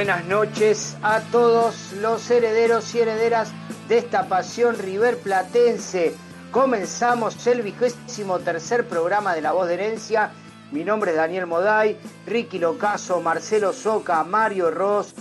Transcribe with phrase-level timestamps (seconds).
[0.00, 3.52] Buenas noches a todos los herederos y herederas
[3.86, 6.14] de esta pasión River Platense.
[6.50, 10.30] Comenzamos el vigésimo tercer programa de La Voz de Herencia.
[10.72, 15.12] Mi nombre es Daniel Moday, Ricky Locaso, Marcelo Soca, Mario Ross,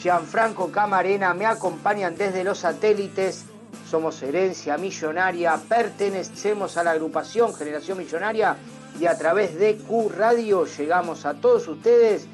[0.00, 3.44] Gianfranco Camarena me acompañan desde los satélites.
[3.90, 8.56] Somos Herencia Millonaria, pertenecemos a la agrupación Generación Millonaria
[9.00, 12.28] y a través de Q Radio llegamos a todos ustedes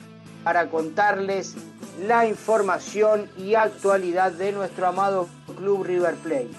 [0.44, 1.56] para contarles
[2.00, 6.50] la información y actualidad de nuestro amado Club River Plate.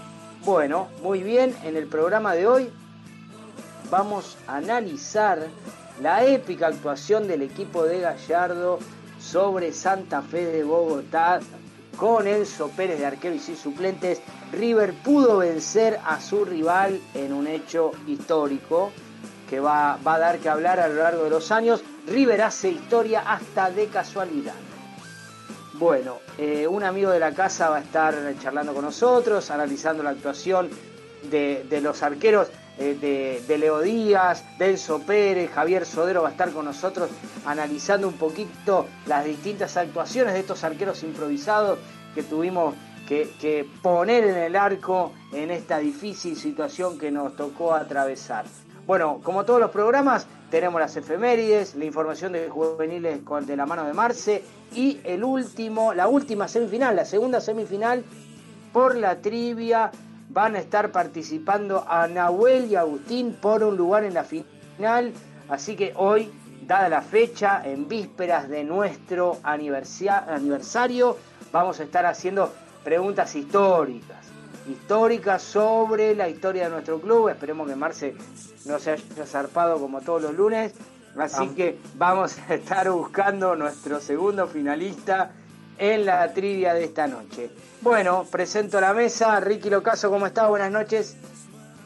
[0.45, 2.69] Bueno, muy bien, en el programa de hoy
[3.89, 5.47] vamos a analizar
[6.01, 8.79] la épica actuación del equipo de Gallardo
[9.19, 11.39] sobre Santa Fe de Bogotá
[11.97, 14.21] con Enzo Pérez de arquero y suplentes.
[14.51, 18.91] River pudo vencer a su rival en un hecho histórico
[19.49, 21.83] que va, va a dar que hablar a lo largo de los años.
[22.07, 24.55] River hace historia hasta de casualidad.
[25.77, 30.11] Bueno, eh, un amigo de la casa va a estar charlando con nosotros, analizando la
[30.11, 30.69] actuación
[31.29, 32.47] de, los arqueros
[32.77, 37.09] eh, de, Leo Díaz, Denso Pérez, Javier Sodero va a estar con nosotros
[37.45, 41.77] analizando un poquito las distintas actuaciones de estos arqueros improvisados
[42.13, 42.73] que tuvimos
[43.05, 48.45] que poner en el arco en esta difícil situación que nos tocó atravesar.
[48.87, 53.83] Bueno, como todos los programas, tenemos las efemérides, la información de juveniles de la mano
[53.83, 54.41] de Marce
[54.73, 58.05] y el último, la última semifinal, la segunda semifinal
[58.71, 59.91] por la trivia.
[60.29, 65.11] Van a estar participando a Nahuel y Agustín por un lugar en la final.
[65.49, 66.31] Así que hoy,
[66.65, 71.17] dada la fecha, en vísperas de nuestro aniversario,
[71.51, 72.49] vamos a estar haciendo
[72.81, 74.24] preguntas históricas
[74.67, 77.29] históricas sobre la historia de nuestro club.
[77.29, 78.15] Esperemos que Marce
[78.65, 80.73] no se haya zarpado como todos los lunes.
[81.17, 85.31] Así que vamos a estar buscando nuestro segundo finalista
[85.77, 87.49] en la trivia de esta noche.
[87.81, 89.39] Bueno, presento la mesa.
[89.39, 90.49] Ricky Locaso, ¿cómo estás?
[90.49, 91.17] Buenas noches.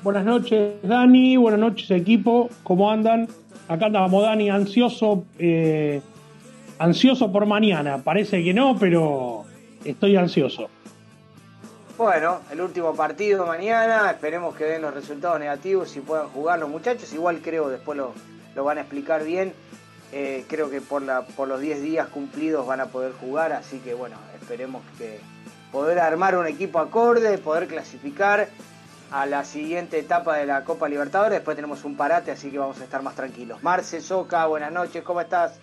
[0.02, 1.38] Buenas noches, Dani.
[1.38, 2.50] Buenas noches, equipo.
[2.64, 3.28] ¿Cómo andan?
[3.68, 6.02] Acá andamos, Dani, ansioso, eh,
[6.80, 8.00] ansioso por mañana.
[8.00, 9.44] Parece que no, pero
[9.86, 10.70] estoy ansioso.
[12.00, 16.70] Bueno, el último partido mañana, esperemos que den los resultados negativos y puedan jugar los
[16.70, 17.12] muchachos.
[17.12, 19.54] Igual creo, después lo, van a explicar bien.
[20.14, 23.80] Eh, creo que por, la, por los 10 días cumplidos van a poder jugar, así
[23.80, 25.20] que bueno, esperemos que
[25.74, 28.48] poder armar un equipo acorde, poder clasificar
[29.12, 31.40] a la siguiente etapa de la Copa Libertadores.
[31.40, 33.62] Después tenemos un parate, así que vamos a estar más tranquilos.
[33.62, 35.60] Marce, Soca, buenas noches, ¿cómo estás?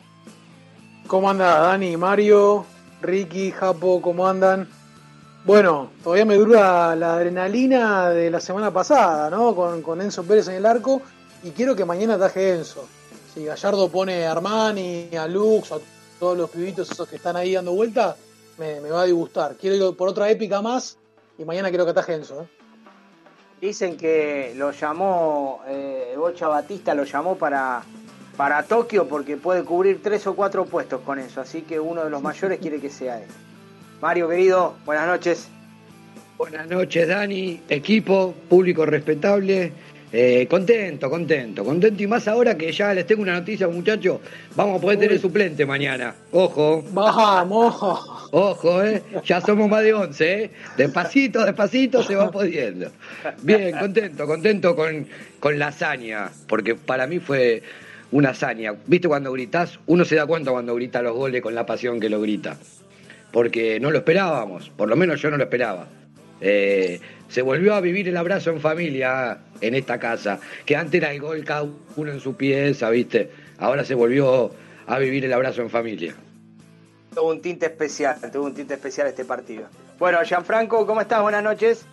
[1.07, 2.67] ¿Cómo anda Dani, Mario,
[3.01, 4.76] Ricky, Japo, cómo andan?
[5.47, 9.55] Bueno, todavía me dura la adrenalina de la semana pasada, ¿no?
[9.55, 11.03] Con, con Enzo Pérez en el arco.
[11.45, 12.89] Y quiero que mañana ataje Enzo.
[13.33, 15.77] Si Gallardo pone a Armani, a Lux, a
[16.19, 18.17] todos los pibitos esos que están ahí dando vuelta,
[18.59, 19.55] me, va a disgustar.
[19.55, 20.99] Quiero ir por otra épica más
[21.39, 22.43] y mañana quiero que ataje Enzo.
[22.43, 22.49] ¿eh?
[23.61, 27.85] Dicen que lo llamó, eh, Bocha Batista lo llamó para,
[28.37, 31.41] para Tokio porque puede cubrir tres o cuatro puestos con eso.
[31.41, 33.29] Así que uno de los mayores quiere que sea él.
[34.01, 35.49] Mario, querido, buenas noches.
[36.37, 39.73] Buenas noches, Dani, equipo, público respetable.
[40.13, 44.21] Eh, contento, contento, contento y más ahora que ya les tengo una noticia, muchachos.
[44.55, 46.15] Vamos a poder tener suplente mañana.
[46.31, 46.85] Ojo.
[46.93, 47.75] Vamos.
[48.33, 49.03] Ojo, eh.
[49.25, 50.51] Ya somos más de 11, eh.
[50.77, 52.91] Despacito, despacito se va pudiendo.
[53.43, 55.07] Bien, contento, contento con,
[55.41, 56.31] con la hazaña.
[56.47, 57.63] Porque para mí fue
[58.13, 58.75] una hazaña.
[58.87, 59.79] ¿Viste cuando gritas?
[59.87, 62.59] Uno se da cuenta cuando grita los goles con la pasión que lo grita
[63.33, 65.89] porque no lo esperábamos, por lo menos yo no lo esperaba.
[66.41, 71.13] Eh, se volvió a vivir el abrazo en familia en esta casa, que antes era
[71.13, 73.31] el gol cada uno en su pieza, ¿viste?
[73.59, 74.53] Ahora se volvió
[74.87, 76.15] a vivir el abrazo en familia.
[77.15, 79.69] Tuvo un tinte especial, tuvo un tinte especial este partido.
[79.99, 81.23] Bueno, Gianfranco, ¿cómo estás?
[81.23, 81.87] Buenas noches.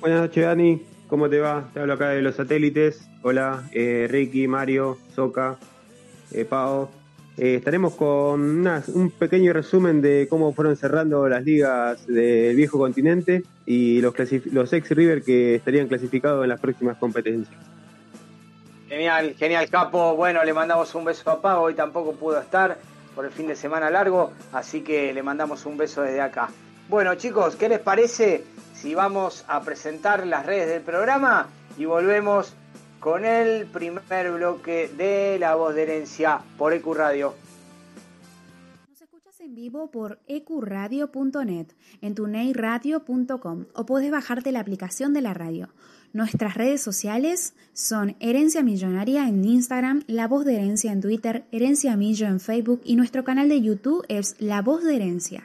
[0.00, 0.82] Buenas noches, Dani.
[1.06, 1.70] ¿Cómo te va?
[1.72, 3.08] Te hablo acá de los satélites.
[3.22, 5.58] Hola, eh, Ricky, Mario, Soca,
[6.32, 6.90] eh, Pau.
[7.38, 13.44] Eh, estaremos con un pequeño resumen de cómo fueron cerrando las ligas del viejo continente
[13.64, 14.12] y los,
[14.50, 17.56] los ex River que estarían clasificados en las próximas competencias.
[18.88, 20.16] Genial, genial, Capo.
[20.16, 21.62] Bueno, le mandamos un beso a Pau.
[21.62, 22.76] Hoy tampoco pudo estar
[23.14, 26.48] por el fin de semana largo, así que le mandamos un beso desde acá.
[26.88, 28.42] Bueno, chicos, ¿qué les parece
[28.74, 31.46] si vamos a presentar las redes del programa
[31.76, 32.54] y volvemos
[33.00, 37.34] con el primer bloque de La Voz de Herencia por EQ Radio.
[38.88, 41.68] Nos escuchas en vivo por ecuradio.net,
[42.00, 45.68] en tuneiradio.com o puedes bajarte la aplicación de la radio.
[46.12, 51.96] Nuestras redes sociales son Herencia Millonaria en Instagram, La Voz de Herencia en Twitter, Herencia
[51.96, 55.44] Millo en Facebook y nuestro canal de YouTube es La Voz de Herencia.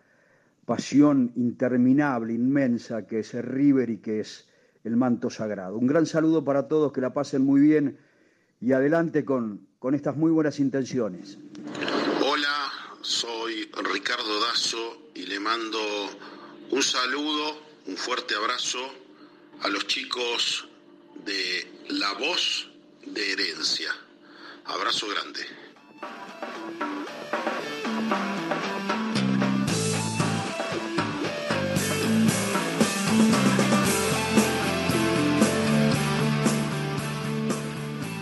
[0.65, 4.47] pasión interminable, inmensa, que es el River y que es
[4.83, 5.77] el manto sagrado.
[5.77, 7.97] Un gran saludo para todos, que la pasen muy bien
[8.59, 11.37] y adelante con, con estas muy buenas intenciones.
[12.25, 12.71] Hola,
[13.01, 15.79] soy Ricardo Dazo y le mando
[16.71, 18.79] un saludo, un fuerte abrazo
[19.61, 20.67] a los chicos
[21.25, 22.69] de La Voz
[23.05, 23.91] de Herencia.
[24.65, 25.60] Abrazo grande.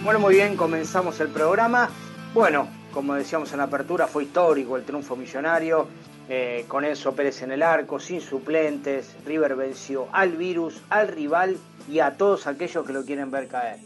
[0.09, 1.87] Bueno, muy bien, comenzamos el programa.
[2.33, 5.87] Bueno, como decíamos en la apertura, fue histórico el triunfo millonario,
[6.27, 11.57] eh, con Enzo Pérez en el arco, sin suplentes, River venció al virus, al rival
[11.87, 13.77] y a todos aquellos que lo quieren ver caer.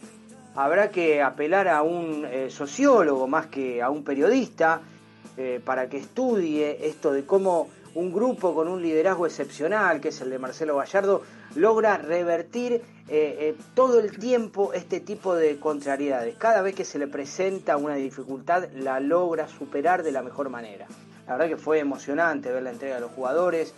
[0.56, 4.80] Habrá que apelar a un eh, sociólogo más que a un periodista
[5.36, 10.22] eh, para que estudie esto de cómo un grupo con un liderazgo excepcional, que es
[10.22, 11.22] el de Marcelo Gallardo,
[11.56, 16.36] logra revertir eh, eh, todo el tiempo este tipo de contrariedades.
[16.38, 20.88] Cada vez que se le presenta una dificultad, la logra superar de la mejor manera.
[21.28, 23.74] La verdad que fue emocionante ver la entrega de los jugadores,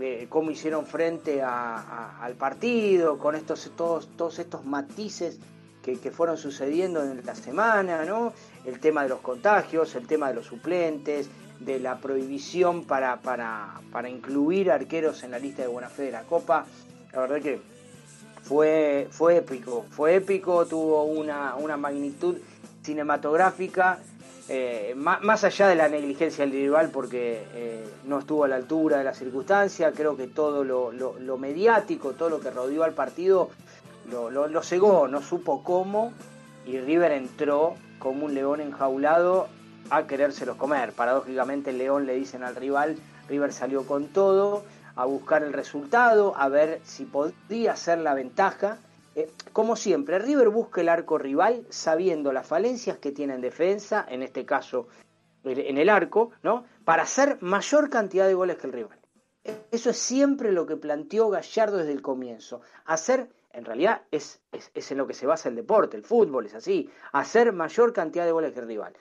[0.00, 5.38] eh, cómo hicieron frente a- al partido, con estos, todos, todos estos matices
[5.82, 8.32] que, que fueron sucediendo en la semana, ¿no?
[8.64, 11.28] El tema de los contagios, el tema de los suplentes,
[11.60, 16.12] de la prohibición para, para, para incluir arqueros en la lista de buena fe de
[16.12, 16.64] la Copa.
[17.12, 17.60] La verdad que
[18.42, 22.36] fue, fue épico, fue épico, tuvo una, una magnitud
[22.82, 23.98] cinematográfica,
[24.48, 28.56] eh, má- más, allá de la negligencia del rival, porque eh, no estuvo a la
[28.56, 32.94] altura de la circunstancia, creo que todo lo, lo- mediático, todo lo que rodeó al
[32.94, 33.50] partido,
[34.10, 36.12] lo- lo cegó, no supo cómo,
[36.66, 39.48] y River entró como un león enjaulado
[39.90, 40.92] a querérselos comer.
[40.92, 42.96] Paradójicamente león le dicen al rival,
[43.28, 44.64] River salió con todo,
[44.96, 48.78] a buscar el resultado, a ver si podía ser la ventaja.
[49.14, 54.04] Eh, como siempre, River busca el arco rival sabiendo las falencias que tiene en defensa,
[54.08, 54.88] en este caso
[55.44, 56.64] en el arco, ¿no?
[56.84, 58.98] Para hacer mayor cantidad de goles que el rival.
[59.70, 62.60] Eso es siempre lo que planteó Gallardo desde el comienzo.
[62.84, 66.54] Hacer, en realidad, es, es en lo que se basa el deporte, el fútbol es
[66.54, 68.94] así, hacer mayor cantidad de goles que el rival.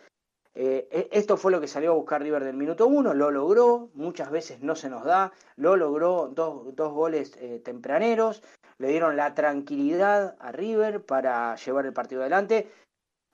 [0.59, 3.91] Eh, e- esto fue lo que salió a buscar River del minuto uno, lo logró,
[3.93, 8.41] muchas veces no se nos da, lo logró dos, dos goles eh, tempraneros,
[8.79, 12.71] le dieron la tranquilidad a River para llevar el partido adelante.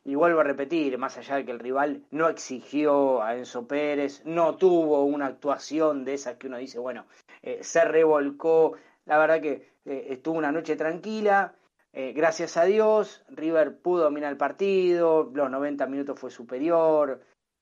[0.03, 4.21] Y vuelvo a repetir, más allá de que el rival no exigió a Enzo Pérez,
[4.25, 7.05] no tuvo una actuación de esas que uno dice, bueno,
[7.41, 8.73] eh, se revolcó,
[9.05, 11.55] la verdad que estuvo una noche tranquila,
[11.95, 17.21] eh, gracias a Dios, River pudo dominar el partido, los 90 minutos fue superior,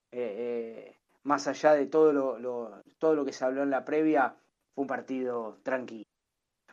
[0.09, 4.33] eh, eh, más allá de todo lo, todo lo que se habló en la previa,
[4.73, 6.05] fue un partido tranquilo.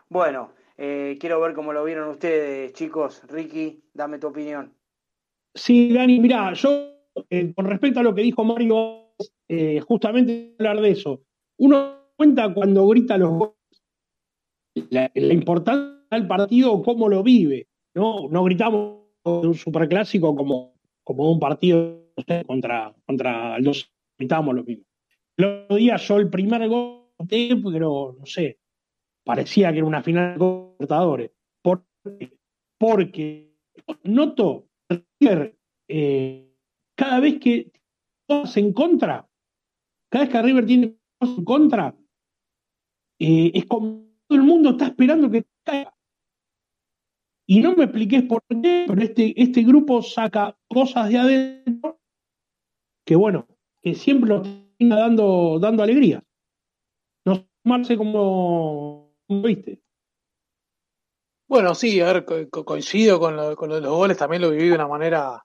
[0.08, 3.22] Bueno, quiero ver cómo lo vieron ustedes, chicos.
[3.26, 4.72] Ricky, dame tu opinión.
[5.52, 6.94] Sí, Dani, mira, yo
[7.56, 9.14] con respecto a lo que dijo Mario,
[9.86, 11.20] justamente hablar de eso.
[11.58, 13.56] Uno cuenta cuando grita los goles,
[14.90, 17.68] la, la importancia del partido, cómo lo vive.
[17.94, 20.74] No, no gritamos un superclásico como,
[21.04, 22.12] como un partido
[22.46, 24.84] contra, contra el dos, gritábamos lo mismo.
[25.36, 28.58] El otro día yo el primer gol, pero no sé,
[29.24, 31.30] parecía que era una final de Libertadores.
[31.62, 31.84] ¿Por
[32.18, 32.32] qué?
[32.78, 33.54] Porque
[34.04, 34.68] noto
[35.88, 36.54] eh,
[36.94, 37.72] cada vez que
[38.26, 39.28] cosas en contra,
[40.10, 41.94] cada vez que River tiene en contra,
[43.18, 45.94] eh, es como todo el mundo está esperando que caiga.
[47.50, 51.98] Y no me expliques por qué, pero este, este grupo saca cosas de adentro
[53.06, 53.46] que, bueno,
[53.82, 56.22] que siempre lo termina dando, dando alegría.
[57.24, 59.80] No sé, Marce, como, como viste.
[61.48, 64.50] Bueno, sí, a ver, co- coincido con lo, con lo de los goles, también lo
[64.50, 65.42] viví de una manera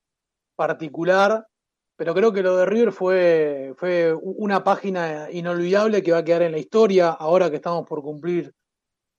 [0.57, 1.47] particular,
[1.95, 6.41] pero creo que lo de River fue, fue una página inolvidable que va a quedar
[6.41, 7.11] en la historia.
[7.11, 8.51] Ahora que estamos por cumplir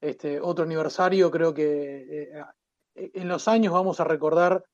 [0.02, 2.44] este otro aniversario, creo que eh,
[2.94, 4.64] en los años vamos a recordar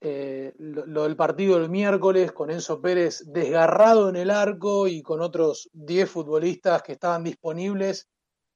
[0.00, 5.02] eh, lo, lo del partido del miércoles con Enzo Pérez desgarrado en el arco y
[5.02, 8.06] con otros 10 futbolistas que estaban disponibles,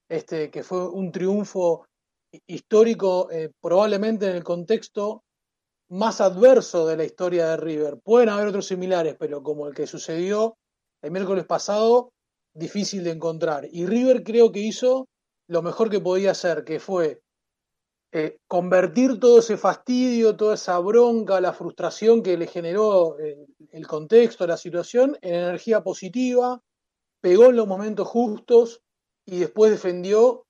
[0.08, 1.86] este, que fue un triunfo
[2.46, 5.24] histórico, eh, probablemente en el contexto
[5.88, 7.98] más adverso de la historia de River.
[8.02, 10.56] Pueden haber otros similares, pero como el que sucedió
[11.02, 12.12] el miércoles pasado,
[12.54, 13.66] difícil de encontrar.
[13.72, 15.08] Y River creo que hizo
[15.48, 17.20] lo mejor que podía hacer, que fue
[18.12, 23.86] eh, convertir todo ese fastidio, toda esa bronca, la frustración que le generó eh, el
[23.86, 26.60] contexto, la situación, en energía positiva,
[27.20, 28.82] pegó en los momentos justos
[29.24, 30.44] y después defendió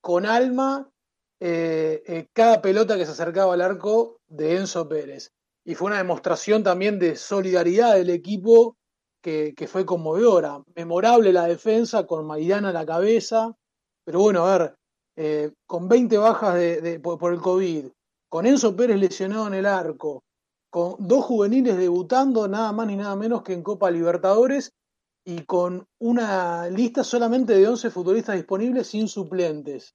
[0.00, 0.92] con alma
[1.40, 5.32] eh, cada pelota que se acercaba al arco de Enzo Pérez.
[5.64, 8.76] Y fue una demostración también de solidaridad del equipo
[9.20, 10.62] que, que fue conmovedora.
[10.76, 13.56] Memorable la defensa con Maidana a la cabeza,
[14.04, 14.76] pero bueno, a ver,
[15.16, 17.86] eh, con 20 bajas de, por, el COVID,
[18.30, 20.22] con Enzo Pérez lesionado en el arco,
[20.70, 24.72] con dos juveniles debutando nada más ni nada menos que en Copa Libertadores
[25.24, 29.94] y con una lista solamente de 11 futbolistas disponibles sin suplentes,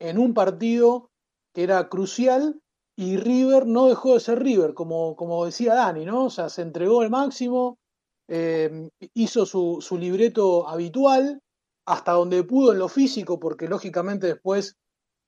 [0.00, 1.10] en un partido
[1.54, 2.60] que era crucial
[2.96, 6.24] y River no dejó de ser River, como, como decía Dani, ¿no?
[6.24, 7.78] O sea, se entregó el máximo,
[8.28, 11.42] eh, hizo su, su libreto habitual,
[11.86, 14.76] hasta donde pudo en lo físico, porque lógicamente después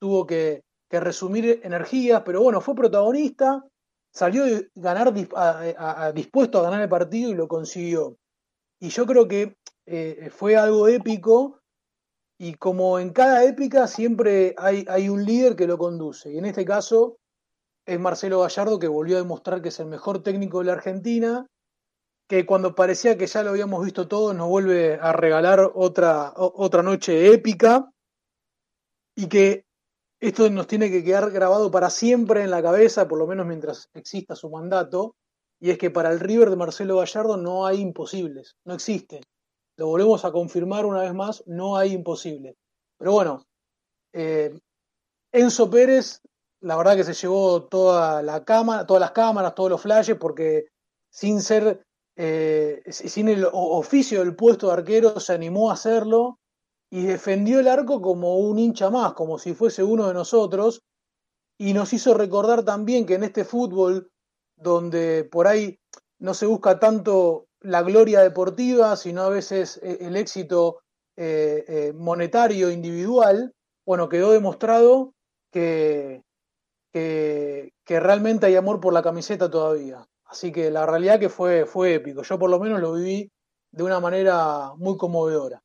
[0.00, 3.62] tuvo que, resumir energías, pero bueno, fue protagonista,
[4.10, 8.16] salió a ganar, a, dispuesto a ganar el partido y lo consiguió.
[8.80, 11.60] Y yo creo que eh, fue algo épico
[12.38, 16.32] y como en cada épica siempre hay, hay, un líder que lo conduce.
[16.32, 17.18] Y en este caso
[17.86, 21.46] es Marcelo Gallardo que volvió a demostrar que es el mejor técnico de la Argentina
[22.28, 26.82] que cuando parecía que ya lo habíamos visto todo, nos vuelve a regalar otra, otra
[26.82, 27.90] noche épica
[29.16, 29.64] y que
[30.20, 33.88] esto nos tiene que quedar grabado para siempre en la cabeza, por lo menos mientras
[33.94, 35.16] exista su mandato,
[35.60, 39.22] y es que para el River de Marcelo Gallardo no hay imposibles, no existen.
[39.76, 42.56] Lo volvemos a confirmar una vez más, no hay imposibles.
[42.98, 43.46] Pero bueno,
[44.12, 44.58] eh,
[45.32, 46.20] Enzo Pérez,
[46.60, 50.66] la verdad que se llevó toda la cámara, todas las cámaras, todos los flashes, porque
[51.10, 51.84] sin ser
[52.20, 56.40] eh, sin el oficio del puesto de arquero, se animó a hacerlo
[56.90, 60.82] y defendió el arco como un hincha más, como si fuese uno de nosotros,
[61.58, 64.10] y nos hizo recordar también que en este fútbol,
[64.56, 65.78] donde por ahí
[66.18, 70.80] no se busca tanto la gloria deportiva, sino a veces el éxito
[71.16, 73.54] eh, eh, monetario individual,
[73.86, 75.14] bueno, quedó demostrado
[75.52, 76.24] que,
[76.92, 80.04] que realmente hay amor por la camiseta todavía.
[80.28, 82.22] Así que la realidad que fue, fue épico.
[82.22, 83.30] Yo por lo menos lo viví
[83.72, 85.62] de una manera muy conmovedora.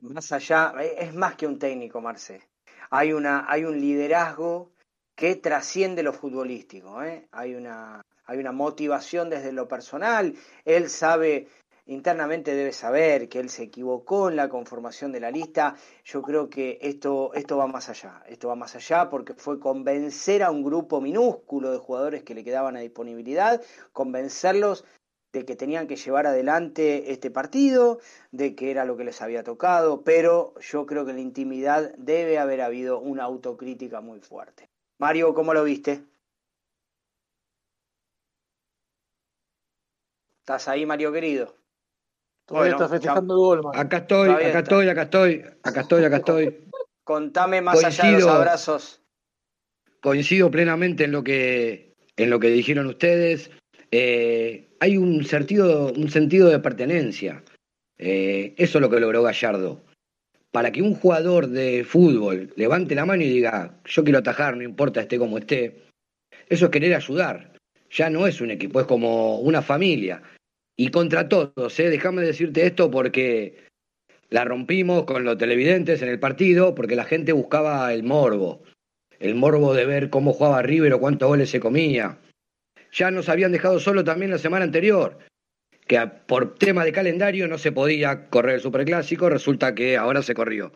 [0.00, 2.48] Más allá, es más que un técnico, Marce.
[2.90, 4.72] Hay, una, hay un liderazgo
[5.14, 7.02] que trasciende lo futbolístico.
[7.02, 7.28] ¿eh?
[7.32, 10.34] Hay, una, hay una motivación desde lo personal.
[10.64, 11.48] Él sabe
[11.92, 15.74] internamente debe saber que él se equivocó en la conformación de la lista.
[16.04, 18.22] Yo creo que esto, esto va más allá.
[18.28, 22.44] Esto va más allá porque fue convencer a un grupo minúsculo de jugadores que le
[22.44, 23.60] quedaban a disponibilidad,
[23.92, 24.84] convencerlos
[25.32, 27.98] de que tenían que llevar adelante este partido,
[28.30, 31.94] de que era lo que les había tocado, pero yo creo que en la intimidad
[31.96, 34.70] debe haber habido una autocrítica muy fuerte.
[34.98, 36.04] Mario, ¿cómo lo viste?
[40.40, 41.59] ¿Estás ahí, Mario querido?
[42.50, 43.72] Todavía bueno, está festejando el gol, man.
[43.76, 44.58] Acá estoy, Todavía acá está.
[44.58, 46.56] estoy, acá estoy, acá estoy, acá estoy.
[47.04, 49.02] Contame más coincido, allá de los abrazos.
[50.00, 53.52] Coincido plenamente en lo que, en lo que dijeron ustedes.
[53.92, 57.44] Eh, hay un sentido, un sentido de pertenencia.
[57.98, 59.84] Eh, eso es lo que logró Gallardo.
[60.50, 64.64] Para que un jugador de fútbol levante la mano y diga, yo quiero atajar, no
[64.64, 65.84] importa esté como esté,
[66.48, 67.52] eso es querer ayudar.
[67.90, 70.20] Ya no es un equipo, es como una familia
[70.80, 71.90] y contra todos, ¿eh?
[71.90, 73.66] déjame decirte esto porque
[74.30, 78.62] la rompimos con los televidentes en el partido, porque la gente buscaba el morbo,
[79.18, 82.16] el morbo de ver cómo jugaba River o cuántos goles se comía.
[82.92, 85.18] Ya nos habían dejado solo también la semana anterior,
[85.86, 90.32] que por tema de calendario no se podía correr el Superclásico, resulta que ahora se
[90.32, 90.72] corrió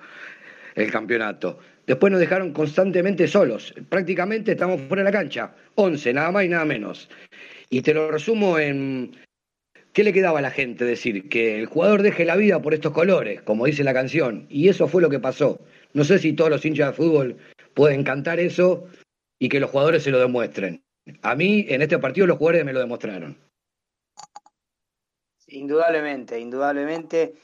[0.74, 1.60] el campeonato.
[1.86, 6.48] Después nos dejaron constantemente solos, prácticamente estamos fuera de la cancha, 11, nada más y
[6.48, 7.08] nada menos.
[7.70, 9.23] Y te lo resumo en
[9.94, 11.28] ¿Qué le quedaba a la gente decir?
[11.28, 14.44] Que el jugador deje la vida por estos colores, como dice la canción.
[14.50, 15.60] Y eso fue lo que pasó.
[15.92, 17.36] No sé si todos los hinchas de fútbol
[17.74, 18.88] pueden cantar eso
[19.38, 20.82] y que los jugadores se lo demuestren.
[21.22, 23.38] A mí, en este partido, los jugadores me lo demostraron.
[25.46, 27.34] Indudablemente, indudablemente.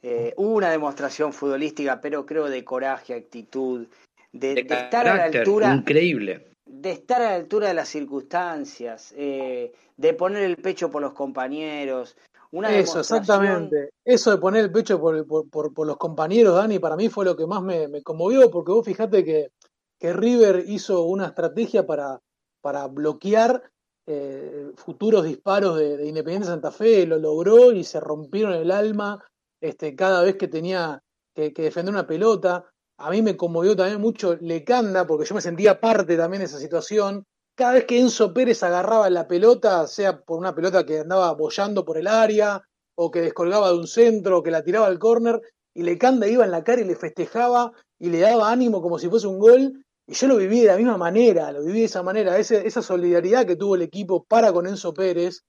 [0.00, 3.88] Eh, hubo una demostración futbolística, pero creo de coraje, actitud,
[4.30, 5.74] de, de estar a la altura.
[5.74, 6.53] Increíble.
[6.66, 11.12] De estar a la altura de las circunstancias, eh, de poner el pecho por los
[11.12, 12.16] compañeros.
[12.52, 13.90] Una Eso, demostración- exactamente.
[14.04, 17.24] Eso de poner el pecho por, por, por- por los compañeros, Dani, para mí fue
[17.24, 19.50] lo que más me, me conmovió, porque vos fijate que,
[19.98, 22.20] que River hizo una estrategia para,
[22.60, 23.62] para bloquear
[24.06, 29.24] eh, futuros disparos de, de Independiente Santa Fe, lo logró y se rompieron el alma
[29.60, 31.02] este, cada vez que tenía
[31.34, 32.66] que, que defender una pelota.
[32.98, 36.58] A mí me conmovió también mucho Lecanda, porque yo me sentía parte también de esa
[36.58, 37.24] situación.
[37.56, 41.84] Cada vez que Enzo Pérez agarraba la pelota, sea por una pelota que andaba bollando
[41.84, 42.62] por el área,
[42.96, 45.40] o que descolgaba de un centro, o que la tiraba al córner,
[45.74, 49.08] y Lecanda iba en la cara y le festejaba y le daba ánimo como si
[49.08, 49.84] fuese un gol.
[50.06, 52.38] Y yo lo viví de la misma manera, lo viví de esa manera.
[52.38, 55.40] Ese- esa solidaridad que tuvo el equipo para con Enzo Pérez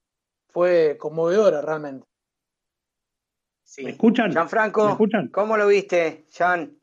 [0.52, 2.06] fue conmovedora realmente.
[3.62, 3.84] Sí.
[3.84, 4.28] ¿Me escuchan?
[4.28, 5.28] ¿Me Gianfranco, escuchan?
[5.28, 6.75] ¿cómo lo viste, Jan?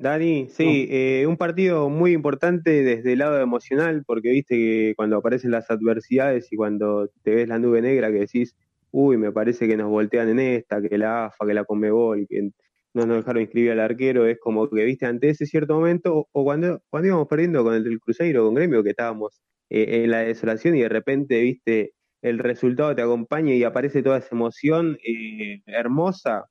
[0.00, 5.16] Dani, sí, eh, un partido muy importante desde el lado emocional, porque viste que cuando
[5.16, 8.54] aparecen las adversidades y cuando te ves la nube negra que decís,
[8.92, 12.50] uy, me parece que nos voltean en esta, que la AFA, que la Conmebol, que
[12.94, 16.28] no nos dejaron inscribir al arquero, es como que viste ante ese cierto momento, o,
[16.30, 20.12] o cuando, cuando íbamos perdiendo con el del Cruzeiro, con Gremio, que estábamos eh, en
[20.12, 24.96] la desolación y de repente, viste, el resultado te acompaña y aparece toda esa emoción
[25.04, 26.44] eh, hermosa.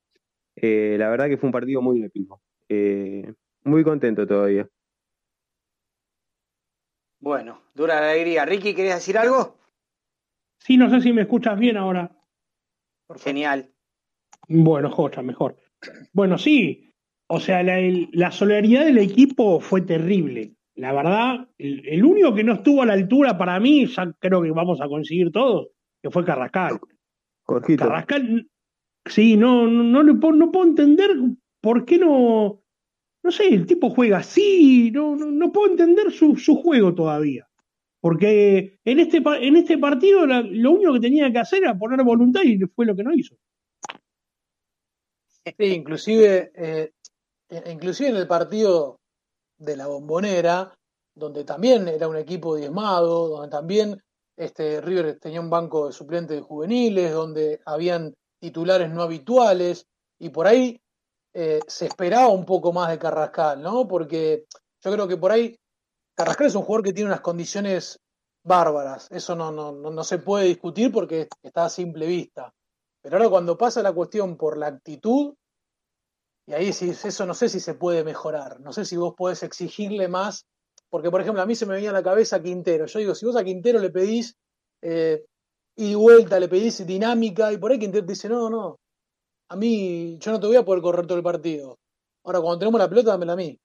[0.56, 2.42] Eh, la verdad que fue un partido muy épico.
[2.68, 3.32] Eh,
[3.64, 4.68] muy contento todavía.
[7.20, 8.44] Bueno, dura la alegría.
[8.44, 9.56] Ricky, ¿querías decir algo?
[10.58, 12.14] Sí, no sé si me escuchas bien ahora.
[13.16, 13.72] Genial.
[14.48, 15.56] Bueno, Jocha, mejor.
[16.12, 16.92] Bueno, sí.
[17.26, 20.54] O sea, la, el- la solidaridad del equipo fue terrible.
[20.74, 24.42] La verdad, el, el único que no estuvo a la altura para mí, ya creo
[24.42, 25.68] que vamos a conseguir todos,
[26.00, 26.78] que fue Carrascal.
[27.42, 27.84] Jorgito.
[27.84, 28.48] Carrascal,
[29.04, 31.10] sí, no, no, no, puedo, no puedo entender
[31.60, 32.62] por qué no.
[33.22, 37.48] No sé, el tipo juega así, no, no, puedo entender su, su juego todavía.
[38.00, 42.42] Porque en este, en este partido lo único que tenía que hacer era poner voluntad
[42.44, 43.36] y fue lo que no hizo.
[45.44, 46.92] Sí, inclusive, eh,
[47.48, 49.00] eh, inclusive en el partido
[49.58, 50.74] de la bombonera,
[51.14, 54.02] donde también era un equipo diezmado, donde también
[54.36, 59.86] este, River tenía un banco de suplentes de juveniles, donde habían titulares no habituales,
[60.20, 60.80] y por ahí
[61.34, 63.86] eh, se esperaba un poco más de Carrascal, ¿no?
[63.86, 64.46] Porque
[64.82, 65.56] yo creo que por ahí
[66.16, 68.00] Carrascal es un jugador que tiene unas condiciones
[68.44, 72.52] bárbaras, eso no, no, no, no se puede discutir porque está a simple vista.
[73.02, 75.34] Pero ahora cuando pasa la cuestión por la actitud,
[76.46, 79.42] y ahí sí, eso no sé si se puede mejorar, no sé si vos podés
[79.42, 80.46] exigirle más,
[80.88, 83.26] porque por ejemplo a mí se me venía a la cabeza Quintero, yo digo, si
[83.26, 84.34] vos a Quintero le pedís
[84.82, 85.24] eh,
[85.76, 88.80] y vuelta, le pedís dinámica, y por ahí Quintero te dice, no, no,
[89.48, 91.78] a mí yo no te voy a poder correr todo el partido,
[92.24, 93.58] ahora cuando tenemos la pelota dámela a mí.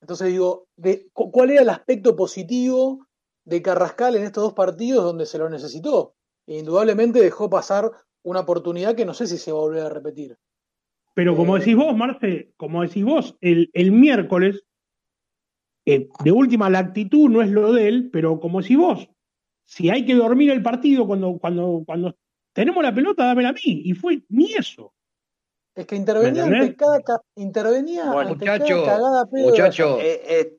[0.00, 3.06] Entonces digo, de, cu- ¿cuál era el aspecto positivo
[3.44, 6.14] de Carrascal en estos dos partidos donde se lo necesitó?
[6.46, 7.90] E indudablemente dejó pasar
[8.22, 10.36] una oportunidad que no sé si se va a volver a repetir.
[11.14, 14.62] Pero como Eh, decís vos, Marce, como decís vos, el, el miércoles,
[15.86, 19.08] eh, de última la actitud no es lo de él, pero como decís vos,
[19.64, 22.16] si hay que dormir el partido cuando, cuando, cuando
[22.56, 23.60] tenemos la pelota, dámela a mí.
[23.64, 24.92] Y fue ni eso.
[25.74, 30.00] Es que intervenía ante cada, ca- intervenía Bueno, ante muchacho, cada cagada pedo de muchacho.
[30.00, 30.56] Eh, eh,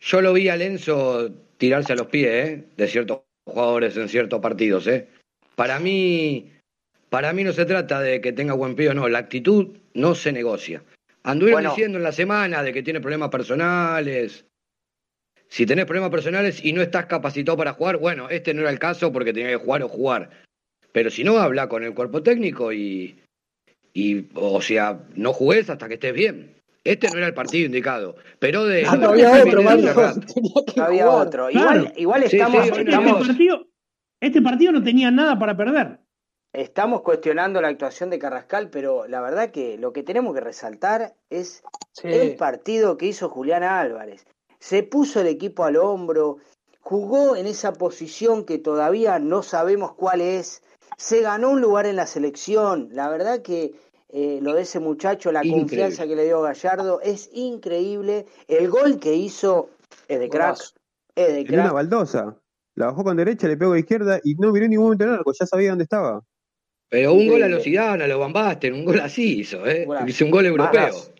[0.00, 2.68] Yo lo vi a Lenzo tirarse a los pies, ¿eh?
[2.76, 5.08] De ciertos jugadores en ciertos partidos, ¿eh?
[5.54, 6.52] Para mí,
[7.08, 9.08] para mí no se trata de que tenga buen pie o no.
[9.08, 10.82] La actitud no se negocia.
[11.22, 11.70] Anduvieron Bueno.
[11.70, 14.44] diciendo en la semana de que tiene problemas personales.
[15.48, 18.78] Si tenés problemas personales y no estás capacitado para jugar, bueno, este no era el
[18.80, 20.30] caso porque tenía que jugar o jugar.
[20.98, 23.22] Pero si no, habla con el cuerpo técnico y,
[23.94, 26.56] y o sea, no jugues hasta que estés bien.
[26.82, 28.16] Este no era el partido indicado.
[28.40, 28.84] Pero de.
[28.84, 29.60] Ah, no había otro,
[30.82, 31.48] había otro.
[31.50, 31.52] Claro.
[31.52, 33.66] Igual, igual Sí, estamos, sí, Aparte, estamos, este, partido,
[34.20, 36.00] este partido no tenía nada para perder.
[36.52, 41.14] estamos cuestionando la actuación de Carrascal, pero la verdad que lo que tenemos que resaltar
[41.30, 42.08] es Sí.
[42.08, 44.26] el partido que hizo Julián Álvarez.
[44.58, 46.38] Se puso el equipo al hombro,
[46.80, 50.64] jugó en esa posición que todavía no sabemos cuál es,
[50.96, 52.88] se ganó un lugar en la selección.
[52.92, 53.74] La verdad que
[54.10, 55.60] eh, lo de ese muchacho, la Increíble.
[55.62, 58.26] confianza que le dio Gallardo es increíble.
[58.46, 59.70] El gol que hizo
[60.08, 60.58] es de crack,
[61.14, 61.72] es de En una crack.
[61.74, 62.36] baldosa.
[62.74, 65.10] La bajó con derecha, le pegó a izquierda y no miró en ningún momento el
[65.14, 66.22] arco, ya sabía dónde estaba.
[66.88, 67.48] Pero un gol a Increíble.
[67.56, 69.86] los Zidane, a los Van Basten, un gol así hizo, ¿eh?
[70.06, 70.80] Hizo un gol europeo.
[70.86, 71.12] Golazo.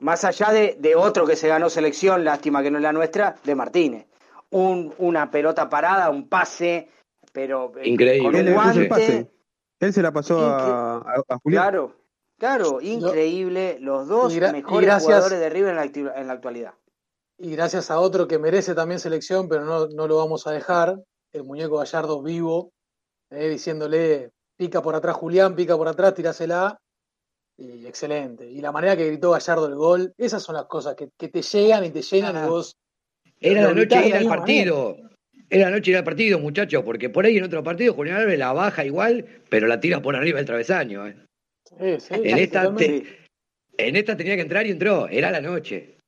[0.00, 3.36] Más allá de, de otro que se ganó selección, lástima que no es la nuestra,
[3.44, 4.06] de Martínez.
[4.50, 6.88] Un, una pelota parada, un pase,
[7.36, 8.22] pero eh, Increíble.
[8.24, 8.86] con Él, un el guante.
[8.86, 9.30] pase.
[9.78, 11.62] Él se la pasó a, Julián.
[11.64, 11.96] Claro,
[12.38, 13.76] claro, increíble.
[13.78, 16.72] Los dos mejores gracias- jugadores de River en la, acti- en la actualidad.
[17.38, 20.98] Y gracias a otro que merece también selección, pero no, no lo vamos a dejar,
[21.34, 22.70] el muñeco Gallardo vivo,
[23.30, 26.78] eh, diciéndole, pica por atrás Julián, pica por atrás, tirásela.
[27.58, 28.50] Y excelente.
[28.50, 31.42] Y la manera que gritó Gallardo el gol, esas son las cosas que, que te
[31.42, 32.46] llegan y te llenan Ah.
[32.46, 32.76] y vos...
[33.40, 35.02] Era la noche de de ir
[35.48, 38.16] Era la noche de ir al partido, muchachos, porque por ahí en otro partido Julián
[38.16, 41.06] Álvarez la baja igual, pero la tira por arriba del travesaño.
[41.06, 41.16] ¿eh?
[41.78, 43.04] Sí, sí, En esta te-
[43.78, 45.06] En esta tenía que entrar y entró.
[45.08, 45.98] Era la noche.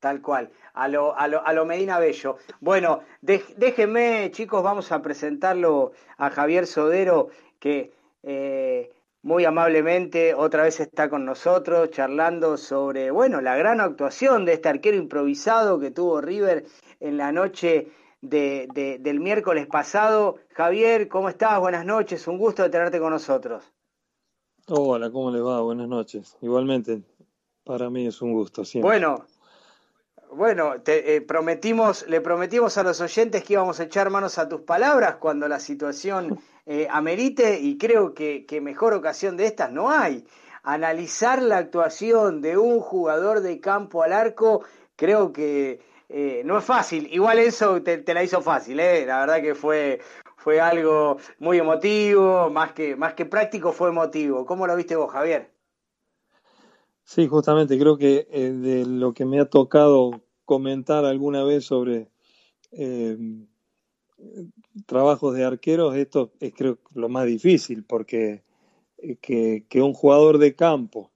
[0.00, 2.36] Tal cual, a lo, a lo, a lo Medina Bello.
[2.60, 7.90] Bueno, dej- déjenme, chicos, vamos a presentarlo a Javier Sodero, que
[8.22, 8.90] eh,
[9.22, 14.68] muy amablemente otra vez está con nosotros charlando sobre, bueno, la gran actuación de este
[14.68, 16.64] arquero improvisado que tuvo River
[17.00, 17.88] en la noche
[18.20, 20.36] de, de- del miércoles pasado.
[20.54, 21.58] Javier, ¿cómo estás?
[21.60, 23.64] Buenas noches, un gusto de tenerte con nosotros.
[24.68, 25.60] Hola, ¿cómo les va?
[25.62, 26.36] Buenas noches.
[26.42, 27.02] Igualmente,
[27.64, 28.88] para mí es un gusto siempre.
[28.88, 29.24] Bueno,
[30.30, 34.48] bueno, te, eh, prometimos, le prometimos a los oyentes que íbamos a echar manos a
[34.48, 39.72] tus palabras cuando la situación eh, amerite y creo que, que mejor ocasión de estas
[39.72, 40.26] no hay.
[40.64, 44.64] Analizar la actuación de un jugador de campo al arco
[44.96, 47.08] creo que eh, no es fácil.
[47.12, 49.04] Igual eso te, la hizo fácil, ¿eh?
[49.06, 50.00] la verdad que fue,
[50.36, 54.46] fue algo muy emotivo, más que, más que práctico fue emotivo.
[54.46, 55.50] ¿Cómo lo viste vos, Javier?
[57.08, 62.10] Sí, justamente creo que eh, de lo que me ha tocado comentar alguna vez sobre
[62.70, 63.16] eh,
[64.84, 68.42] trabajos de arqueros, esto es creo lo más difícil, porque
[68.98, 71.10] eh, que, que un jugador de campo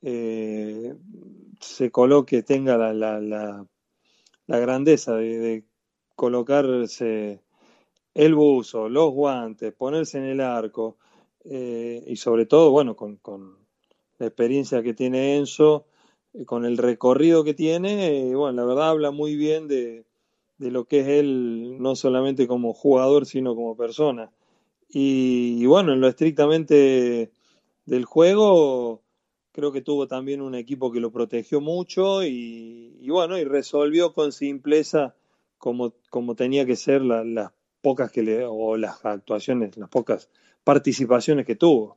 [0.00, 3.66] se coloque, tenga la, la, la,
[4.48, 5.64] la grandeza de,
[6.16, 7.40] colocarse
[8.14, 10.96] el buzo, los guantes, ponerse en el arco
[11.44, 13.20] eh, y sobre todo, bueno, con,
[14.18, 15.86] la experiencia que tiene Enzo,
[16.34, 20.06] eh, con el recorrido que tiene, eh, bueno, la verdad habla muy bien de,
[20.56, 24.32] de lo que es él, no solamente como jugador, sino como persona.
[24.88, 27.30] Y bueno, en lo estrictamente
[27.84, 29.02] del juego,
[29.58, 34.30] creo que tuvo también un equipo que lo protegió mucho y, bueno, y resolvió con
[34.30, 35.16] simpleza
[35.58, 37.50] como, como tenía que ser la- las
[37.82, 40.30] pocas que le, o las actuaciones, las pocas
[40.62, 41.96] participaciones que tuvo.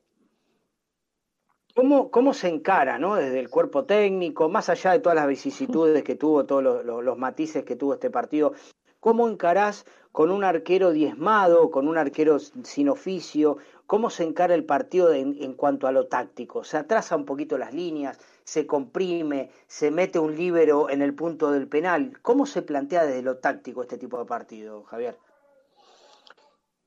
[1.76, 3.14] ¿Cómo, ¿Cómo se encara, ¿no?
[3.14, 7.18] Desde el cuerpo técnico, más allá de todas las vicisitudes que tuvo, todos los- los
[7.20, 8.54] matices que tuvo este partido,
[9.00, 13.58] ¿cómo encarás con un arquero diezmado, con un arquero sin oficio?
[13.92, 16.64] ¿Cómo se encara el partido en, cuanto a lo táctico?
[16.64, 18.18] ¿Se atrasa un poquito las líneas?
[18.46, 19.50] ¿Se comprime?
[19.68, 22.18] ¿Se mete un líbero en el punto del penal?
[22.22, 25.18] ¿Cómo se plantea desde lo táctico este tipo de partido, Javier?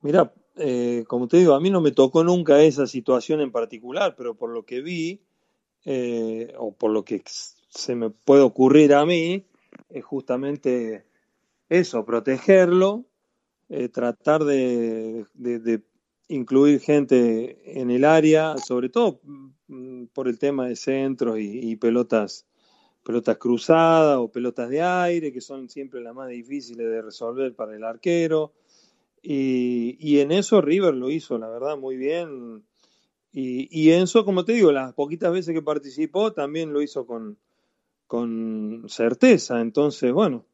[0.00, 4.14] Mira, eh, como te digo, a mí no me tocó nunca esa situación en particular,
[4.16, 5.20] pero por lo que vi,
[5.84, 9.44] eh, o por lo que se me puede ocurrir a mí,
[9.90, 11.04] es justamente
[11.68, 13.04] eso, protegerlo,
[13.68, 15.26] eh, tratar de
[16.28, 19.20] incluir gente en el área, sobre todo
[19.68, 22.46] mm, por el tema de centros y, pelotas,
[23.02, 27.76] pelotas cruzadas o pelotas de aire, que son siempre las más difíciles de resolver para
[27.76, 28.52] el arquero.
[29.22, 32.62] Y, y en eso River lo hizo, la verdad, muy bien.
[33.32, 37.38] Y, y Enzo, como te digo, las poquitas veces que participó también lo hizo con,
[38.06, 39.60] con certeza.
[39.60, 40.46] Entonces, bueno,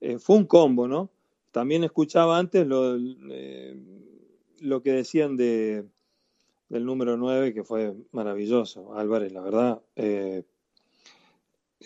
[0.00, 1.10] eh, fue un combo, ¿no?
[1.52, 2.96] También escuchaba antes lo,
[3.30, 3.76] eh,
[4.60, 5.84] lo que decían de,
[6.68, 8.96] del número 9, que fue maravilloso.
[8.96, 9.82] Álvarez, la verdad.
[9.96, 10.44] eh,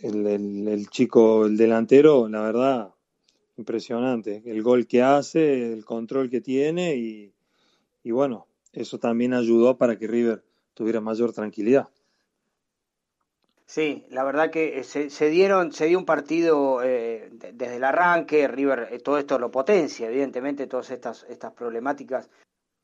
[0.03, 2.95] el, chico, el delantero, la verdad,
[3.57, 4.43] impresionante.
[4.47, 7.33] El gol que hace, el control que tiene y,
[8.11, 10.43] bueno, eso también ayudó para que River
[10.75, 11.89] tuviera mayor tranquilidad.
[13.67, 17.85] Sí, la verdad que eh, se, dieron, se dio un partido eh, de- desde el
[17.85, 22.29] arranque, River, todo esto lo potencia, evidentemente, todas estas, estas problemáticas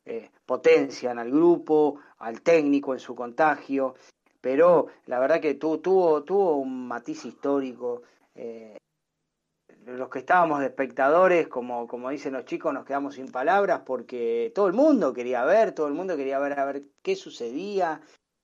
[0.07, 3.95] eh, potencian al grupo, al técnico en su contagio,
[4.41, 8.03] pero la verdad que tu- tuvo, tuvo un matiz histórico.
[8.35, 8.77] eh,
[9.87, 14.51] los que estábamos de espectadores, como, como dicen los chicos, nos quedamos sin palabras porque
[14.55, 18.01] todo el mundo quería ver, todo el mundo quería ver a ver qué sucedía.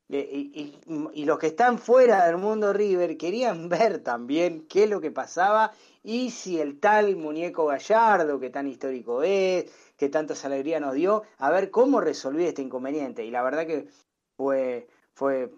[0.09, 4.85] Eh, Y, y- y los que están fuera del mundo River querían ver también qué
[4.85, 5.73] es lo que pasaba
[6.03, 9.67] y si el tal muñeco Gallardo, que tan histórico es,
[10.03, 13.25] que tantas alegrías nos dio, a ver cómo resolvía este inconveniente.
[13.25, 13.87] Y la verdad que
[14.37, 15.49] fue, fue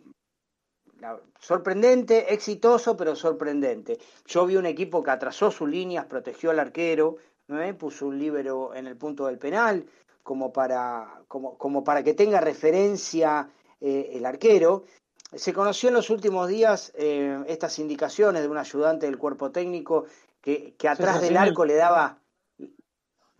[1.41, 3.99] sorprendente, exitoso, pero sorprendente.
[4.27, 7.17] Yo vi un equipo que atrasó sus líneas, protegió al arquero,
[7.49, 7.73] ¿eh?
[7.73, 9.87] puso un líbero en el punto del penal,
[10.23, 13.49] como para, como, como para que tenga referencia
[13.81, 14.85] eh, el arquero.
[15.33, 20.05] Se conoció en los últimos días eh, estas indicaciones de un ayudante del cuerpo técnico
[20.43, 22.19] que, que atrás del arco le daba,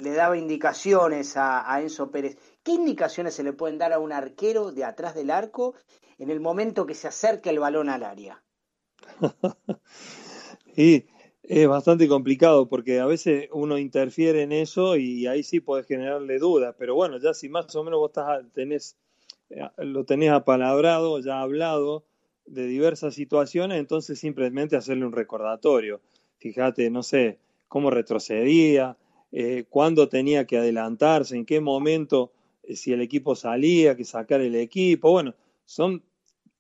[0.05, 2.37] le daba indicaciones a, Enzo Pérez.
[2.63, 5.75] ¿Qué indicaciones se le pueden dar a un arquero de atrás del arco
[6.19, 8.43] en el momento que se acerca el balón al área?
[10.77, 11.05] Y
[11.45, 16.41] es bastante complicado porque a veces uno interfiere en eso y ahí sí puedes generarle
[16.41, 16.75] dudas.
[16.77, 18.97] Pero bueno, ya si más o menos vos estás, tenés,
[19.51, 22.05] eh, lo tenés apalabrado, ya hablado
[22.45, 26.01] de diversas situaciones, entonces simplemente hacerle un recordatorio.
[26.39, 27.39] Fíjate, no sé,
[27.69, 28.97] cómo retrocedía,
[29.37, 32.31] eh, cuándo tenía que adelantarse, en qué momento,
[32.63, 35.11] eh, si el equipo salía, que sacar el equipo.
[35.11, 36.05] Bueno, son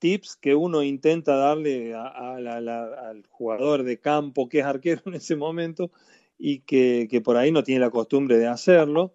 [0.01, 5.93] tips que uno intenta darle al jugador de campo que es arquero en ese momento
[6.37, 9.15] y que, por ahí no tiene la costumbre de hacerlo.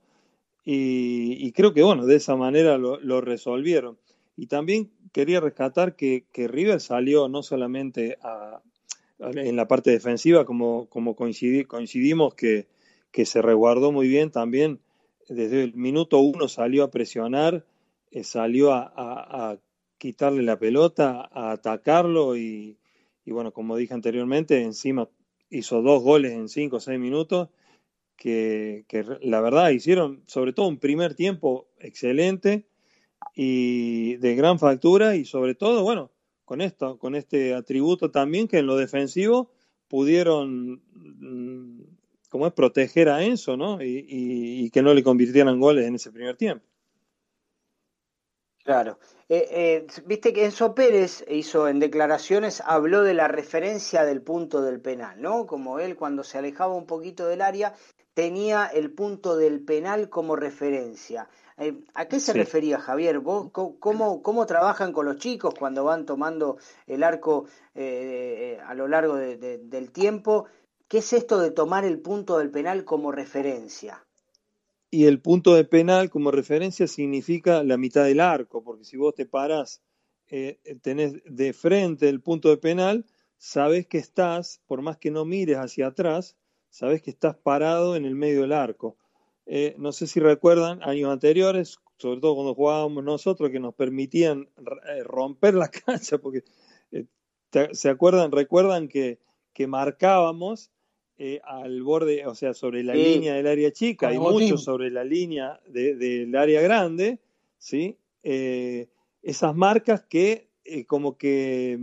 [0.63, 3.97] Y, creo que, bueno, de esa manera lo, resolvieron.
[4.37, 8.17] Y también quería rescatar que, River salió no solamente
[9.19, 12.67] en la parte defensiva, como, como coincidi- coincidimos que,
[13.11, 14.79] que se resguardó muy bien, también.
[15.27, 17.65] Desde el minuto uno salió a presionar,
[18.11, 19.59] eh, salió a, a- a
[19.97, 22.77] quitarle la pelota, a atacarlo y,
[23.25, 25.09] y bueno, como dije anteriormente, encima
[25.49, 27.49] hizo dos goles en cinco o seis minutos
[28.17, 32.65] que, que la verdad hicieron sobre todo un primer tiempo excelente
[33.35, 36.11] y de gran factura y sobre todo, bueno,
[36.45, 39.51] con esto, con este atributo también que en lo defensivo
[39.87, 40.81] pudieron,
[42.29, 43.81] como es, proteger a Enzo, ¿no?
[43.81, 46.65] Y, y- y que no le convirtieran goles en ese primer tiempo.
[48.63, 48.99] Claro.
[49.29, 54.61] Eh, eh, Viste que Enzo Pérez hizo en declaraciones, habló de la referencia del punto
[54.61, 55.47] del penal, ¿no?
[55.47, 57.73] Como él cuando se alejaba un poquito del área
[58.13, 61.29] tenía el punto del penal como referencia.
[61.57, 62.37] Eh, ¿A qué se Sí.
[62.37, 63.19] refería Javier?
[63.19, 68.87] ¿Vos cómo, cómo trabajan con los chicos cuando van tomando el arco eh, a lo
[68.87, 70.45] largo de- de- del tiempo?
[70.89, 74.03] ¿Qué es esto de tomar el punto del penal como referencia?
[74.89, 79.13] Y el punto de penal como referencia significa la mitad del arco, porque si vos
[79.13, 79.83] te parás,
[80.29, 83.05] eh, tenés de frente el punto de penal,
[83.37, 86.35] sabes que estás, por más que no mires hacia atrás,
[86.71, 88.97] sabes que estás parado en el medio del arco.
[89.45, 94.49] Eh, no sé si recuerdan años anteriores, sobre todo cuando jugábamos nosotros, que nos permitían
[94.87, 96.45] eh, romper la cancha, porque
[97.73, 99.19] se acuerdan, recuerdan que,
[99.53, 100.71] que marcábamos
[101.21, 103.03] eh, al borde, o sea, sobre la Sí.
[103.03, 104.43] línea del área chica y botín.
[104.51, 107.19] mucho sobre la línea de- del área grande,
[107.57, 107.97] ¿sí?
[108.23, 108.87] Eh,
[109.21, 111.77] esas marcas que eh, como que...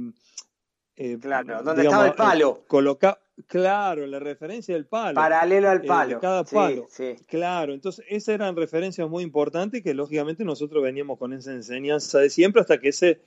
[0.97, 2.65] eh, Claro, donde digamos, estaba el palo.
[2.67, 5.17] coloca, claro, la referencia del palo.
[5.17, 6.21] Paralelo al eh, de palo.
[6.21, 6.87] cada palo.
[6.89, 7.15] sí.
[7.27, 12.31] Claro, entonces esas eran referencias muy importantes que lógicamente nosotros veníamos con esa enseñanza de
[12.31, 13.21] siempre hasta que ese,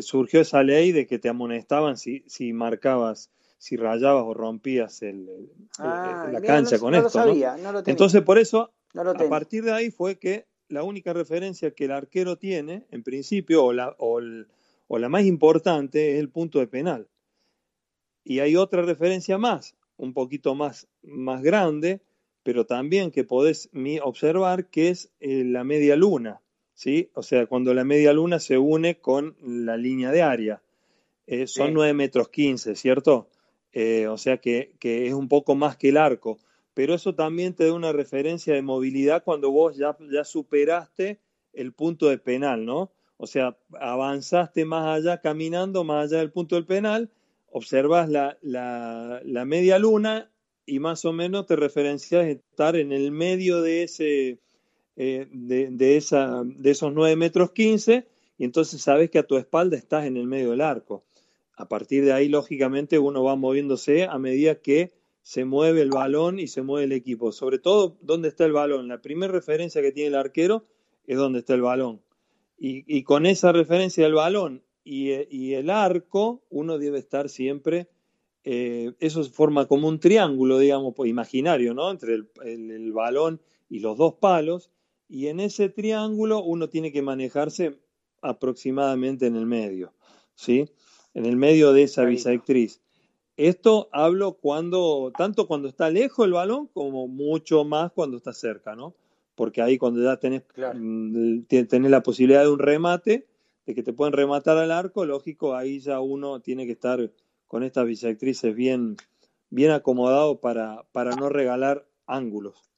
[0.00, 3.30] surgió esa ley de que te amonestaban si, si marcabas,
[3.64, 7.18] si rayabas o rompías el- el- Ah, la mira, cancha no, con no esto.
[7.18, 7.30] lo ¿no?
[7.30, 7.92] sabía, no lo tenía.
[7.94, 11.92] Entonces por eso, lo a partir de ahí fue que la única referencia que el
[11.92, 14.48] arquero tiene, en principio, o la, o el-
[14.86, 17.08] o la más importante, es el punto de penal.
[18.22, 22.02] Y hay otra referencia más, un poquito más, más grande,
[22.42, 23.70] pero también que podés
[24.02, 26.42] observar, que es eh, la media luna,
[26.74, 27.08] ¿sí?
[27.14, 30.60] O sea, cuando la media luna se une con la línea de área.
[31.26, 31.72] Eh, son Sí.
[31.72, 33.30] 9 metros 15, ¿cierto?
[33.74, 36.38] Eh, o sea que, es un poco más que el arco.
[36.74, 41.20] Pero eso también te da una referencia de movilidad cuando vos ya, ya superaste
[41.52, 42.92] el punto de penal, ¿no?
[43.16, 47.10] O sea, avanzaste más allá, caminando más allá del punto del penal,
[47.50, 50.30] observas la, la, la media luna
[50.66, 54.40] y más o menos te referencias estar en el medio de ese
[54.96, 58.06] eh, de, de esa, de esos 9 metros 15
[58.38, 61.04] y entonces sabes que a tu espalda estás en el medio del arco.
[61.56, 66.38] A partir de ahí, lógicamente, uno va moviéndose a medida que se mueve el balón
[66.38, 67.32] y se mueve el equipo.
[67.32, 68.88] Sobre todo, ¿dónde está el balón?
[68.88, 70.64] La primera referencia que tiene el arquero
[71.06, 72.02] es dónde está el balón.
[72.58, 77.88] Y, con esa referencia del balón y, y el arco, uno debe estar siempre,
[78.44, 81.90] eh, eso forma como un triángulo, digamos, pues, imaginario, ¿no?
[81.90, 84.70] Entre el, el- el balón y los dos palos.
[85.08, 87.78] Y en ese triángulo uno tiene que manejarse
[88.22, 89.92] aproximadamente en el medio,
[90.34, 90.70] ¿sí?
[91.14, 92.80] En el medio de esa bisectriz.
[93.36, 98.76] Esto hablo cuando, tanto cuando está lejos el balón como mucho más cuando está cerca,
[98.76, 98.94] ¿no?
[99.34, 100.78] Porque ahí cuando ya tenés, Claro.
[100.80, 103.26] mm, te- tenés la posibilidad de un remate,
[103.66, 107.10] de que te pueden rematar al arco, lógico, ahí ya uno tiene que estar
[107.48, 108.96] con estas bisectrices bien,
[109.50, 112.70] bien acomodado para, para no regalar ángulos.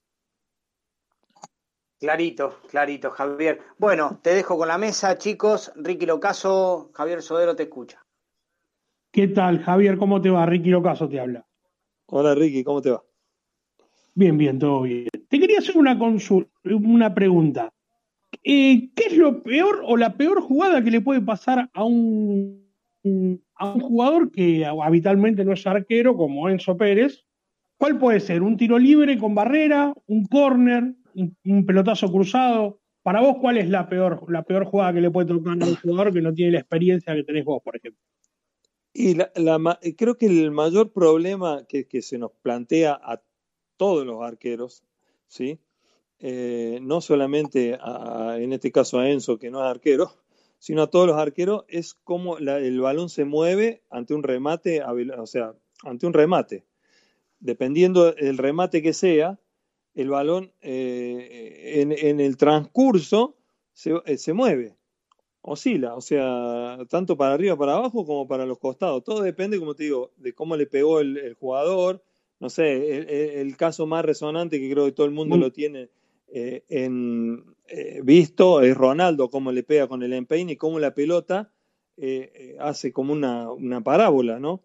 [1.98, 3.60] Clarito, clarito, Javier.
[3.78, 5.72] Bueno, te dejo con la mesa, chicos.
[5.76, 8.05] Ricky Locaso, Javier Sodero te escucha.
[9.16, 9.96] ¿Qué tal, Javier?
[9.96, 10.44] ¿Cómo te va?
[10.44, 11.46] Ricky Locaso te habla.
[12.04, 13.02] Hola, Ricky, ¿cómo te va?
[14.14, 15.08] Bien, bien, todo bien.
[15.30, 17.72] Te quería hacer una consulta, una pregunta.
[18.44, 22.62] Eh, ¿Qué es lo peor o la peor jugada que le puede pasar a un,
[23.54, 27.24] a un jugador que habitualmente no es arquero, como Enzo Pérez?
[27.78, 28.42] ¿Cuál puede ser?
[28.42, 29.94] ¿Un tiro libre con barrera?
[30.08, 30.92] ¿Un córner?
[31.14, 32.80] Un, un pelotazo cruzado?
[33.02, 35.76] Para vos, ¿cuál es la peor, la peor jugada que le puede tocar a un
[35.76, 38.05] jugador que no tiene la experiencia que tenés vos, por ejemplo?
[38.98, 43.20] Y la, la, creo que el mayor problema que, que, se nos plantea a
[43.76, 44.84] todos los arqueros,
[45.26, 45.58] ¿sí?
[46.18, 50.14] Eh, no solamente a, en este caso a Enzo, que no es arquero,
[50.58, 54.82] sino a todos los arqueros, es cómo la, el balón se mueve ante un remate,
[54.82, 56.64] o sea, ante un remate.
[57.38, 59.38] Dependiendo del remate que sea,
[59.94, 63.36] el balón eh, en, en, el transcurso
[63.74, 64.74] se, eh, se mueve
[65.46, 69.04] oscila, o sea, tanto para arriba, para abajo, como para los costados.
[69.04, 72.02] Todo depende, como te digo, de cómo le pegó el, el jugador.
[72.40, 75.40] No sé, el, el, caso más resonante que creo que todo el mundo mm.
[75.40, 75.88] lo tiene
[76.28, 80.92] eh, en, eh, visto es Ronaldo, cómo le pega con el empeine y cómo la
[80.92, 81.50] pelota
[81.96, 84.60] eh, hace como una, una, parábola, ¿no?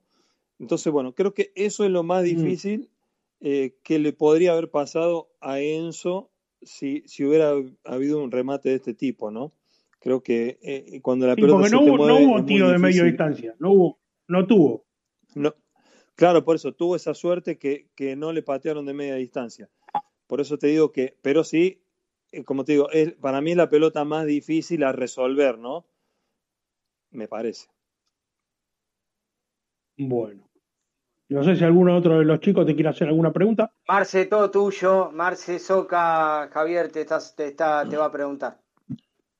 [0.60, 2.26] Entonces, bueno, creo que eso es lo más mm.
[2.26, 2.90] difícil
[3.40, 3.46] mm.
[3.84, 6.30] que le podría haber pasado a Enzo
[6.62, 9.52] si, si hubiera habido un remate de este tipo, ¿no?
[10.02, 12.46] Creo que eh, cuando la sí, pelota porque se no te hubo, mueve, no hubo
[12.46, 14.86] tiro de media distancia, no hubo, no tuvo.
[15.36, 15.54] No,
[16.16, 19.70] claro, por eso tuvo esa suerte que, que no le patearon de media distancia.
[20.26, 21.84] Por eso te digo que, pero sí,
[22.32, 25.86] eh, como te digo, es, para mí es la pelota más difícil a resolver, ¿no?
[27.12, 27.68] Me parece.
[29.98, 30.50] Bueno.
[31.30, 33.72] No sé si alguno otro de los chicos te quiere hacer alguna pregunta.
[33.88, 35.12] Marce, todo tuyo.
[35.12, 38.60] Marce, Soca, Javier te, estás, te, está, te va a preguntar.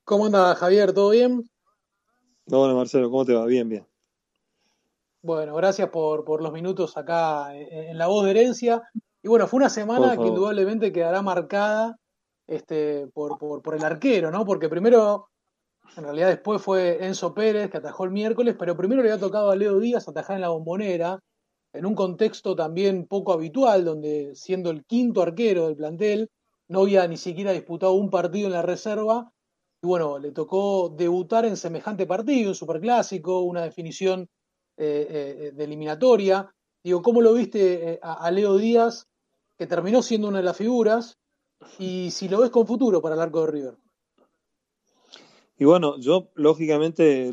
[0.04, 0.94] ¿Cómo anda Javier?
[0.94, 1.50] ¿Todo bien?
[2.50, 3.46] Hola Marcelo, ¿cómo te va?
[3.46, 3.88] Bien, bien.
[5.22, 8.82] Bueno, gracias por, por los minutos acá en, en, La Voz de Herencia.
[9.22, 11.98] Y bueno, fue una semana que indudablemente quedará marcada
[12.48, 14.44] este, por, por, por, el arquero, ¿no?
[14.44, 15.30] Porque primero,
[15.96, 19.52] en realidad después fue Enzo Pérez que atajó el miércoles, pero primero le había tocado
[19.52, 21.20] a Leo Díaz atajar en la bombonera,
[21.74, 26.32] en un contexto también poco habitual, donde siendo el quinto arquero del plantel,
[26.68, 29.32] no había ni siquiera disputado un partido en la reserva
[29.84, 34.30] y bueno, le tocó debutar en semejante partido, un superclásico, una definición
[34.78, 36.54] eh, eh, de eliminatoria.
[36.84, 39.08] Digo, ¿cómo lo viste eh, a, a, Leo Díaz,
[39.58, 41.18] que terminó siendo una de las figuras?
[41.80, 43.78] Y si lo ves con futuro para el arco de River.
[45.58, 47.32] Y bueno, yo lógicamente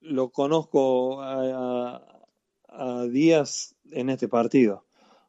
[0.00, 2.00] lo conozco a,
[2.68, 4.84] a, a Díaz en este partido.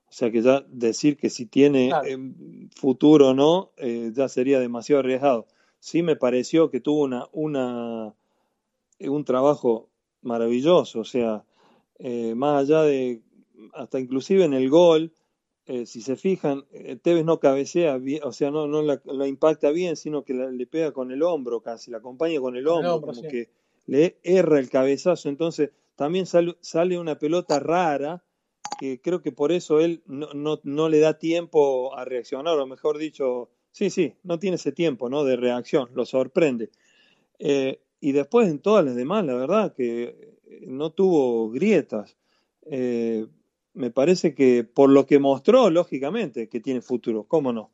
[0.10, 2.08] O sea que ya decir que si tiene claro.
[2.76, 5.48] futuro o no, ya sería demasiado arriesgado
[5.80, 8.16] sí me pareció que tuvo una, una
[9.00, 9.90] un trabajo
[10.22, 11.44] maravilloso, o sea,
[12.00, 13.22] eh, más allá de,
[13.74, 15.14] hasta inclusive en el gol,
[15.66, 19.28] eh, si se fijan, eh, Tevez no cabecea bien, o sea, no, no la, la
[19.28, 22.68] impacta bien, sino que la, le pega con el hombro casi, la acompaña con el
[22.68, 23.28] hombro, el hombro como sí.
[23.28, 23.50] que
[23.86, 28.24] le erra el cabezazo, entonces también sale, sale una pelota rara,
[28.80, 32.68] que creo que por eso él no, no, no le da tiempo a reaccionar, o
[32.68, 35.24] mejor dicho, Sí, sí, no tiene ese tiempo ¿no?
[35.24, 36.72] de reacción, lo sorprende.
[37.38, 42.18] Eh, y después en todas las demás, la verdad que no tuvo grietas.
[42.66, 43.28] Eh,
[43.76, 47.70] me parece que por lo que mostró, lógicamente, que tiene futuro, ¿cómo no?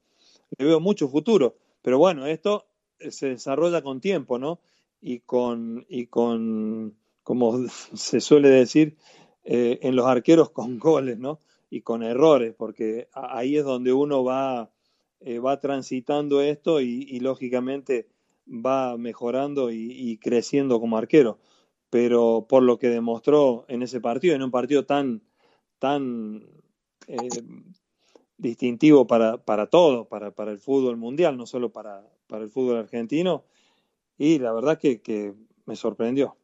[0.57, 2.65] Le veo mucho futuro, pero bueno, esto
[2.99, 4.59] se desarrolla con tiempo, ¿no?
[4.99, 8.97] Y con, y con como se suele decir,
[9.45, 11.39] eh, en los arqueros con goles, ¿no?
[11.69, 14.72] Y con errores, porque ahí es donde uno va
[15.25, 18.07] eh, va transitando esto y, lógicamente
[18.47, 21.39] va mejorando y, creciendo como arquero.
[21.89, 25.21] Pero por lo que demostró en ese partido, en un partido tan,
[25.79, 26.43] tan
[27.07, 27.29] eh,
[28.37, 32.77] distintivo para, para todo, para, para, el fútbol mundial, no solo para, para el fútbol
[32.77, 33.45] argentino,
[34.17, 35.33] y la verdad que, que
[35.65, 36.35] me sorprendió.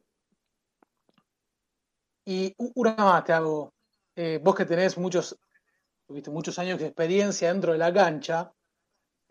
[2.24, 3.72] Y una más te hago.
[4.16, 5.38] Eh, vos que tenés muchos,
[6.08, 8.52] muchos años de experiencia dentro de la cancha,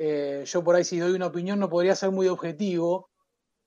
[0.02, 3.10] eh, yo por ahí si doy una opinión no podría ser muy objetivo,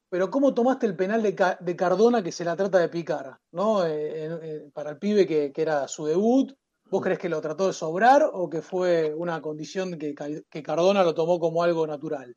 [0.09, 3.39] pero ¿cómo tomaste el penal de, Ca de Cardona que se la trata de picar?
[3.51, 3.85] ¿no?
[3.85, 6.55] Eh, eh, para el pibe que, que, era su debut,
[6.91, 10.14] ¿vos crees que lo trató de sobrar o que fue una condición que,
[10.49, 12.35] que Cardona lo tomó como algo natural?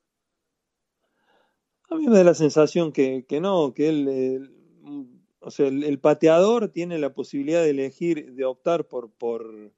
[1.89, 5.85] A mí me da la sensación que, que no, que él, el, o sea, el,
[5.85, 9.71] el pateador tiene la posibilidad de elegir, de optar por, por,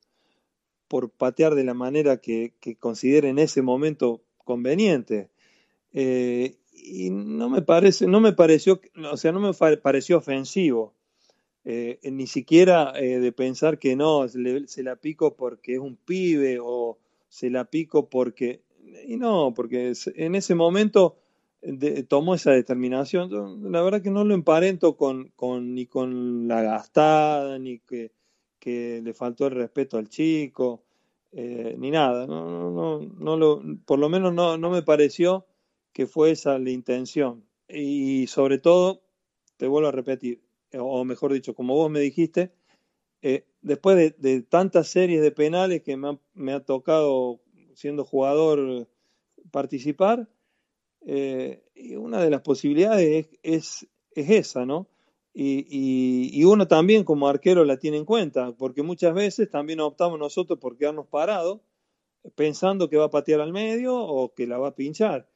[0.88, 5.30] por patear de la manera que, que considere en ese momento conveniente.
[5.94, 8.80] Eh, y no me parece, no me pareció,
[9.12, 10.94] o sea, no me pareció ofensivo.
[11.66, 16.60] Eh, ni siquiera eh, de pensar que no, se, la pico porque es un pibe
[16.62, 18.62] o se la pico porque...
[19.06, 21.18] Y no, porque en ese momento
[22.08, 23.70] tomó esa determinación.
[23.72, 28.12] La verdad que no lo emparento con, con, ni con la gastada, ni que,
[28.60, 30.84] que le faltó el respeto al chico,
[31.32, 32.28] eh, ni nada.
[32.28, 35.46] No, no, no, por lo menos no, no me pareció
[35.94, 37.46] que fue esa la intención.
[37.68, 39.04] Y sobre todo,
[39.58, 40.42] te vuelvo a repetir,
[40.74, 42.54] o mejor dicho, como vos me dijiste,
[43.22, 47.42] eh, después de, tantas series de penales que me ha, me ha tocado
[47.74, 48.88] siendo jugador
[49.52, 50.30] participar,
[51.06, 51.64] eh,
[51.98, 54.88] una de las posibilidades es, es, es esa, ¿no?
[55.40, 59.80] Y, y, y uno también como arquero la tiene en cuenta, porque muchas veces también
[59.82, 61.60] optamos nosotros por quedarnos parados
[62.34, 65.30] pensando que va a patear al medio o que la va a pinchar.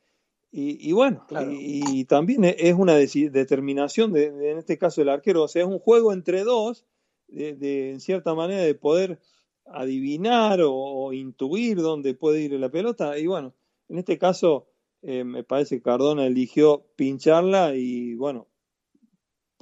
[0.51, 1.51] Y, y bueno, Claro.
[1.53, 5.67] y, también es una determinación, de, de- en este caso del arquero, o sea, es
[5.67, 6.83] un juego entre dos,
[7.27, 9.19] de, de, en cierta manera, de poder
[9.65, 13.19] adivinar o, o intuir dónde puede ir la pelota.
[13.19, 13.53] Y bueno,
[13.87, 14.65] en este caso,
[15.03, 18.47] eh, me parece que Cardona eligió pincharla y bueno,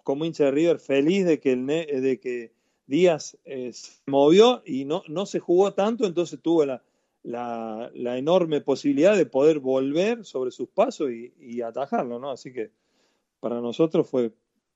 [0.10, 2.51] como hincha de River, feliz de que, el ne- de que
[2.88, 6.82] Díaz eh, se movió y no, no se jugó tanto, entonces tuvo la,
[7.22, 12.32] la, la enorme posibilidad de poder volver sobre sus pasos y, y atajarlo, ¿no?
[12.32, 12.72] Así que
[13.39, 14.34] para nosotros fue,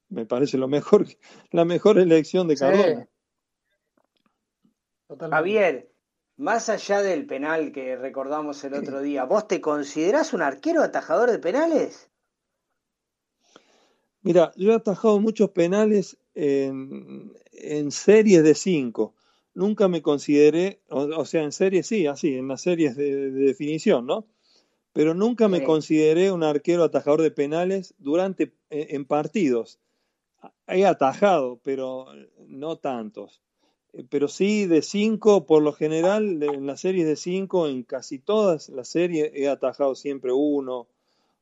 [0.10, 1.08] me parece lo mejor,
[1.52, 3.08] la mejor elección de Sí, Cardona.
[5.08, 5.36] totalmente.
[5.36, 5.92] Javier,
[6.38, 11.32] más allá del penal que recordamos el otro día, ¿vos te considerás un arquero atajador
[11.32, 12.12] de penales?
[14.24, 19.14] Mira, yo he atajado muchos penales en, en series de cinco.
[19.54, 23.46] Nunca me consideré, o, o sea, en series sí, así, en las series de, de
[23.46, 24.26] definición, ¿no?
[24.94, 25.66] Pero nunca me Sí.
[25.66, 29.80] consideré un arquero atajador de penales durante, eh, en partidos.
[30.68, 32.08] He atajado, pero
[32.48, 33.42] no tantos.
[33.94, 38.20] Eh, Pero sí de cinco, por lo general, en las series de cinco, en casi
[38.20, 40.88] todas las series he atajado siempre uno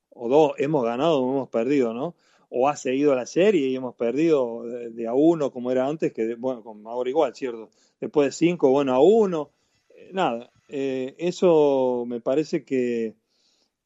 [0.09, 0.53] o dos.
[0.57, 2.15] Hemos ganado o hemos perdido, ¿no?
[2.54, 6.36] O ha seguido la serie y hemos perdido de, a uno como era antes, que
[6.36, 7.70] bueno, ahora igual, ¿cierto?
[7.99, 9.52] Después de cinco, bueno, a uno.
[9.95, 13.16] Eh, Nada, eh, eso me parece que,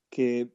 [0.09, 0.49] que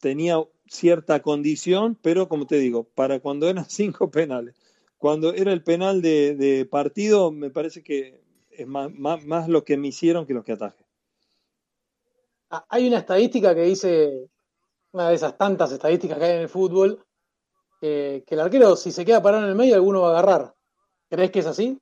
[0.00, 4.54] tenía cierta condición, pero como te digo, para cuando eran cinco penales,
[4.96, 9.64] cuando era el penal de, de partido, me parece que es más, más, más lo
[9.64, 10.84] que me hicieron que los que ataje.
[12.50, 14.28] Ah, Hay una estadística que dice,
[14.92, 17.04] una de esas tantas estadísticas que hay en el fútbol,
[17.82, 20.54] eh, que el arquero, si se queda parado en el medio, alguno va a agarrar.
[21.10, 21.78] ¿Crees que es así?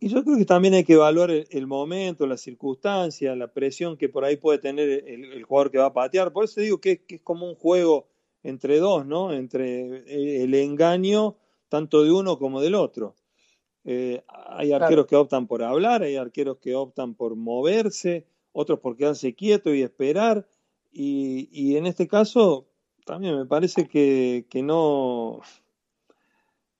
[0.00, 3.96] Y yo creo que también hay que evaluar el, el momento, la circunstancia, la presión
[3.96, 6.32] que por ahí puede tener el, el jugador que va a patear.
[6.32, 8.08] Por eso digo que, que es como un juego
[8.42, 9.32] entre dos, ¿no?
[9.32, 11.36] Entre eh, el engaño
[11.68, 13.14] tanto de uno como del otro.
[13.84, 15.06] Eh, hay arqueros Claro.
[15.06, 19.82] que optan por hablar, hay arqueros que optan por moverse, otros por quedarse quietos y
[19.82, 20.46] esperar.
[20.92, 22.68] Y, y en este caso,
[23.04, 25.40] también me parece que, que no.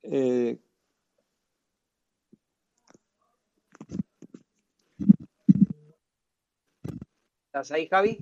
[0.02, 0.58] eh,
[7.46, 8.18] ¿Estás ahí, Javi?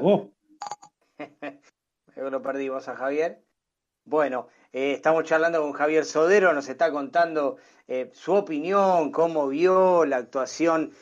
[0.00, 0.28] Vos.
[2.16, 3.42] Lo perdimos a Javier.
[4.04, 10.04] Bueno, eh, estamos charlando con Javier Sodero, nos está contando eh, su opinión, cómo vio
[10.04, 10.92] la actuación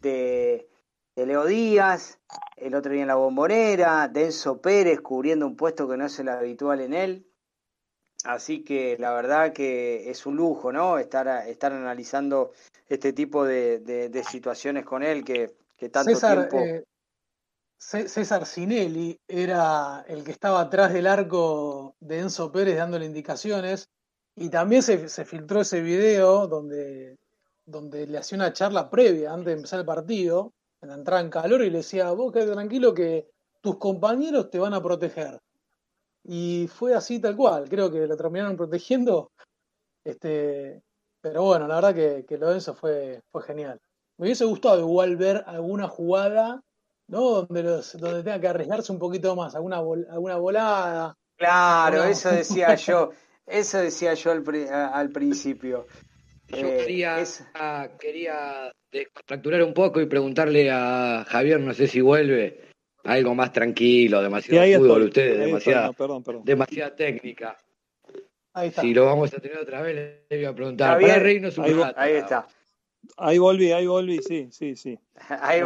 [0.00, 0.68] de,
[1.16, 2.18] de Leo Díaz,
[2.56, 6.28] el otro día en la bombonera, Denso Pérez cubriendo un puesto que no es el
[6.28, 7.26] habitual en él.
[8.24, 10.98] Así que la verdad que es un lujo, ¿no?
[10.98, 12.52] Estar, estar analizando
[12.88, 16.58] este tipo de, de- de situaciones con él que, que tanto César, tiempo...
[16.64, 16.84] eh,
[17.78, 23.88] Cé- César Sinelli era el que estaba atrás del arco de Enzo Pérez dándole indicaciones
[24.34, 27.18] y también se, se filtró ese video donde,
[27.66, 30.54] donde le hacía una charla previa antes de empezar el partido,
[30.84, 33.28] en la entrada en calor y le decía, vos quédate tranquilo que
[33.60, 35.40] tus compañeros te van a proteger.
[36.22, 39.30] Y fue así tal cual, creo que lo terminaron protegiendo.
[40.04, 40.82] Este,
[41.20, 43.80] pero bueno, la verdad que, que lo de Enzo fue, fue genial.
[44.18, 46.60] Me hubiese gustado igual ver alguna jugada
[47.08, 47.20] ¿no?
[47.20, 51.14] Donde, los, donde tenga que arriesgarse un poquito más, alguna, vol- alguna volada.
[51.36, 53.10] Claro, alguna- eso decía yo,
[53.46, 55.86] eso decía yo al, principio.
[56.48, 57.44] Yo Eh, quería, es-
[57.98, 62.60] quería descontracturar un poco y preguntarle a Javier, no sé si vuelve,
[63.04, 65.06] algo más tranquilo, demasiado ahí fútbol estoy.
[65.08, 65.46] ustedes, Ahí estoy.
[65.46, 66.44] demasiada, No, perdón, perdón.
[66.44, 67.56] demasiada técnica.
[68.52, 68.82] Ahí está.
[68.82, 70.90] Si lo vamos a tener otra vez, le voy a preguntar.
[70.92, 72.00] Javier, para reírnos un ahí rato.
[72.00, 72.46] Ahí está.
[73.18, 74.98] Ahí volví, ahí volví, sí, sí, sí.
[75.28, 75.60] Ahí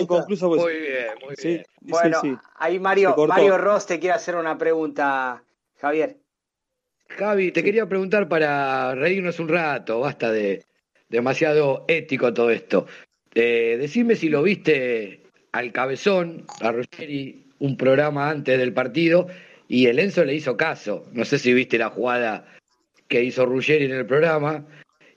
[0.00, 1.64] inconcluso, pues, Muy bien, muy sí, bien.
[1.80, 2.36] Bueno, sí.
[2.58, 3.16] ahí Mario.
[3.26, 5.42] Mario Ross te quiere hacer una pregunta,
[5.80, 6.16] Javier.
[7.08, 10.64] Javi, te quería preguntar para reírnos un rato, basta de
[11.08, 12.86] demasiado ético todo esto.
[13.34, 19.26] Eh, decime si lo viste al cabezón, a Ruggeri, un programa antes del partido,
[19.68, 21.04] y el Enzo le hizo caso.
[21.12, 22.46] No sé si viste la jugada
[23.08, 24.66] que hizo Ruggeri en el programa,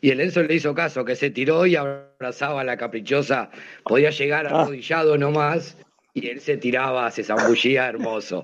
[0.01, 3.49] y el Enzo le hizo caso, que se tiró y abrazaba a la caprichosa,
[3.83, 4.61] podía llegar Ah.
[4.61, 5.77] arrodillado nomás,
[6.13, 8.41] y él se tiraba, se zambullía hermoso.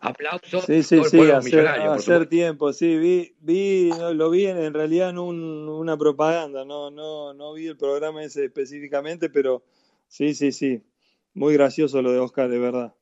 [0.00, 4.46] Aplausos Sí, sí, todo el sí, pueblo hacer, tiempo, sí, vi, vi, no, lo vi
[4.46, 9.28] en, en realidad en un- una propaganda, no, no, no vi el programa ese específicamente,
[9.30, 9.64] pero
[10.06, 10.82] sí, sí, sí,
[11.34, 12.94] muy gracioso lo de Oscar, de verdad.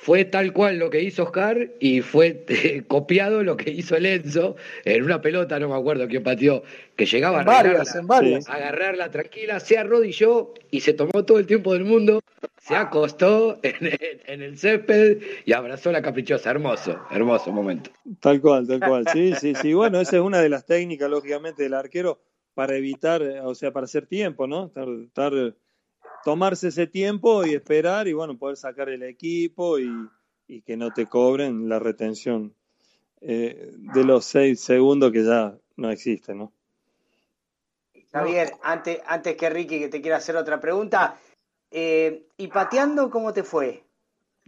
[0.00, 4.06] Fue tal cual lo que hizo Oscar y fue eh, copiado lo que hizo el
[4.06, 6.62] Enzo en una pelota, no me acuerdo quién pateó,
[6.96, 8.48] que llegaba a varias, agarrarla, en varias.
[8.48, 12.20] A agarrarla tranquila, se arrodilló y se tomó todo el tiempo del mundo,
[12.60, 16.50] se acostó en, el- en el césped y abrazó a la caprichosa.
[16.50, 17.90] Hermoso, hermoso momento.
[18.20, 21.64] Tal cual, tal cual, sí, sí, sí, bueno, esa es una de las técnicas, lógicamente,
[21.64, 22.20] del arquero
[22.54, 24.66] para evitar, o sea, para hacer tiempo, ¿no?
[24.66, 25.54] Estar, estar-
[26.28, 30.10] tomarse ese tiempo y esperar y, bueno, poder sacar el equipo y,
[30.46, 32.54] y que no te cobren la retención
[33.22, 36.52] eh, de los seis segundos que ya no existe, ¿no?
[38.12, 41.18] Javier, antes, antes que Ricky que te quiera hacer otra pregunta,
[41.70, 43.84] eh, ¿y pateando cómo te fue?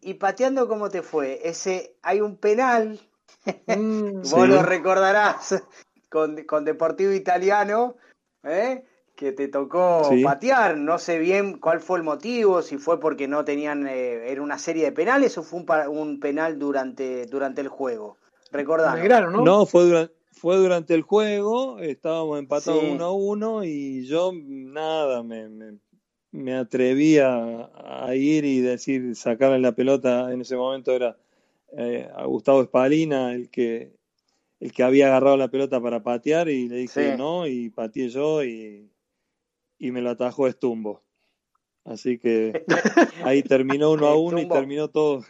[0.03, 1.41] ¿Y pateando cómo te fue?
[1.45, 3.01] Ese, hay un penal,
[3.47, 3.47] Mm,
[4.23, 4.49] vos Sí.
[4.49, 5.65] lo recordarás,
[6.11, 7.97] con, con Deportivo Italiano,
[8.43, 8.85] ¿eh?
[9.21, 10.25] Que te tocó Sí.
[10.25, 10.79] patear.
[10.79, 14.57] No sé bien cuál fue el motivo, si fue porque no tenían, eh, era una
[14.59, 15.67] serie de penales o fue un,
[15.99, 18.17] un penal durante, durante el juego.
[18.51, 18.95] Recordá.
[18.95, 19.45] Belgrano, ¿no?
[19.45, 22.89] No, fue durante, fue durante el juego, estábamos empatados Sí.
[22.93, 25.77] uno a uno y yo nada, me, me,
[26.33, 31.19] me atreví a, a ir y decir, sacarle la pelota, en ese momento era
[31.77, 33.93] eh, a Gustavo Espalina el que,
[34.61, 37.19] el que había agarrado la pelota para patear y le dije Sí.
[37.19, 38.89] no y pateé yo y,
[39.81, 41.03] y me lo atajó Estumbo.
[41.85, 42.65] Así que
[43.25, 44.55] ahí terminó uno a uno y Estumbo.
[44.55, 45.25] terminó todo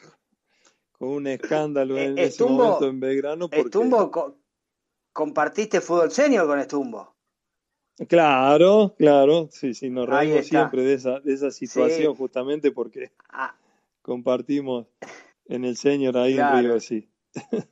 [0.92, 3.48] con un escándalo en Eh, ese Estumbo- momento en Belgrano.
[3.48, 3.62] Porque...
[3.62, 4.36] Estumbo, co-
[5.12, 7.14] compartiste fútbol senior con Estumbo.
[8.08, 12.18] Claro, claro, sí, sí, nos reímos siempre de esa, de esa situación Sí.
[12.18, 13.54] justamente porque Ah,
[14.00, 14.86] compartimos
[15.44, 16.58] en el señor ahí Claro.
[16.58, 17.08] en Río, sí.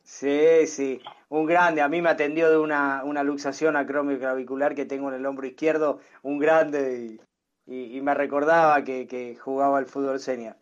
[0.02, 1.80] Sí, sí, un grande.
[1.82, 6.00] A mí me atendió de una, una luxación acromioclavicular que tengo en el hombro izquierdo,
[6.22, 7.20] un grande,
[7.66, 10.56] y, y- y me recordaba que, que jugaba al fútbol senior.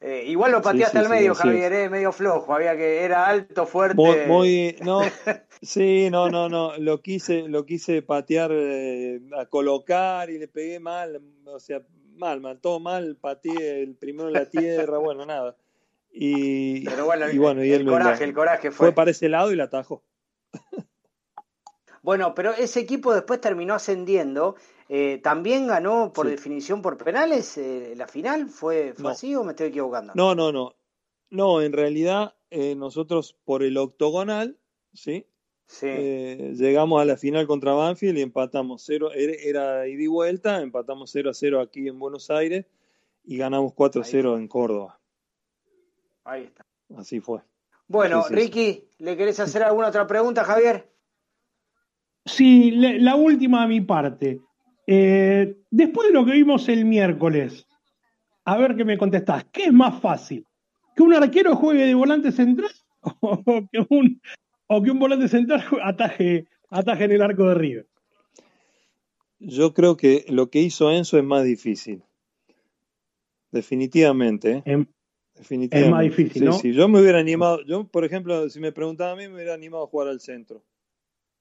[0.00, 2.54] Eh, igual lo Sí, pateaste sí, al sí, medio, Javier, eh, medio flojo.
[2.54, 3.96] Había que era alto, fuerte.
[3.96, 5.00] Muy, muy, no,
[5.62, 10.78] sí, no, no, no, lo quise, lo quise patear eh, a colocar y le pegué
[10.78, 11.82] mal, o sea,
[12.14, 15.56] mal, mal, todo mal, pateé el primero en la tierra, bueno, nada.
[16.20, 18.88] Y, Pero bueno, y bueno, y el coraje, el coraje fue.
[18.88, 20.02] fue para ese lado y la atajó.
[22.02, 24.56] Bueno, pero ese equipo después terminó ascendiendo.
[24.88, 26.32] eh, ¿También ganó por Sí.
[26.32, 28.48] definición por penales eh, la final?
[28.48, 29.08] ¿Fue, fue No.
[29.10, 30.12] así o me estoy equivocando?
[30.16, 30.74] No, no, no.
[31.30, 34.58] No, en realidad eh, nosotros por el octogonal,
[34.94, 35.26] ¿sí?
[35.66, 35.86] Sí.
[35.86, 41.10] Llegamos a la final contra Banfield y empatamos cero, era, era ida y vuelta, empatamos
[41.12, 42.64] 0 a 0 aquí en Buenos Aires
[43.22, 44.98] y ganamos 4 a 0 en Córdoba.
[46.28, 46.64] Ahí está.
[46.96, 47.40] Así fue.
[47.86, 48.40] Bueno, Sí, sí, sí.
[48.40, 50.90] Ricky, ¿le querés hacer alguna otra pregunta, Javier?
[52.26, 54.40] Sí, le- la última de mi parte.
[54.86, 57.66] Eh, después de lo que vimos el miércoles,
[58.44, 59.44] a ver qué me contestás.
[59.50, 60.44] ¿Qué es más fácil?
[60.94, 62.70] ¿Que un arquero juegue de volante central
[63.20, 64.20] o que un,
[64.66, 67.86] o que un volante central ataje, ataje en el arco de River?
[69.38, 72.02] Yo creo que lo que hizo Enzo es más difícil.
[73.50, 74.62] Definitivamente, ¿eh?
[74.66, 74.86] Em,
[75.38, 75.86] Definitivamente.
[75.86, 76.52] Es más difícil, Sí, ¿no?
[76.52, 76.72] sí.
[76.72, 79.84] Yo me hubiera animado, yo, por ejemplo, si me preguntaba a mí, me hubiera animado
[79.84, 80.64] a jugar al centro.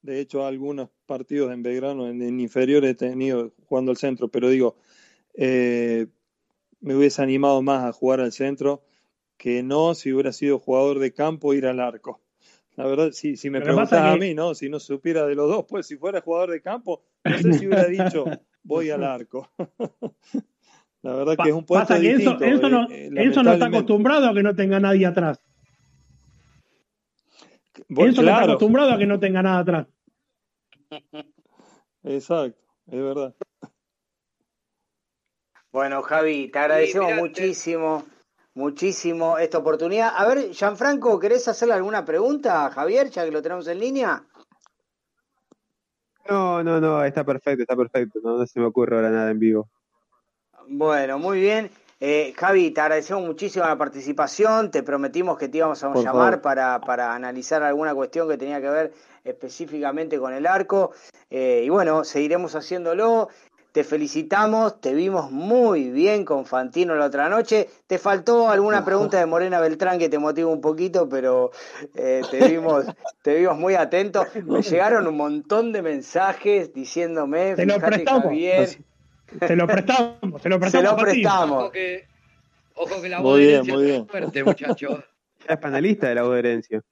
[0.02, 4.50] De hecho, algunos partidos en Belgrano, en, en inferior, he tenido jugando al centro, pero
[4.50, 4.78] digo,
[5.34, 6.08] eh,
[6.80, 8.84] me hubiese animado más a jugar al centro
[9.38, 12.22] que no si hubiera sido jugador de campo ir al arco.
[12.76, 14.54] La verdad, si, si me Pero preguntas a mí, ¿no?
[14.54, 17.68] Si no supiera de los dos, pues si fuera jugador de campo, no sé si
[17.68, 18.26] hubiera dicho
[18.64, 19.50] voy al arco.
[21.08, 22.44] La verdad que es un puesto Pasa que Enzo, distinto.
[22.44, 25.42] Enzo no, eh, eh, Enzo no está acostumbrado a que no tenga nadie atrás.
[27.88, 29.88] Bueno, Enzo no está acostumbrado a que no tenga nada atrás.
[32.04, 33.34] exacto, es verdad.
[35.72, 38.04] Bueno, Javi, te agradecemos Sí, muchísimo,
[38.54, 40.12] muchísimo esta oportunidad.
[40.14, 44.26] A ver, Gianfranco, ¿querés hacerle alguna pregunta a Javier, ya que lo tenemos en línea?
[46.30, 48.20] No, no, no, está perfecto, está perfecto.
[48.22, 49.70] No, no se me ocurre ahora nada en vivo.
[50.70, 51.72] Bueno, muy bien.
[52.00, 54.70] Eh, Javi, te agradecemos muchísimo la participación.
[54.70, 58.62] Te prometimos que te íbamos a Por llamar para, para analizar alguna cuestión que tenía
[58.62, 58.94] que ver
[59.24, 60.92] específicamente con el arco.
[61.30, 63.30] Eh, y bueno, seguiremos haciéndolo.
[63.72, 67.70] Te felicitamos, te vimos muy bien con Fantino la otra noche.
[67.86, 71.52] Te faltó alguna pregunta de Morena Beltrán que te motiva un poquito, pero
[71.94, 72.86] eh, te, vimos,
[73.22, 74.26] te vimos muy atento.
[74.46, 78.06] Me llegaron un montón de mensajes diciéndome, Te fíjate.
[78.06, 78.70] Javier,
[79.48, 80.84] Se lo prestamos, se lo se prestamos.
[80.84, 81.06] lo a Fantino.
[81.06, 81.64] prestamos.
[81.64, 82.08] Ojo que,
[82.76, 84.08] ojo que la Muy voz de bien, herencia muy bien.
[84.08, 85.00] fuerte, muchachos.
[85.48, 86.84] Ya es panelista de la voz de herencia.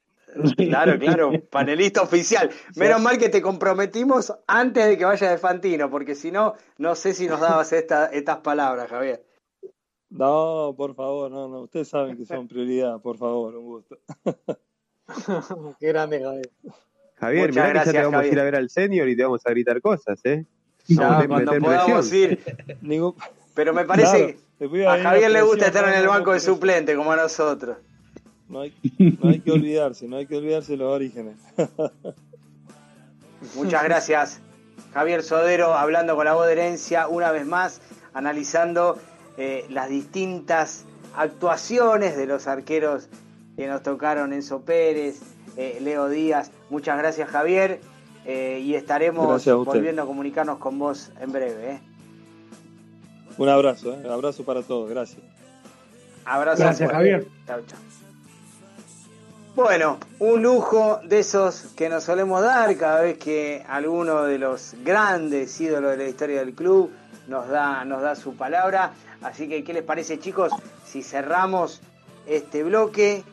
[0.57, 2.49] Claro, claro, panelista oficial.
[2.75, 6.95] Menos mal que te comprometimos antes de que vaya de Fantino, porque si no, no
[6.95, 9.23] sé si nos dabas esta, estas palabras, Javier.
[10.09, 11.61] No, por favor, no, no.
[11.61, 13.97] Ustedes saben que son prioridad, por favor, un gusto.
[15.79, 16.49] Qué grande, Javier.
[17.15, 19.23] Javier, Muchas mirá que ya te vamos a ir a ver al senior y te
[19.23, 20.45] vamos a gritar cosas, ¿eh?
[20.87, 22.31] Ya, Vamos a cuando meter podamos presión.
[22.31, 22.77] ir.
[22.81, 23.15] Ningún...
[23.53, 26.33] Pero me parece Claro, que a Javier le gusta estar en el no, no, banco
[26.33, 27.77] de suplente, como a nosotros.
[28.47, 28.73] No hay,
[29.21, 31.35] no hay que olvidarse, no hay que olvidarse los orígenes.
[33.55, 34.39] Muchas gracias,
[34.93, 37.81] Javier Sodero, hablando con la voz de herencia, una vez más,
[38.13, 38.99] analizando
[39.37, 43.09] eh, las distintas actuaciones de los arqueros
[43.55, 45.21] que nos tocaron, Enzo Pérez,
[45.57, 46.51] eh, Leo Díaz.
[46.69, 47.81] Muchas gracias, Javier,
[48.25, 51.71] eh, y estaremos a volviendo a comunicarnos con vos en breve.
[51.71, 51.79] ¿eh?
[53.37, 54.09] Un abrazo, ¿eh?
[54.09, 55.21] abrazo para todos, gracias.
[56.25, 56.63] Abrazo.
[56.63, 56.91] Gracias.
[56.91, 57.27] Javier.
[57.45, 57.79] Chau, chau.
[59.55, 64.75] Bueno, un lujo de esos que nos solemos dar cada vez que alguno de los
[64.83, 66.91] grandes ídolos de la historia del club
[67.27, 68.91] nos da, nos da su palabra.
[69.21, 70.51] Así que, ¿qué les parece, chicos?
[70.85, 71.81] Si cerramos
[72.25, 73.23] este bloque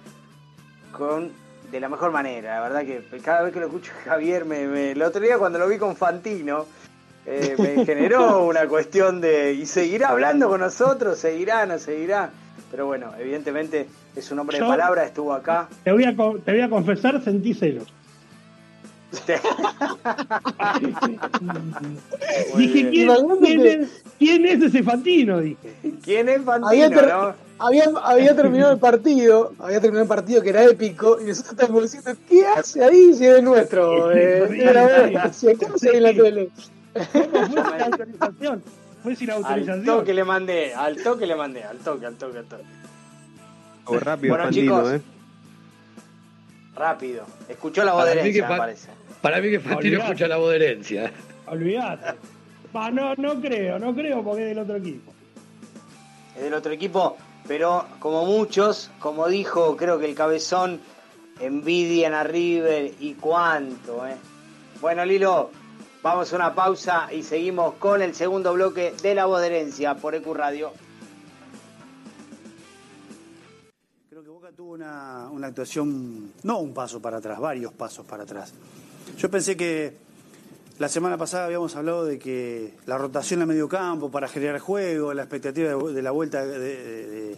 [0.92, 1.32] con
[1.72, 2.56] de la mejor manera.
[2.56, 5.58] La verdad que cada vez que lo escucho Javier, me, me- el otro día cuando
[5.58, 6.66] lo vi con Fantino,
[7.26, 11.18] eh, me generó una cuestión de, ¿y seguirá hablando con nosotros?
[11.18, 11.64] ¿Seguirá?
[11.66, 12.30] ¿No seguirá?
[12.70, 15.68] Pero bueno, evidentemente es un hombre de palabra, estuvo acá.
[15.82, 17.84] Te voy a, te voy a confesar, sentí celos.
[22.56, 22.90] Dije.
[22.90, 23.08] ¿quién,
[23.40, 25.40] quién que- es, quién es ese Fantino?
[25.40, 25.74] Dije.
[26.02, 27.34] ¿Quién es Fantino, Había, ter- no?
[27.58, 31.82] había, había terminado el partido, había terminado el partido que era épico, y nosotros estamos
[31.82, 34.10] diciendo, ¿qué hace ahí si es nuestro?
[34.16, 35.56] Eh, si ve
[35.92, 36.48] en la tele.
[37.12, 38.62] ¿Cómo fue sin autorización?
[39.02, 39.84] Fue sin Al autorización.
[39.84, 42.62] toque le mandé, al toque le mandé, al toque, al toque, al toque.
[43.86, 44.92] O rápido, Bueno, Fantino, chicos.
[44.94, 45.00] ¿eh?
[46.82, 47.24] Rápido.
[47.48, 48.88] Escuchó la voz de Para mí herencia, que me parece.
[49.20, 51.12] Para mí que Fantino escucha la voz de herencia.
[51.46, 52.18] Olvídate.
[52.92, 55.12] No, no creo, no creo porque es del otro equipo.
[56.34, 57.16] Es del otro equipo,
[57.46, 60.80] pero como muchos, como dijo, creo que el cabezón,
[61.38, 64.16] envidian a River y cuánto, ¿eh?
[64.80, 65.52] Bueno, Lilo,
[66.02, 69.94] vamos a una pausa y seguimos con el segundo bloque de La Voz de Herencia
[69.94, 70.72] por EQ Radio.
[74.56, 78.52] Tuvo una, una actuación, no un paso para atrás, varios pasos para atrás.
[79.16, 79.96] Yo pensé que
[80.78, 84.58] la semana pasada habíamos hablado de que la rotación en el medio campo para generar
[84.60, 87.36] juego, la expectativa de, de la vuelta de, de- de-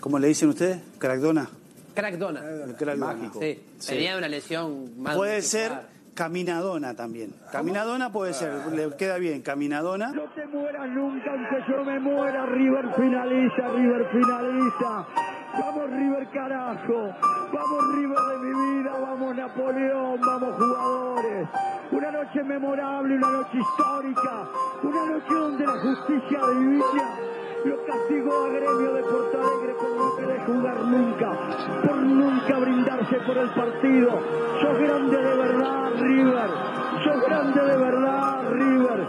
[0.00, 0.80] ¿cómo le dicen ustedes?
[0.98, 1.48] Crackdona.
[1.94, 2.42] Crackdona.
[2.76, 3.30] Crackdona.
[3.38, 3.88] Sí, Sí.
[3.90, 5.94] tenía una lesión más Puede ser.
[6.14, 7.34] Caminadona también.
[7.50, 9.42] Caminadona puede ser, le queda bien.
[9.42, 10.12] Caminadona.
[10.12, 12.46] No te mueras nunca, aunque yo me muera.
[12.46, 15.06] River finaliza, River finaliza.
[15.60, 17.14] Vamos River carajo.
[17.52, 18.92] Vamos River de mi vida.
[19.00, 20.20] Vamos Napoleón.
[20.20, 21.48] Vamos jugadores.
[21.92, 24.48] Una noche memorable, una noche histórica.
[24.82, 27.18] Una noche donde la justicia divina
[27.64, 31.32] lo castigó a Gremio de Porto Alegre por no querer jugar nunca.
[31.86, 34.10] Por nunca brindarse por el partido.
[34.60, 36.50] Sos grande de verdad, River.
[37.26, 39.06] Grande de verdad, River.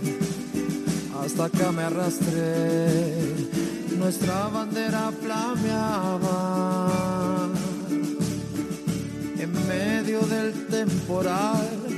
[1.24, 3.48] Hasta acá me arrastré,
[3.98, 6.90] nuestra bandera flameaba
[9.40, 11.93] en medio del temporal.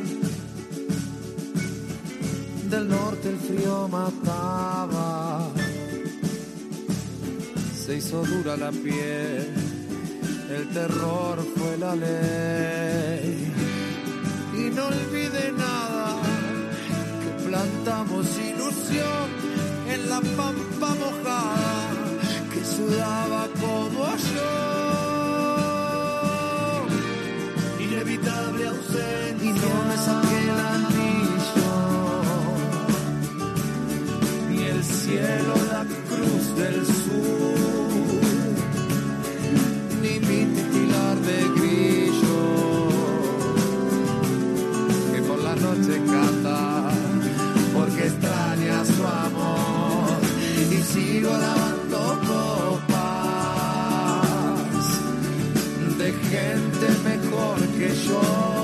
[2.76, 5.48] Del norte el frío mataba,
[7.86, 9.54] se hizo dura la piel,
[10.50, 13.50] el terror fue la ley.
[14.58, 16.18] Y no olvide nada,
[17.22, 19.28] que plantamos ilusión
[19.88, 21.88] en la pampa mojada,
[22.54, 24.52] que sudaba como yo.
[27.86, 29.50] Inevitable ausencia.
[29.50, 29.98] Y no me
[35.06, 38.22] cielo, la cruz del sur,
[40.02, 42.42] ni mi titular de grillo,
[45.12, 46.60] que por la noche canta,
[47.76, 50.20] porque extraña su amor,
[50.72, 53.06] y sigo lavando copas
[56.00, 58.55] de gente mejor que yo.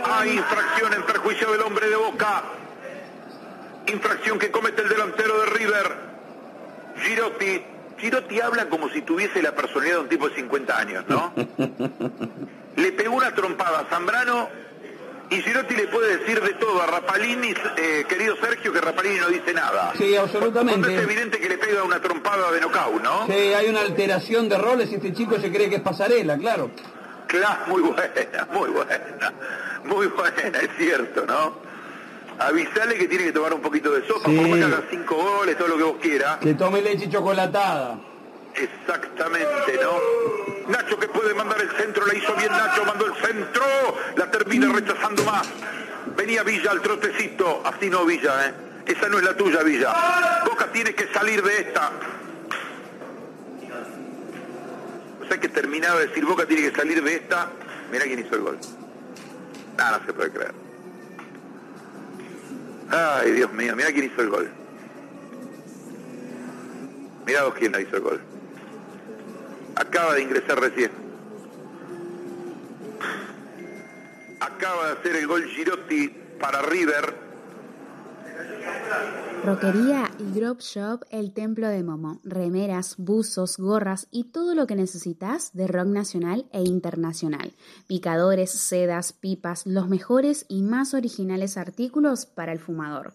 [0.04, 2.42] Hay infracción en perjuicio del hombre de Boca.
[3.86, 6.10] Infracción que comete el delantero de River.
[6.96, 7.62] Girotti.
[8.00, 11.32] Girotti habla como si tuviese la personalidad de un tipo de 50 años, ¿no?
[12.76, 14.48] le pegó una trompada a Zambrano
[15.30, 19.28] y Girotti le puede decir de todo a Rapalini, eh, querido Sergio, que Rapalini no
[19.28, 19.92] dice nada.
[19.96, 20.80] Sí, absolutamente.
[20.80, 23.26] Cuando es evidente que le pega una trompada de nocaut, ¿no?
[23.26, 26.70] Sí, hay una alteración de roles y este chico se cree que es pasarela, claro.
[27.28, 29.32] Claro, muy buena, muy buena,
[29.84, 31.69] muy buena, es cierto, ¿no?
[32.40, 34.36] Avisale que tiene que tomar un poquito de sopa, Sí.
[34.36, 36.38] por más que haga cinco goles, todo lo que vos quieras.
[36.38, 37.98] Que tome leche chocolatada.
[38.54, 40.70] Exactamente, ¿no?
[40.72, 43.62] Nacho que puede mandar el centro, la hizo bien Nacho, mandó el centro,
[44.16, 45.46] la termina rechazando más.
[46.16, 48.54] Venía Villa al trotecito, así no Villa, ¿eh?
[48.86, 49.94] Esa no es la tuya, Villa.
[50.46, 51.90] Boca tiene que salir de esta.
[55.22, 57.50] O sea que terminaba de decir Boca tiene que salir de esta.
[57.92, 58.58] Mira quién hizo el gol.
[59.76, 60.59] Nada, no se puede creer.
[62.90, 64.50] Ay, Dios mío, mira quién hizo el gol.
[67.24, 68.20] Mirá vos quién hizo el gol.
[69.76, 70.90] Acaba de ingresar recién.
[74.40, 76.08] Acaba de hacer el gol Girotti
[76.40, 77.14] para River.
[79.42, 82.20] Roquería y Grove Shop El Templo de Momo.
[82.24, 87.54] Remeras, buzos, gorras y todo lo que necesitas de rock nacional e internacional.
[87.86, 93.14] Picadores, sedas, pipas, los mejores y más originales artículos para el fumador.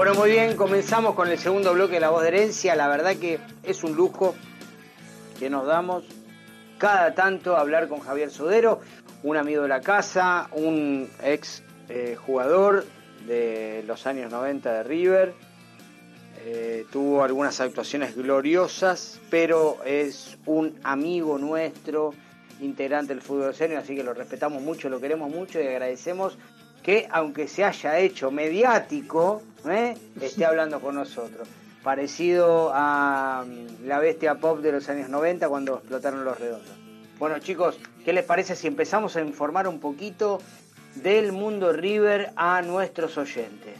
[0.00, 2.74] Bueno, muy bien, comenzamos con el segundo bloque de La Voz de Herencia.
[2.74, 4.34] La verdad que es un lujo
[5.38, 6.04] que nos damos
[6.78, 8.80] cada tanto hablar con Javier Sodero,
[9.22, 12.86] un amigo de la casa, un ex eh, jugador
[13.26, 15.34] de los años 90 de River.
[16.46, 22.14] Eh, tuvo algunas actuaciones gloriosas, pero es un amigo nuestro,
[22.62, 26.38] integrante del fútbol serio, así que lo respetamos mucho, lo queremos mucho y agradecemos
[26.90, 29.94] que aunque se haya hecho mediático, ¿eh?
[30.20, 31.46] esté hablando con nosotros.
[31.84, 36.72] Parecido a mm, la bestia pop de los años 90 cuando explotaron los redondos.
[37.20, 40.40] Bueno chicos, ¿qué les parece si empezamos a informar un poquito
[40.96, 43.78] del mundo River a nuestros oyentes?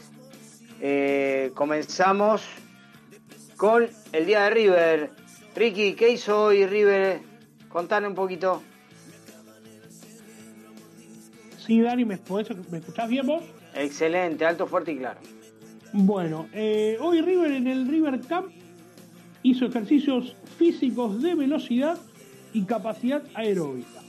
[0.79, 2.43] Eh, comenzamos
[3.57, 5.09] con el día de River.
[5.53, 7.19] Ricky, ¿qué hizo hoy River?
[7.67, 8.63] Contame un poquito.
[11.65, 13.43] Sí, Dani, ¿me, podés- ¿me escuchás bien vos?
[13.75, 15.19] Excelente, alto, fuerte y claro.
[15.93, 18.47] Bueno, eh, hoy River en el River Camp
[19.43, 21.97] hizo ejercicios físicos de velocidad
[22.53, 23.99] y capacidad aeróbica.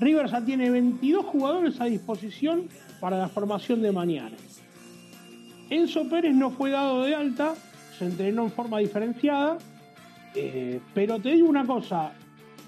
[0.00, 2.68] River ya tiene 22 jugadores a disposición
[3.00, 4.36] para la formación de mañana.
[5.70, 7.54] Enzo Pérez no fue dado de alta,
[7.98, 9.58] se entrenó en forma diferenciada,
[10.34, 12.12] eh, pero te digo una cosa,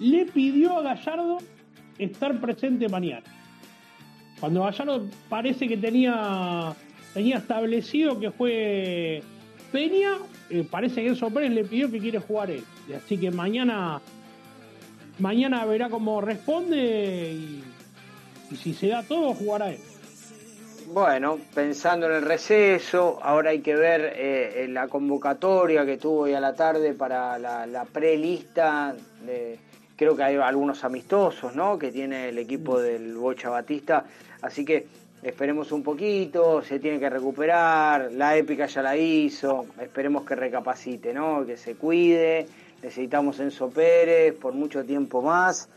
[0.00, 1.38] le pidió a Gallardo
[1.98, 3.22] estar presente mañana.
[4.40, 6.74] Cuando Gallardo parece que tenía,
[7.14, 9.22] tenía establecido que fue
[9.70, 10.16] Peña,
[10.48, 12.64] eh, parece que Enzo Pérez le pidió que quiere jugar él.
[12.96, 14.00] Así que mañana,
[15.18, 17.62] mañana verá cómo responde y,
[18.50, 19.78] y si se da todo, jugará él.
[20.92, 26.32] Bueno, pensando en el receso, ahora hay que ver eh, la convocatoria que tuvo hoy
[26.32, 28.96] a la tarde para la, la prelista.
[29.94, 31.78] Creo que hay algunos amistosos, ¿no?
[31.78, 34.04] Que tiene el equipo del Bocha Batista.
[34.42, 34.86] Así que
[35.22, 38.10] esperemos un poquito, se tiene que recuperar.
[38.12, 39.66] La épica ya la hizo.
[39.80, 41.44] Esperemos que recapacite, ¿no?
[41.46, 42.46] Que se cuide.
[42.82, 45.68] Necesitamos Enzo Pérez por mucho tiempo más.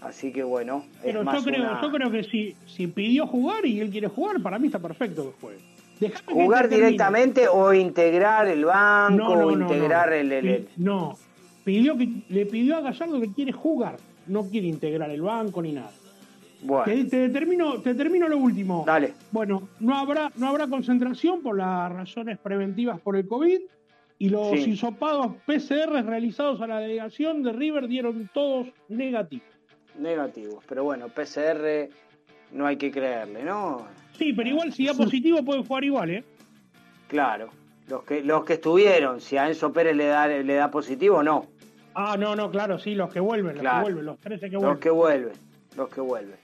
[0.00, 3.66] Así que bueno, Pero es yo creo, una- yo creo que si, si pidió jugar
[3.66, 5.58] y él quiere jugar, para mí está perfecto que juegue.
[5.98, 6.84] Dejame jugar termine.
[6.86, 10.14] directamente o integrar el banco No, no, o integrar no.
[10.14, 11.18] el, el- el- No,
[11.64, 13.96] pidió que, le pidió a Gallardo que quiere jugar,
[14.28, 15.90] no quiere integrar el banco ni nada.
[16.62, 18.82] Bueno, Te, te termino, te termino lo último.
[18.86, 19.12] Dale.
[19.30, 23.60] Bueno, no habrá, no habrá concentración por las razones preventivas por el COVID
[24.18, 24.70] y los Sí.
[24.70, 29.46] hisopados PCR realizados a la delegación de River dieron todos negativos.
[29.96, 30.64] negativos.
[30.68, 31.88] Pero bueno, PCR
[32.52, 33.86] no hay que creerle, ¿no?
[34.16, 36.24] Sí, pero igual si da positivo pueden jugar igual, ¿eh?
[37.08, 37.50] Claro.
[37.88, 41.46] Los que, los que estuvieron, si a Enzo Pérez le da, le da positivo, no.
[41.94, 43.78] Ah, no, no, claro, sí, los que vuelven, los Claro.
[43.78, 44.80] que vuelven, los 13 que Los vuelven.
[44.80, 45.32] que vuelven,
[45.76, 46.36] los que vuelven.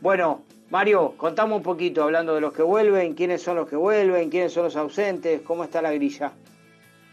[0.00, 4.30] Bueno, Mario, contamos un poquito hablando de los que vuelven, quiénes son los que vuelven,
[4.30, 6.32] quiénes son los ausentes, cómo está la grilla.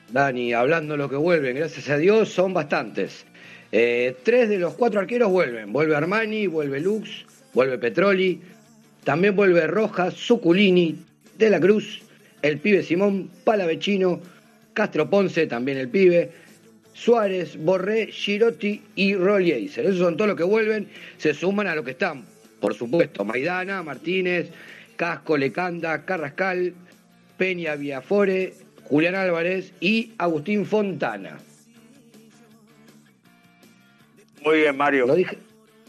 [0.09, 3.25] Dani, hablando de lo que vuelven, gracias a Dios, son bastantes.
[3.73, 5.73] Eh, tres de los cuatro arqueros vuelven.
[5.73, 8.41] Vuelve Armani, vuelve Lux, vuelve Petroli,
[9.03, 10.95] también vuelve Rojas, Suculini,
[11.37, 12.03] De la Cruz,
[12.41, 14.21] el pibe Simón, Palavecino,
[14.73, 16.31] Castro Ponce, también el pibe,
[16.93, 19.85] Suárez, Borré, Girotti y Rollieser.
[19.85, 22.25] Esos son todos los que vuelven, se suman a los que están,
[22.59, 24.51] por supuesto, Maidana, Martínez,
[24.95, 26.73] Casco, Lecanda, Carrascal,
[27.37, 28.53] Peña Viafore,
[28.85, 31.37] Julián Álvarez y Agustín Fontana.
[34.43, 35.07] Muy bien, Mario.
[35.07, 35.37] Lo dije,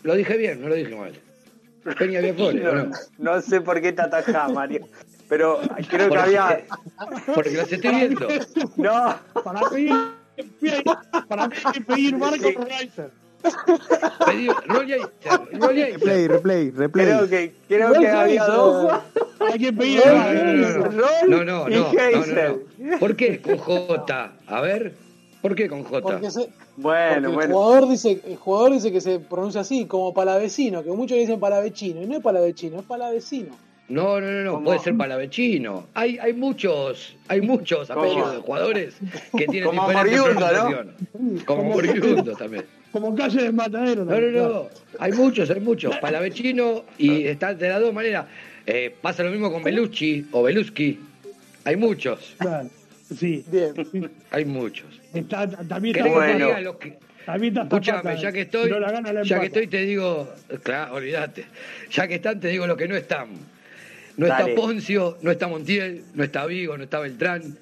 [0.02, 1.12] lo dije bien, no lo dije mal.
[1.98, 2.96] Peña Viafore, ¿o No, no?
[3.18, 4.88] no sé por qué te atajás, Mario.
[5.28, 6.64] Pero creo que había.
[7.34, 8.28] Porque los estoy viendo.
[8.76, 9.88] No, Para mí,
[11.28, 12.16] Para mí hay que pedir
[14.66, 15.12] Rollator.
[15.52, 17.06] Replay, replay, replay.
[17.06, 18.92] Creo que, creo que había dos.
[19.40, 20.92] Hay que pedir No,
[21.28, 22.56] no, no, no, no, Heiser.
[22.78, 22.98] no.
[22.98, 24.32] ¿Por qué con J?
[24.46, 24.94] A ver,
[25.40, 26.00] ¿por qué con J?
[26.02, 27.54] Porque, se- Bueno, porque el, bueno.
[27.54, 32.02] jugador dice, el jugador dice que se pronuncia así, como palavecino, que muchos dicen palavecino,
[32.02, 33.54] y no es palavecino, es palavecino.
[33.88, 35.86] No, no, no, no, puede ser palavecino.
[35.94, 38.00] Hay, hay muchos, hay muchos ¿Cómo?
[38.02, 38.96] apellidos de jugadores
[39.34, 41.44] que tienen Como diferentes ¿no?
[41.46, 42.66] Como Moriundo también.
[42.92, 44.04] Como calle de matadero.
[44.04, 44.68] No, no, no.
[44.98, 45.96] Hay muchos, hay muchos.
[45.98, 48.26] Palavecino y está de las dos maneras.
[48.66, 50.98] Eh, pasa lo mismo con Belucci o Beluschi.
[51.64, 52.68] Hay muchos, Claro.
[53.14, 53.44] Sí.
[53.50, 53.72] Bien.
[54.30, 54.86] hay muchos.
[55.14, 56.46] Está, también ¿Querés está Bueno.
[56.46, 59.66] diga lo que- También está ya que estoy, No la gana, la ya que estoy
[59.66, 60.32] te digo,
[60.62, 61.44] claro, olvídate.
[61.90, 63.28] Ya que están te digo lo que no están.
[64.16, 64.50] No Dale.
[64.50, 67.56] está Poncio, no está Montiel, no está Vigo, no está Beltrán,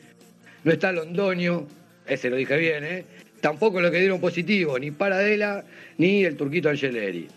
[0.65, 1.67] no está Londoño,
[2.07, 3.05] ese lo dije bien, ¿eh?
[3.41, 5.65] Tampoco lo que dieron positivo, ni Paradela,
[5.99, 7.29] ni el turquito Angeleri.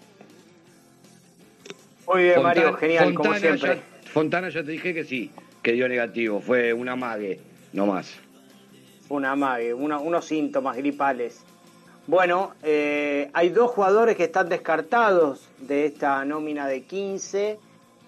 [2.08, 3.76] Muy bien, Fontana- Mario, genial, como Fontana siempre.
[3.76, 5.32] ya- Fontana ya te dije que sí,
[5.62, 7.40] que dio negativo, fue una mague,
[7.74, 8.16] no más.
[9.10, 11.42] Una mague, una- unos síntomas gripales.
[12.08, 17.60] Bueno, eh, hay dos jugadores que están descartados de esta nómina de 15,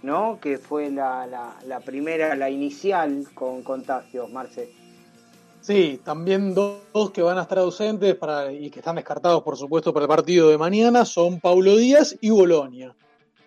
[0.01, 0.39] ¿no?
[0.41, 4.69] Que fue la, la- la primera, la inicial con contagios, Marce.
[5.61, 9.93] Sí, también dos, que van a estar ausentes para, y que están descartados, por supuesto,
[9.93, 12.95] para el partido de mañana son Paulo Díaz y Bolonia.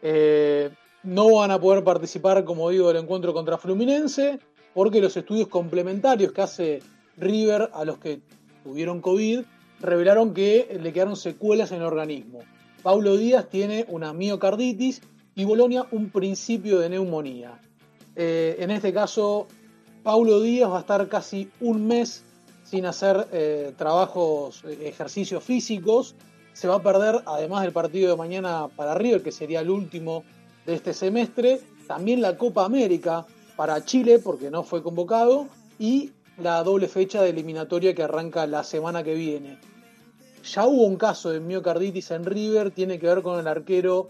[0.01, 0.71] Eh,
[1.03, 4.39] no van a poder participar, como digo, del encuentro contra Fluminense,
[4.75, 6.83] porque los estudios complementarios que hace
[7.17, 8.21] River a los que
[8.63, 9.41] tuvieron COVID
[9.81, 12.41] revelaron que le quedaron secuelas en el organismo.
[12.85, 15.03] Paulo Díaz tiene una miocarditis
[15.35, 17.61] y Bolonia un principio de neumonía.
[18.15, 19.49] Eh, en este caso,
[20.05, 22.23] Paulo Díaz va a estar casi un mes
[22.63, 26.15] sin hacer eh, trabajos, eh, ejercicios físicos.
[26.53, 30.23] Se va a perder, además del partido de mañana para River, que sería el último
[30.67, 33.25] de este semestre, también la Copa América
[33.57, 35.47] para Chile, porque no fue convocado,
[35.79, 39.59] y la doble fecha de eliminatoria que arranca la semana que viene.
[40.45, 44.09] Ya hubo un caso de miocarditis en River, tiene que ver con el arquero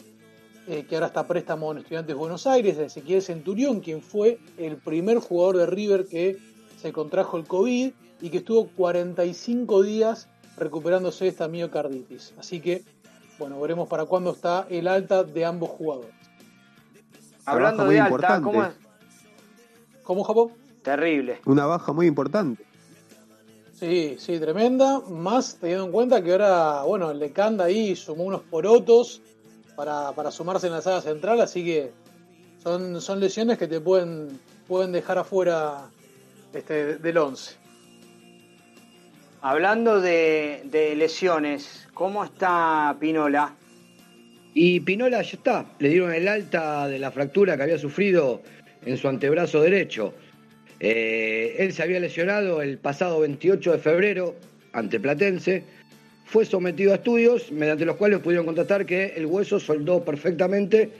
[0.66, 4.00] eh, que ahora está a préstamo en Estudiantes de Buenos Aires, de Ezequiel Centurión, quien
[4.00, 6.38] fue el primer jugador de River que
[6.80, 7.92] se contrajo el COVID
[8.22, 12.32] y que estuvo 45 días recuperándose de esta miocarditis.
[12.38, 12.82] Así que,
[13.38, 16.14] bueno, veremos para cuándo está el alta de ambos jugadores.
[17.44, 18.44] Hablando muy de alta, importante.
[18.44, 18.74] ¿cómo es?
[20.02, 20.52] ¿Cómo, Japón?
[20.82, 21.40] Terrible.
[21.44, 22.64] Una baja muy importante.
[23.74, 25.00] Sí, sí, tremenda.
[25.00, 29.20] Más teniendo en cuenta que ahora, bueno, el Lecanda ahí sumó unos porotos
[29.76, 31.90] para, para sumarse en la sala central, así que
[32.62, 35.90] son, son lesiones que te pueden, pueden dejar afuera
[36.52, 37.56] este, del 11.
[39.42, 43.54] Hablando de, de lesiones, ¿cómo está Pinola?
[44.54, 48.40] Y Pinola ya está, le dieron el alta de la fractura que había sufrido
[48.86, 50.14] en su antebrazo derecho.
[50.80, 54.36] Eh, él se había lesionado el pasado 28 de febrero
[54.72, 55.64] ante Platense,
[56.24, 60.90] fue sometido a estudios mediante los cuales pudieron constatar que el hueso soldó perfectamente,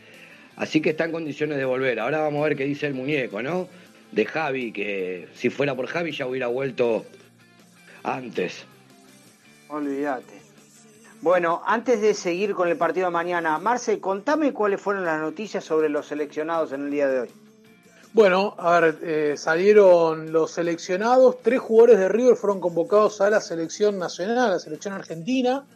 [0.57, 1.99] así que está en condiciones de volver.
[2.01, 3.69] Ahora vamos a ver qué dice el muñeco, ¿no?
[4.13, 7.05] De Javi, que si fuera por Javi ya hubiera vuelto
[8.03, 8.65] antes.
[9.69, 10.45] Olvídate.
[11.21, 15.65] Bueno, antes de seguir con el partido de mañana, Marce, contame cuáles fueron las noticias
[15.65, 17.29] sobre los seleccionados en el día de hoy.
[18.15, 23.41] Bueno, a ver, eh, salieron los seleccionados, tres jugadores de River fueron convocados a la
[23.41, 25.67] selección nacional, a la selección argentina.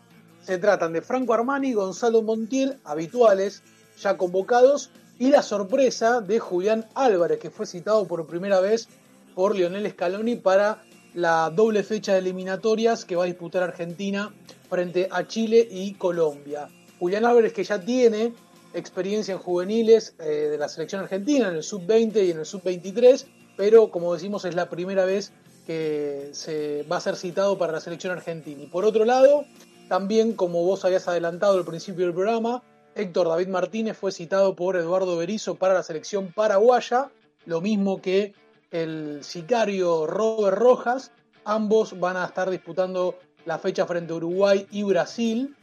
[0.44, 3.64] Se tratan de Franco Armani, Gonzalo Montiel, habituales,
[4.00, 8.88] ya convocados, y la sorpresa de Julián Álvarez, que fue citado por primera vez
[9.34, 10.84] por Lionel Scaloni para
[11.14, 14.32] la doble fecha de eliminatorias que va a disputar Argentina
[14.70, 16.68] frente a Chile y Colombia.
[17.00, 18.32] Julián Álvarez que ya tiene
[18.78, 23.26] experiencia en juveniles eh, de la selección argentina, en el sub-20 y en el sub-23,
[23.56, 25.32] pero como decimos es la primera vez
[25.66, 28.62] que se va a ser citado para la selección argentina.
[28.62, 29.44] Y por otro lado,
[29.88, 32.62] también como vos habías adelantado al principio del programa,
[32.94, 37.10] Héctor David Martínez fue citado por Eduardo Berizzo para la selección paraguaya,
[37.46, 38.34] lo mismo que
[38.70, 41.12] el sicario Robert Rojas,
[41.44, 45.56] ambos van a estar disputando la fecha frente a Uruguay y Brasil.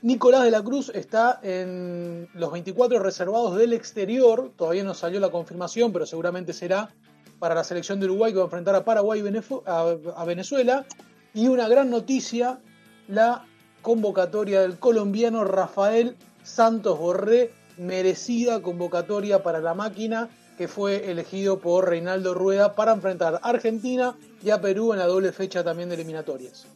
[0.00, 5.30] Nicolás de la Cruz está en los 24 reservados del exterior, todavía no salió la
[5.30, 6.94] confirmación, pero seguramente será
[7.40, 10.86] para la selección de Uruguay que va a enfrentar a Paraguay y a Venezuela.
[11.34, 12.60] Y una gran noticia,
[13.08, 13.44] la
[13.82, 21.88] convocatoria del colombiano Rafael Santos Borré, merecida convocatoria para la máquina, que fue elegido por
[21.88, 25.96] Reinaldo Rueda para enfrentar a Argentina y a Perú en la doble fecha también de
[25.96, 26.66] eliminatorias.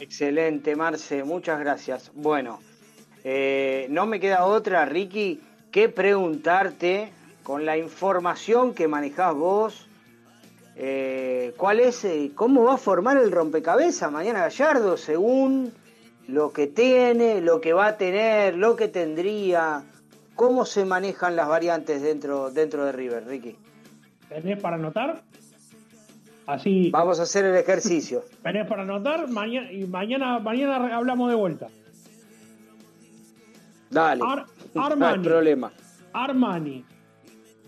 [0.00, 2.10] Excelente, Marce, muchas gracias.
[2.14, 2.60] Bueno,
[3.22, 5.40] eh, no me queda otra, Ricky,
[5.70, 9.88] que preguntarte con la información que manejás vos,
[10.76, 15.72] eh, ¿cuál es, eh, cómo va a formar el rompecabezas mañana Gallardo según
[16.26, 19.84] lo que tiene, lo que va a tener, lo que tendría?
[20.34, 23.56] ¿Cómo se manejan las variantes dentro, dentro de River, Ricky?
[24.28, 25.22] ¿Tenés para anotar?
[26.46, 26.90] Así.
[26.90, 28.22] Vamos a hacer el ejercicio.
[28.42, 29.28] ¿Tenés para anotar?
[29.28, 31.68] Mañana, y mañana, mañana hablamos de vuelta.
[33.90, 34.22] Dale.
[34.26, 35.24] Ar- no hay Armani.
[35.24, 35.72] problema.
[36.12, 36.84] Armani,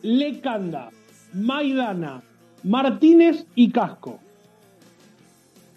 [0.03, 0.91] Lecanda,
[1.35, 2.23] Maidana,
[2.65, 4.21] Martínez y Casco.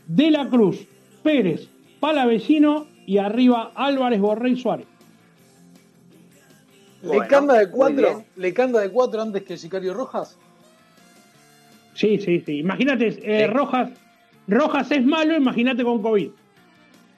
[0.07, 0.85] De la Cruz,
[1.23, 1.67] Pérez,
[1.99, 4.87] Palavecino y arriba Álvarez, Borrell, Suárez.
[7.01, 7.95] ¿Le Bueno, canda de cuatro?
[8.15, 8.25] bien.
[8.35, 10.37] ¿Le canda de cuatro antes que el Sicario Rojas?
[11.99, 12.59] Sí, sí, sí.
[12.59, 13.89] Imagínate, eh, Rojas,
[14.47, 16.29] Rojas es malo, imagínate con COVID.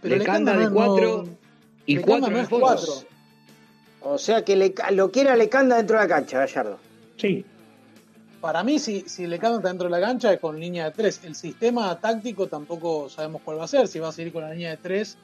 [0.02, 1.38] Pero Le canda no de cuatro no-
[1.86, 2.60] y cuatro fondo.
[2.66, 2.92] cuatro.
[4.02, 6.80] O sea que le, lo quiera Lecanda dentro de la cancha, Gallardo.
[7.18, 7.46] Sí.
[8.40, 11.22] Para mí, si, si Lecanda está dentro de la cancha, es con línea de tres.
[11.24, 14.52] El sistema táctico tampoco sabemos cuál va a ser, si va a seguir con la
[14.52, 15.16] línea de tres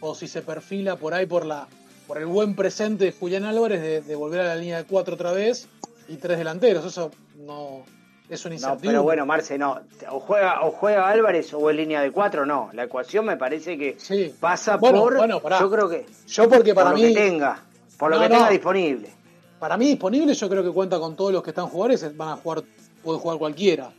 [0.00, 1.68] o si se perfila por ahí por la
[2.08, 5.14] por el buen presente de Julián Álvarez de, de volver a la línea de cuatro
[5.14, 5.68] otra vez
[6.08, 6.84] y tres delanteros.
[6.84, 7.12] Eso
[7.46, 7.84] no
[8.28, 9.80] es una No, pero bueno, Marce, no.
[10.10, 12.70] O juega, o juega Álvarez o en línea de cuatro, no.
[12.72, 13.96] La ecuación me parece que
[14.40, 15.16] pasa Bueno, por.
[15.16, 15.60] bueno, pará.
[15.60, 16.06] yo creo que.
[16.26, 17.62] Yo porque para por mí lo que tenga.
[17.98, 18.34] Por lo No, que no.
[18.36, 19.10] tenga disponible.
[19.58, 22.36] Para mí disponible yo creo que cuenta con todos los que están jugadores, van a
[22.36, 22.62] jugar,
[23.02, 23.90] puede jugar cualquiera.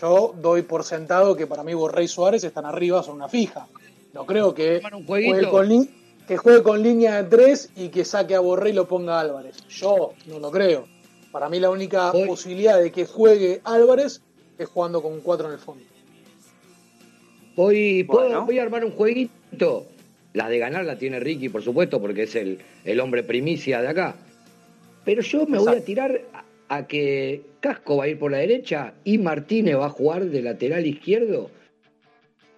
[0.00, 3.68] Yo doy por sentado que para mí Borré y Suárez están arriba, son una fija.
[4.12, 5.88] No creo que juegue, con,
[6.26, 9.20] que juegue con línea de tres y que saque a Borré y lo ponga a
[9.20, 9.56] Álvarez.
[9.68, 10.86] Yo no lo creo.
[11.34, 14.22] Para mí la única posibilidad de que juegue Álvarez
[14.56, 15.82] es jugando con cuatro en el fondo.
[17.56, 18.46] Voy, ¿puedo- Bueno.
[18.46, 19.84] voy a armar un jueguito.
[20.32, 23.88] La de ganar la tiene Ricky, por supuesto, porque es el, el hombre primicia de
[23.88, 24.14] acá.
[25.04, 26.20] Pero yo me voy a tirar
[26.68, 30.26] a, a que Casco va a ir por la derecha y Martínez va a jugar
[30.26, 31.50] de lateral izquierdo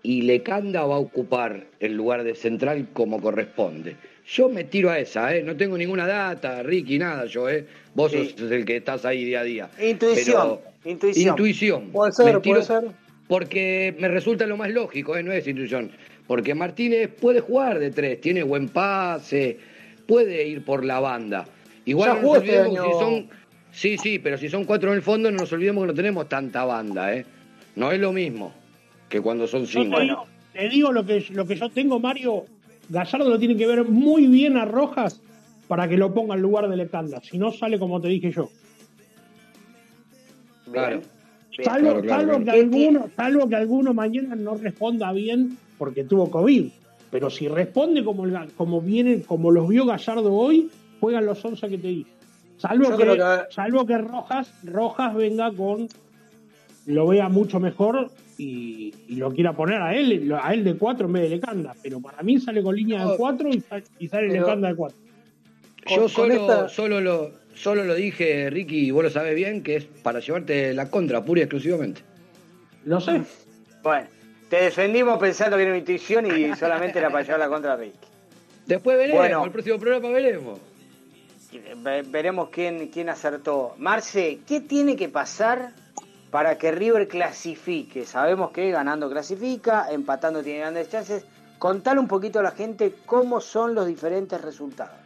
[0.02, 3.96] y Lecanda va a ocupar el lugar de central como corresponde.
[4.28, 5.42] Yo me tiro a esa, ¿eh?
[5.42, 7.64] No tengo ninguna data, Ricky, nada yo, ¿eh?
[7.94, 8.34] Vos Sí.
[8.36, 9.70] sos el que estás ahí día a día.
[9.80, 11.28] Intuición, Pero- intuición.
[11.34, 11.90] Intuición.
[11.92, 12.84] Puede ser, Me tiro puede ser.
[13.28, 15.22] Porque me resulta lo más lógico, ¿eh?
[15.22, 15.90] no es intuición.
[16.26, 19.58] Porque Martínez puede jugar de tres, tiene buen pase,
[20.06, 21.44] puede ir por la banda.
[21.84, 22.98] Igual Ya no jugó nos este olvidemos que año.
[22.98, 23.28] si son.
[23.72, 26.28] Sí, sí, pero si son cuatro en el fondo, no nos olvidemos que no tenemos
[26.28, 27.24] tanta banda, ¿eh?
[27.76, 28.52] No es lo mismo
[29.08, 29.96] que cuando son Yo cinco.
[29.98, 32.44] te digo, te digo lo que, lo que yo tengo, Mario.
[32.88, 35.20] Gallardo lo tiene que ver muy bien a Rojas
[35.68, 37.20] para que lo ponga en lugar de Lecanda.
[37.22, 38.48] Si no, sale como te dije yo.
[40.70, 41.00] Claro.
[41.64, 42.44] Salvo, Claro, claro, salvo claro.
[42.44, 46.66] que alguno, salvo que alguno mañana no responda bien porque tuvo COVID.
[47.10, 48.24] Pero si responde como,
[48.56, 52.10] como viene, como los vio Gallardo hoy, juegan los 11 que te dije.
[52.58, 55.88] Salvo que, que- salvo que Rojas, Rojas venga con
[56.86, 61.06] lo vea mucho mejor y, y lo quiera poner a él, a él de 4
[61.06, 61.74] en vez de Lecanda.
[61.82, 63.62] Pero para mí sale con línea de 4 y,
[63.98, 64.98] y sale Pero- Lecanda de 4.
[65.88, 69.76] Yo solo, esta- solo, lo, solo lo dije, Ricky, y vos lo sabés bien, que
[69.76, 72.00] es para llevarte la contra, pura y exclusivamente.
[72.84, 73.22] Lo sé.
[73.84, 74.08] Bueno,
[74.50, 77.98] te defendimos pensando que era una intuición y solamente era para llevar la contra Ricky.
[78.66, 79.44] Después veremos, Bueno.
[79.44, 80.58] el próximo programa veremos.
[81.82, 83.74] Ve- Veremos quién, quién acertó.
[83.78, 85.70] Marce, ¿qué tiene que pasar
[86.30, 88.04] para que River clasifique?
[88.04, 91.24] Sabemos que ganando clasifica, empatando tiene grandes chances.
[91.58, 94.96] Contale un poquito a la gente cómo son los diferentes resultados.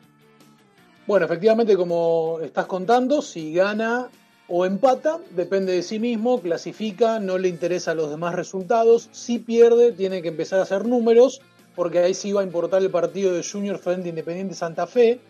[1.06, 4.08] Bueno, efectivamente, como estás contando, si gana
[4.48, 9.08] o empata, depende de sí mismo, clasifica, no le interesa los demás resultados.
[9.12, 11.40] Si pierde, tiene que empezar a hacer números,
[11.76, 15.20] porque ahí sí va a importar el partido de Junior frente a Independiente Santa Fe.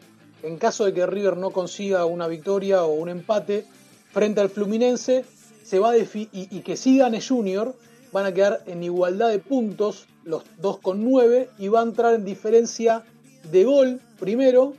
[0.43, 3.67] En caso de que River no consiga una victoria o un empate
[4.11, 5.25] frente al Fluminense,
[5.63, 7.77] se va a y, y que si gane Junior,
[8.13, 12.15] van a quedar en igualdad de puntos, los dos con nueve, y va a entrar
[12.15, 13.05] en diferencia
[13.51, 14.75] de gol primero,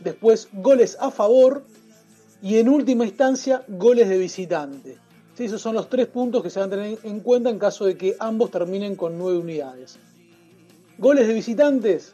[0.00, 1.64] después goles a favor
[2.42, 4.98] y en última instancia goles de visitante.
[5.36, 7.84] Sí, esos son los tres puntos que se van a tener en cuenta en caso
[7.84, 9.98] de que ambos terminen con nueve unidades.
[10.98, 12.12] Goles de visitantes,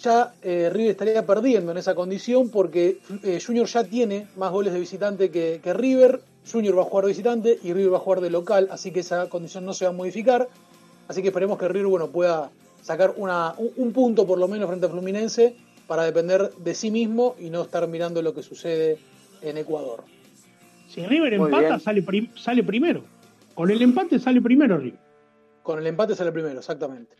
[0.00, 4.72] ya eh, River estaría perdiendo en esa condición porque eh, Junior ya tiene más goles
[4.72, 6.20] de visitante que, que River.
[6.50, 9.00] Junior va a jugar de visitante y River va a jugar de local, así que
[9.00, 10.48] esa condición no se va a modificar.
[11.08, 12.50] Así que esperemos que River bueno, pueda
[12.82, 15.56] sacar una, un, un punto por lo menos frente a Fluminense
[15.86, 18.98] para depender de sí mismo y no estar mirando lo que sucede
[19.42, 20.04] en Ecuador.
[20.88, 23.04] Si River Muy empata, sale, prim- sale primero.
[23.54, 24.98] Con el empate sale primero River.
[25.62, 27.16] Con el empate sale primero, exactamente.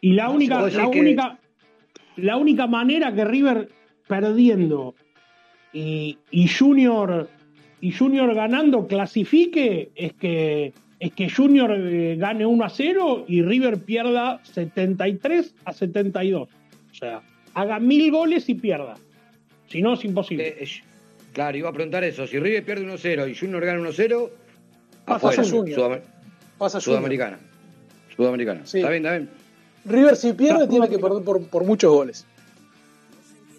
[0.00, 1.38] Y la No, única, la que- única,
[2.16, 3.70] la única manera que River
[4.06, 4.94] perdiendo
[5.72, 7.28] y, y Junior
[7.84, 13.42] y Junior ganando clasifique es que es que Junior eh, gane 1 a 0 y
[13.42, 16.48] River pierda 73 a 72.
[16.48, 17.20] O sea,
[17.52, 18.94] haga mil goles y pierda.
[19.68, 20.48] Si no, es imposible.
[20.58, 20.66] Eh,
[21.34, 22.26] Claro, iba a preguntar eso.
[22.26, 24.30] Si River pierde 1-0 y Junior gana 1-0,
[25.04, 25.44] Pasa afuera.
[25.44, 25.78] Junior.
[25.78, 26.00] Sudam-
[26.56, 27.00] Pasa Junior.
[27.00, 27.38] Sudamericana.
[28.16, 28.60] Sudamericana.
[28.64, 28.78] Sí.
[28.78, 29.30] Está bien, está bien.
[29.84, 32.24] River si pierde tiene que perder por, por muchos goles.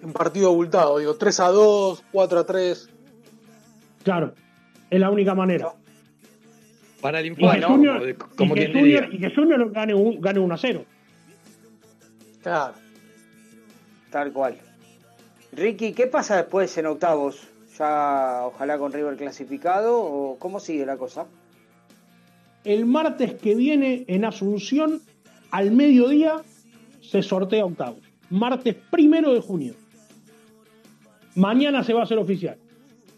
[0.02, 2.90] Un partido abultado, digo, 3 a 2, 4 a 3.
[4.06, 4.36] Claro,
[4.90, 5.74] es la única manera.
[7.02, 10.86] Para el Junior, como, que Junior- y que Junior gane, un, gane 1 a 0.
[12.42, 12.74] Claro.
[14.12, 14.58] Tal cual.
[15.52, 17.48] Ricky, ¿qué pasa después en octavos?
[17.78, 21.26] ¿Ya ojalá con River clasificado o cómo sigue la cosa?
[22.64, 25.02] El martes que viene en Asunción,
[25.52, 26.42] al mediodía,
[27.02, 28.00] se sortea octavos.
[28.30, 29.74] Martes primero de junio.
[31.36, 32.58] Mañana se va a hacer oficial.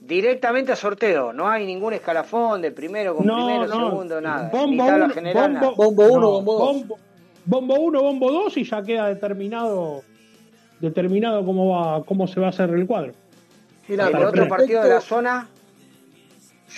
[0.08, 3.90] Directamente a sorteo, no hay ningún escalafón de primero con No, primero, no.
[3.90, 4.50] segundo, nada.
[4.50, 5.70] Bombo Ni tabla uno, general, nada.
[5.76, 6.98] bombo, no, bombo,
[7.46, 10.04] bombo uno, bombo dos y ya queda determinado
[10.80, 13.14] determinado cómo va cómo se va a hacer el cuadro.
[13.90, 15.50] El Hasta otro partido de la zona,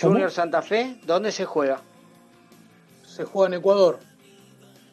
[0.00, 0.12] ¿Cómo?
[0.14, 1.80] Junior Santa Fe, ¿dónde se juega?
[3.06, 3.98] Se juega en Ecuador.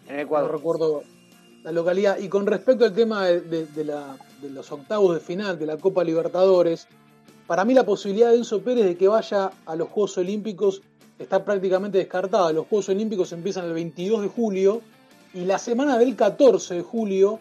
[0.10, 0.52] En Ecuador.
[0.52, 1.04] No recuerdo
[1.64, 2.18] la localidad.
[2.20, 5.66] Y con respecto al tema de, de- de la- de los octavos de final de
[5.66, 6.88] la Copa Libertadores,
[7.48, 10.82] para mí la posibilidad de Enzo Pérez de que vaya a los Juegos Olímpicos
[11.18, 12.52] está prácticamente descartada.
[12.52, 14.82] Los Juegos Olímpicos empiezan el 22 de julio
[15.34, 17.40] y la semana del 14 de julio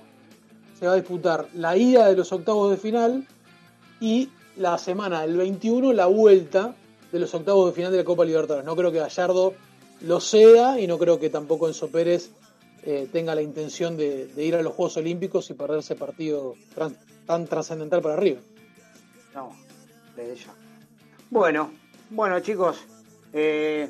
[0.79, 3.27] se va a disputar la ida de los octavos de final
[4.01, 6.77] y la semana del 21 la vuelta
[7.11, 8.65] de los octavos de final de la Copa Libertadores.
[8.65, 9.55] No creo que Gallardo
[10.03, 12.31] lo sea y no creo que tampoco Enzo Pérez
[12.85, 16.55] eh, tenga la intención de, ir a los Juegos Olímpicos y perder ese partido
[17.27, 18.43] tan trascendental para River.
[19.35, 19.66] No,
[20.17, 20.55] desde ya.
[21.31, 21.71] Bueno,
[22.11, 22.85] bueno chicos,
[23.33, 23.89] eh,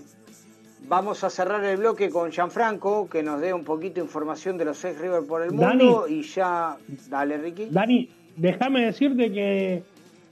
[0.88, 4.64] vamos a cerrar el bloque con Gianfranco, que nos dé un poquito de información de
[4.66, 5.84] los ex River por el Dani.
[5.84, 6.76] mundo y ya...
[7.08, 7.66] Dale, Ricky.
[7.70, 9.82] Dani, déjame decirte que,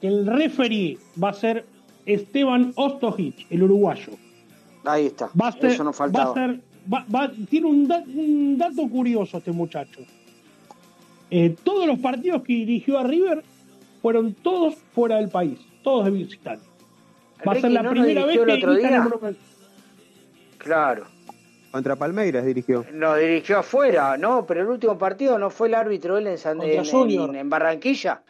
[0.00, 1.64] que el referee va a ser
[2.06, 4.12] Esteban Ostojic, el uruguayo.
[4.84, 6.34] Ahí está, Va a ser, eso nos va a faltaba.
[6.34, 6.60] ser-
[6.92, 10.00] va- va- tiene un, da- un dato curioso este muchacho.
[11.30, 13.42] Eh, todos los partidos que dirigió a River
[14.02, 16.66] fueron todos fuera del país, todos de visitante.
[17.46, 19.08] Va a ser la ¿no primera vez dirigió que el otro día?
[20.58, 21.04] Claro.
[21.70, 22.84] Contra Palmeiras dirigió.
[22.92, 24.46] Nos dirigió afuera, ¿no?
[24.46, 26.84] Pero el último partido no fue el árbitro él en, San- en-
[27.30, 28.22] en- en Barranquilla.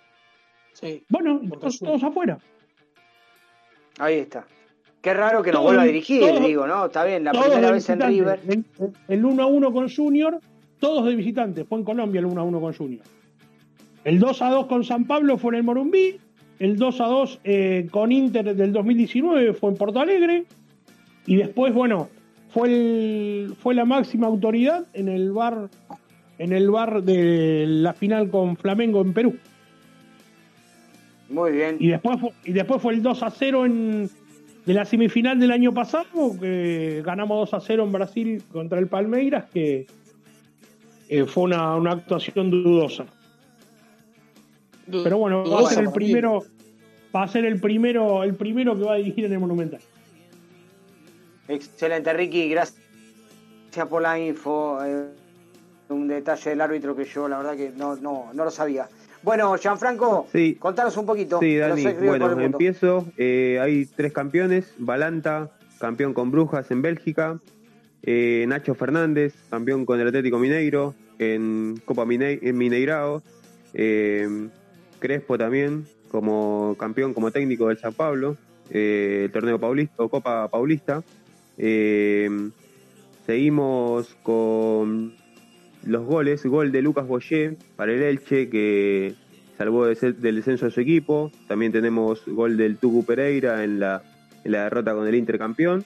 [0.73, 1.05] Sí.
[1.09, 2.39] Bueno, todos, todos afuera.
[3.99, 4.45] Ahí está.
[5.01, 6.87] Qué raro que nos vuelva a dirigir, todos- digo, ¿no?
[6.87, 8.01] Está bien, la primera vez en.
[8.01, 8.41] River.
[8.49, 8.65] El,
[9.09, 10.41] el 1 a 1 con Junior,
[10.81, 11.65] todos de visitante.
[11.65, 13.05] Fue en Colombia el 1 a 1 con Junior.
[14.05, 16.19] El 2 a 2 con San Pablo fue en el Morumbí.
[16.59, 20.45] El 2 a 2 eh, con Inter del 2019 fue en Porto Alegre.
[21.27, 22.09] Y después, bueno,
[22.51, 25.69] fue, el, fue la máxima autoridad en el bar
[26.39, 29.37] en el bar de la final con Flamengo en Perú.
[31.29, 31.77] Muy bien.
[31.79, 34.11] Y después fue, y después fue el 2 a 0 en,
[34.67, 38.89] de la semifinal del año pasado, que ganamos 2 a 0 en Brasil contra el
[38.89, 39.87] Palmeiras, que
[41.09, 43.07] eh, fue una, una actuación dudosa.
[44.91, 46.45] Pero bueno, va a ser el primero,
[47.15, 49.81] va a ser el primero, el primero que va a dirigir en el Monumental.
[51.49, 52.79] Excelente, Ricky, gracias
[53.89, 54.79] por la info.
[54.85, 55.05] eh,
[55.91, 58.89] un detalle del árbitro que yo, la verdad, que no, no, no lo sabía.
[59.23, 60.57] Bueno, Gianfranco, Sí.
[60.59, 61.39] contanos un poquito.
[61.41, 63.07] Sí, Dani, bueno, empiezo.
[63.17, 64.73] Eh, hay tres campeones.
[64.79, 67.39] Balanta, campeón con Brujas en Bélgica.
[68.03, 73.23] Eh, Nacho Fernández, campeón con el Atlético Mineiro en Copa Mine en Mineirao.
[73.75, 74.49] Eh,
[75.05, 78.39] Crespo también, como campeón, como técnico del San Pablo,
[78.71, 81.03] eh, el torneo paulista, o Copa Paulista.
[81.59, 82.31] Eh,
[83.27, 85.13] seguimos con
[85.85, 89.13] los goles, gol de Lucas Boyer para el Elche, que
[89.59, 91.31] salvó del descenso de su equipo.
[91.49, 94.03] También tenemos gol del Tucu Pereira en la,
[94.43, 95.85] en la derrota con el Intercampeón.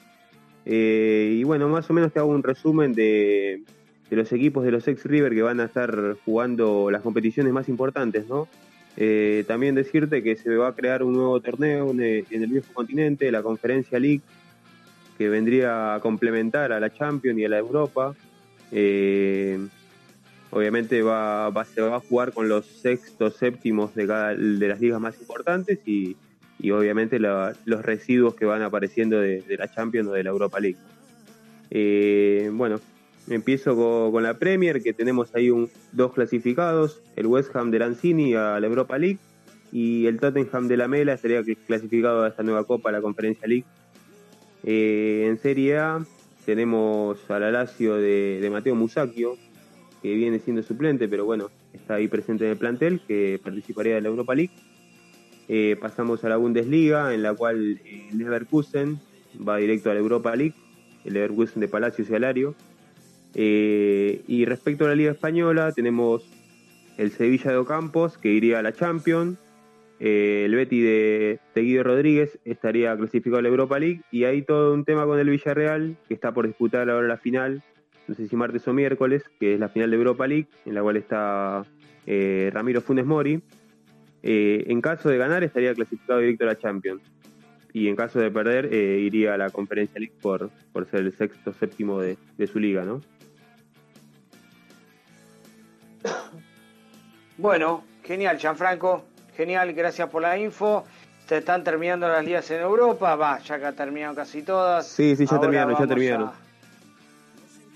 [0.65, 3.63] Eh, y bueno, más o menos te hago un resumen de,
[4.09, 7.67] de los equipos de los ex River que van a estar jugando las competiciones más
[7.67, 8.47] importantes, ¿no?
[9.01, 12.49] Eh, también decirte que se va a crear un nuevo torneo en el, en el
[12.49, 14.19] viejo continente, la Conferencia League,
[15.17, 18.13] que vendría a complementar a la Champions y a la Europa.
[18.73, 19.57] Eh,
[20.51, 24.81] obviamente va, va- se va a jugar con los sextos, séptimos de, cada, de las
[24.81, 26.17] ligas más importantes y,
[26.59, 30.29] y obviamente la- los residuos que van apareciendo de, de la Champions o de la
[30.31, 30.77] Europa League.
[31.71, 32.81] Eh, bueno,
[33.29, 37.79] empiezo co- con, la Premier, que tenemos ahí un, dos clasificados, el West Ham de
[37.79, 39.19] Lanzini a la Europa League
[39.71, 43.65] y el Tottenham de la Mela estaría clasificado a esta nueva Copa, la Conferencia League.
[44.63, 46.03] Eh, en Serie A
[46.45, 49.37] tenemos al Alacio de, Mateo Musacchio,
[50.01, 54.01] que viene siendo suplente, pero bueno, está ahí presente en el plantel, que participaría de
[54.01, 54.51] la Europa League.
[55.47, 58.99] Eh, pasamos a la Bundesliga, en la cual eh, el Leverkusen
[59.47, 60.55] va directo a la Europa League,
[61.05, 62.55] el Leverkusen de Palacios y Alario.
[63.35, 66.27] Eh, y respecto a la Liga Española, tenemos
[66.97, 69.37] el Sevilla de Ocampos, que iría a la Champions.
[69.99, 74.01] Eh, el Betty de, de Guido Rodríguez estaría clasificado a la Europa League.
[74.11, 77.61] Y hay todo un tema con el Villarreal, que está por disputar ahora la final,
[78.07, 80.81] no sé si martes o miércoles, que es la final de Europa League, en la
[80.81, 81.63] cual está
[82.07, 83.41] eh, Ramiro Funes Mori.
[84.21, 87.01] En caso de ganar, estaría clasificado directo a la Champions.
[87.71, 91.53] Y en caso de perder, iría a la Conferencia League por, por ser el sexto
[91.53, 92.99] séptimo de, de su liga, ¿no?
[97.37, 99.05] Bueno, genial, Gianfranco.
[99.35, 100.83] Genial, gracias por la info.
[101.27, 103.15] Se están terminando las ligas en Europa.
[103.15, 104.87] Va, ya que terminaron casi todas.
[104.87, 106.27] Sí, sí, ya Ahora terminaron, ya vamos terminaron.
[106.29, 106.33] a-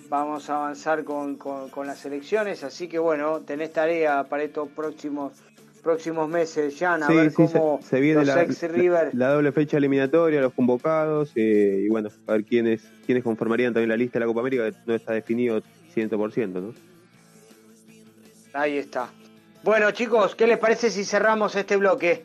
[0.10, 2.64] vamos a avanzar con, con- con las elecciones.
[2.64, 5.34] Así que bueno, tenés tarea para estos próximos
[5.82, 9.10] próximos meses, Jan, a Sí, ver sí, se, cómo se viene los la, ex River.
[9.14, 13.90] la doble fecha eliminatoria, los convocados, eh, y bueno, a ver quiénes, quiénes conformarían también
[13.90, 15.62] la lista de la Copa América, que no está definido
[15.94, 16.74] 100%, ¿no?
[18.54, 19.10] Ahí está.
[19.64, 22.24] Bueno, chicos, ¿qué les parece si cerramos este bloque?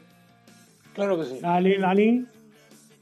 [0.94, 1.38] Claro que sí.
[1.40, 2.24] Dale, dale.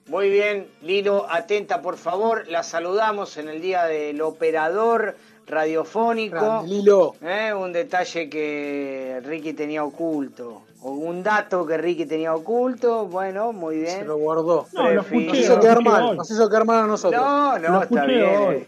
[0.08, 2.46] Muy bien, Lilo, atenta por favor.
[2.48, 5.16] La saludamos en el día del operador
[5.46, 6.36] radiofónico.
[6.36, 7.14] Grande, Lilo.
[7.22, 10.62] Eh, Un detalle que Ricky tenía oculto.
[10.82, 13.06] O un dato que Ricky tenía oculto.
[13.06, 14.00] Bueno, muy bien.
[14.00, 14.66] Se lo guardó.
[14.74, 16.16] No, lo Nos hizo lo quedar mal, hoy.
[16.18, 17.20] nos hizo quedar mal a nosotros.
[17.20, 18.24] No, Lo no, está bien.
[18.24, 18.66] hoy.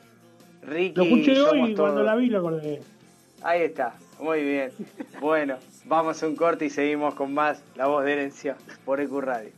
[0.63, 2.07] Ricky, Lo escuché somos hoy y cuando todos.
[2.07, 2.81] la vi lo acordé.
[3.43, 4.71] Ahí está, muy bien.
[5.21, 9.21] Bueno, vamos a un corte y seguimos con más La Voz de Herencia por EQ
[9.21, 9.51] Radio.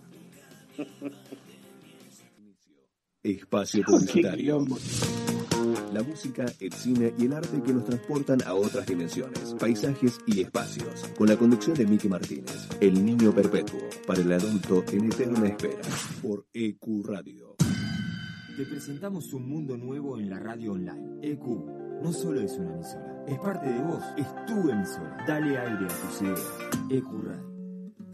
[3.22, 4.64] Espacio Publicitario.
[5.92, 10.40] La música, el cine y el arte que nos transportan a otras dimensiones, paisajes y
[10.40, 11.10] espacios.
[11.18, 15.82] Con la conducción de Miki Martínez, El Niño Perpetuo, para el adulto en eterna espera,
[16.22, 17.56] por EQ Radio.
[18.56, 21.18] Te presentamos un mundo nuevo en la radio online.
[21.22, 25.24] EQ no solo es una emisora, es parte de vos, es tu emisora.
[25.26, 26.40] Dale aire a tus ideas.
[26.90, 27.50] EQ Radio.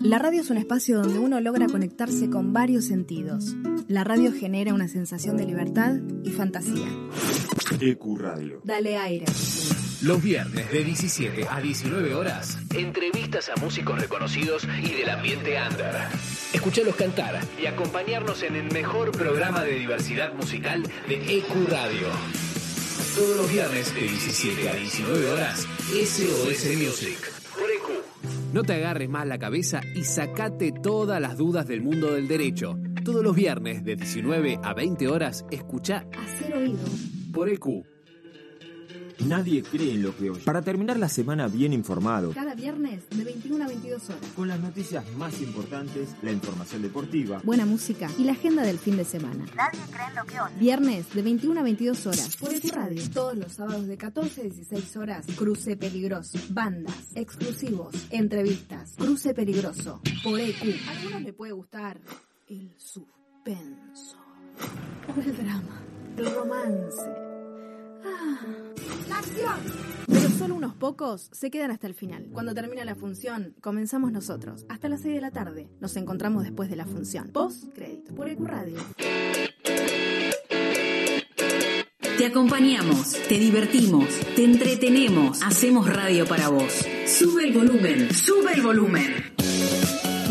[0.01, 3.57] La radio es un espacio donde uno logra conectarse con varios sentidos.
[3.89, 6.87] La radio genera una sensación de libertad y fantasía.
[7.81, 8.61] EQ Radio.
[8.65, 9.27] Dale aire.
[10.03, 15.95] Los viernes de 17 a 19 horas, entrevistas a músicos reconocidos y del ambiente under.
[16.53, 22.09] Escuchalos cantar y acompañarnos en el mejor programa de diversidad musical de EQ Radio.
[23.17, 27.19] Todos los viernes de 17 a 19 horas, SOS Music.
[28.53, 32.79] No te agarres más la cabeza y sacate todas las dudas del mundo del derecho.
[33.05, 36.79] Todos los viernes de 19 a 20 horas, escucha Hacer oído.
[37.33, 37.67] por EQ.
[39.25, 40.43] Nadie cree en lo que oye.
[40.45, 44.21] Para terminar la semana bien informado, Cada viernes de 21 a 22 horas.
[44.37, 48.97] con las noticias más importantes, la información deportiva, Buena música y la agenda del fin
[48.97, 49.47] de semana.
[49.57, 50.55] Nadie cree en lo que oye.
[50.59, 52.37] Viernes de 21 a 22 horas.
[52.37, 53.03] Por EQ Radio.
[53.13, 55.27] Todos los sábados de 14 a 16 horas.
[55.37, 56.39] Cruce peligroso.
[56.51, 56.95] Bandas.
[57.15, 57.95] Exclusivos.
[58.11, 58.95] Entrevistas.
[58.97, 60.01] Cruce peligroso.
[60.23, 60.63] Por EQ.
[60.87, 62.01] A algunos le puede gustar
[62.49, 64.17] el suspenso.
[65.17, 65.83] O el drama.
[66.17, 67.36] El romance.
[68.07, 68.39] Ah,
[69.09, 69.97] ¡La acción!
[70.07, 72.29] Pero solo unos pocos se quedan hasta el final.
[72.33, 74.65] Cuando termina la función, comenzamos nosotros.
[74.69, 75.69] Hasta las 6 de la tarde.
[75.81, 77.29] Nos encontramos después de la función.
[77.31, 78.77] Post crédito por EQ Radio.
[82.19, 86.73] Te acompañamos, te divertimos, te entretenemos, hacemos radio para vos.
[87.07, 89.35] Sube el volumen, sube el volumen.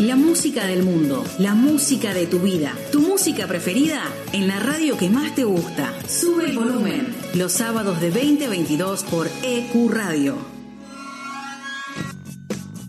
[0.00, 4.02] La música del mundo, la música de tu vida, tu música preferida
[4.34, 5.90] en la radio que más te gusta.
[6.06, 7.06] Sube el volumen.
[7.34, 10.36] Los sábados de 20 a 22 por EQ Radio.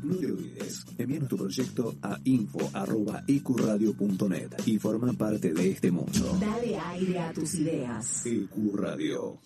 [0.03, 6.37] No te olvides, envíanos tu proyecto a info.ecuradio.net y forma parte de este mundo.
[6.41, 8.25] Dale aire a tus ideas.
[8.25, 9.37] EQ Radio.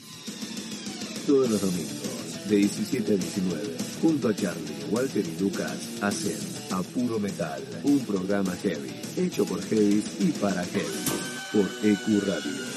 [1.27, 6.81] Todos los domingos, de 17 a 19, junto a Charlie, Walter y Lucas, hacen A
[6.83, 11.03] Puro Metal, un programa heavy, hecho por heavy y para heavy,
[11.51, 12.70] por EQ Radio.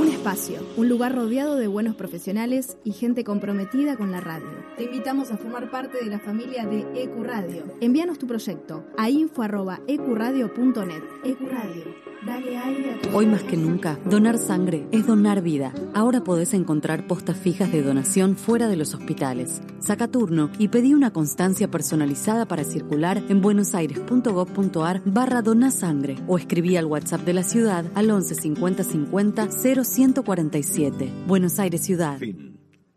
[0.00, 4.48] Un espacio, un lugar rodeado de buenos profesionales y gente comprometida con la radio.
[4.76, 7.64] Te invitamos a formar parte de la familia de EQ Radio.
[7.80, 11.02] Envíanos tu proyecto a info@ecuradio.net.
[11.24, 11.84] EQ Radio.
[12.26, 15.74] Dale aire a tu Hoy más que nunca, donar sangre es donar vida.
[15.92, 19.60] Ahora podés encontrar postas fijas de donación fuera de los hospitales.
[19.78, 26.78] Saca turno y pedí una constancia personalizada para circular en buenosaires.gov.ar barra donasangre o escribí
[26.78, 29.50] al WhatsApp de la ciudad al 11 50 50
[29.82, 31.10] 0147.
[31.26, 32.20] Buenos Aires Ciudad.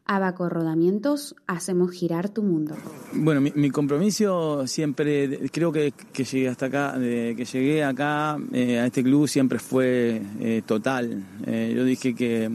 [0.07, 2.77] Abaco Rodamientos, hacemos girar tu mundo.
[3.15, 8.37] Bueno, mi, mi compromiso siempre, creo que, que llegué hasta acá, de que llegué acá
[8.53, 11.25] eh, a este club siempre fue eh, total.
[11.47, 12.51] Eh, yo dije que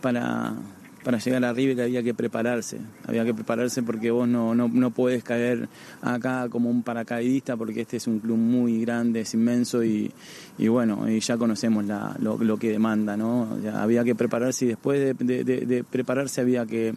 [0.00, 0.56] para,
[1.04, 4.90] para llegar a River había que prepararse, había que prepararse porque vos no, no, no
[4.90, 5.68] podés caer
[6.02, 10.10] acá como un paracaidista porque este es un club muy grande, es inmenso y,
[10.58, 13.48] y bueno, y ya conocemos la, lo, lo que demanda, ¿no?
[13.74, 16.94] Había que prepararse y después de, de- de- de prepararse había que,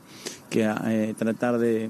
[0.50, 1.90] que eh, tratar de,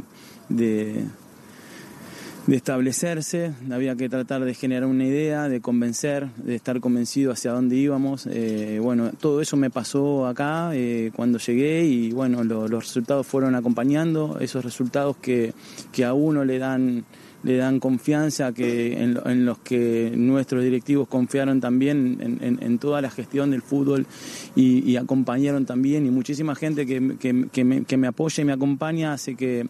[2.47, 7.51] de, establecerse, había que tratar de generar una idea, de convencer, de estar convencido hacia
[7.51, 8.27] dónde íbamos.
[8.29, 13.25] Eh, bueno, todo eso me pasó acá eh, cuando llegué y bueno, lo- los resultados
[13.27, 15.53] fueron acompañando, esos resultados que,
[15.91, 17.05] que a uno le dan
[17.43, 23.09] le dan confianza que en, en los que nuestros directivos confiaron también en, toda la
[23.11, 24.05] gestión del fútbol
[24.55, 29.11] y, acompañaron también y muchísima gente que, que- que me, me apoya y me acompaña
[29.11, 29.67] hace que,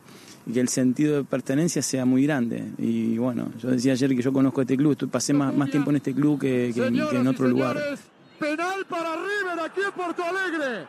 [0.51, 2.71] que el sentido de pertenencia sea muy grande.
[2.77, 5.89] Y bueno, yo decía ayer que yo conozco este club, estoy- pasé más, más tiempo
[5.91, 7.77] en este club que, que en- que en otro lugar.
[8.39, 10.85] Penal para River aquí en Porto Alegre.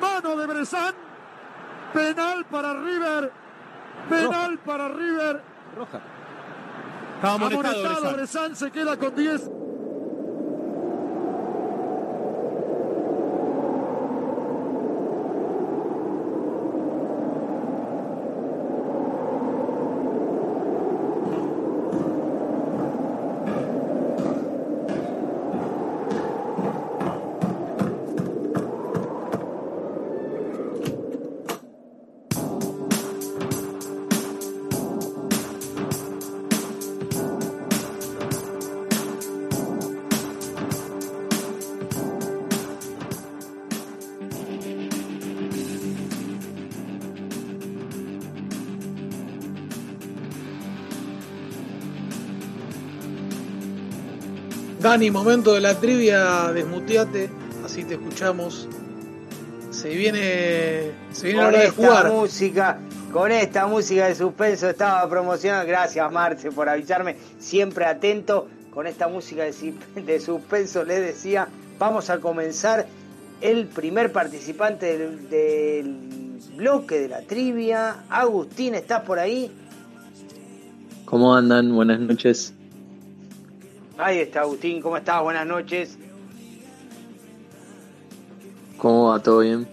[0.00, 0.94] Mano de Bresan.
[1.94, 3.32] Penal para River.
[4.08, 5.40] Penal para River.
[5.76, 6.00] Roja.
[7.16, 8.16] Estaba amonestado Amonestado Bressan.
[8.16, 9.50] Bresan se queda con 10.
[54.90, 57.30] Dani, momento de la trivia, desmuteate,
[57.64, 58.66] así te escuchamos.
[59.70, 62.10] Se viene, se viene la hora de jugar.
[62.10, 62.80] música,
[63.12, 65.68] con esta música de suspenso estaba promocionando.
[65.68, 67.14] Gracias, Marce, por avisarme.
[67.38, 68.48] Siempre atento.
[68.74, 71.46] Con esta música de, si- de suspenso les decía,
[71.78, 72.86] vamos a comenzar
[73.40, 75.96] el primer participante del, del
[76.56, 77.98] bloque de la trivia.
[78.10, 79.52] Agustín, ¿estás por ahí?
[81.04, 81.72] ¿Cómo andan?
[81.76, 82.54] Buenas noches.
[84.02, 84.80] Ahí está, Agustín.
[84.80, 85.22] ¿Cómo estás?
[85.22, 85.98] Buenas noches.
[88.78, 89.22] ¿Cómo va?
[89.22, 89.68] ¿Todo bien?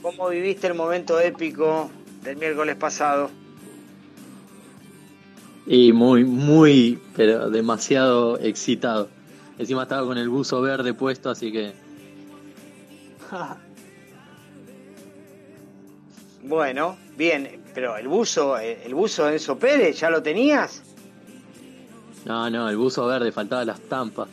[0.00, 1.90] ¿Cómo viviste el momento épico
[2.22, 3.28] del miércoles pasado?
[5.66, 9.08] Y muy, muy, pero demasiado excitado.
[9.58, 11.72] Encima estaba con el buzo verde puesto, así que
[16.44, 20.85] Bueno, bien, pero el buzo, el buzo de Enzo Pérez, ¿ya lo tenías?
[22.26, 24.28] No, no, el buzo verde, faltaba las tampas.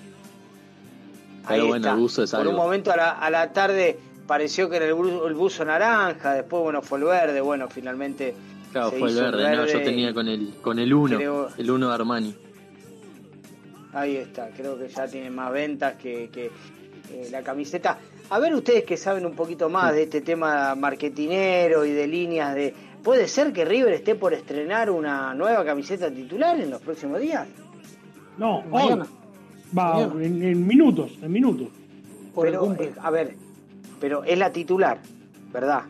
[1.48, 1.92] Pero Ahí bueno, está.
[1.92, 3.98] el buzo es Por un momento a la, a la tarde
[4.28, 8.34] pareció que era el, bu- el buzo naranja, después bueno fue el verde, bueno finalmente
[8.72, 11.70] Claro, se fue el verde, no, yo tenía con el con el 1, creo- el
[11.72, 12.36] 1 de Armani.
[13.94, 16.46] Ahí está, creo que ya tiene más ventas que, que,
[17.12, 18.00] eh, la camiseta.
[18.30, 22.56] A ver ustedes que saben un poquito más de este tema marketinero y de líneas
[22.56, 22.74] de...
[23.04, 27.46] ¿Puede ser que River esté por estrenar una nueva camiseta titular en los próximos días?
[28.38, 29.00] No, hoy.
[29.78, 30.24] Va, Mañana.
[30.26, 31.68] en, en minutos, en minutos.
[32.40, 33.36] Pero, eh, a ver,
[34.00, 35.00] pero es la titular,
[35.52, 35.82] ¿verdad?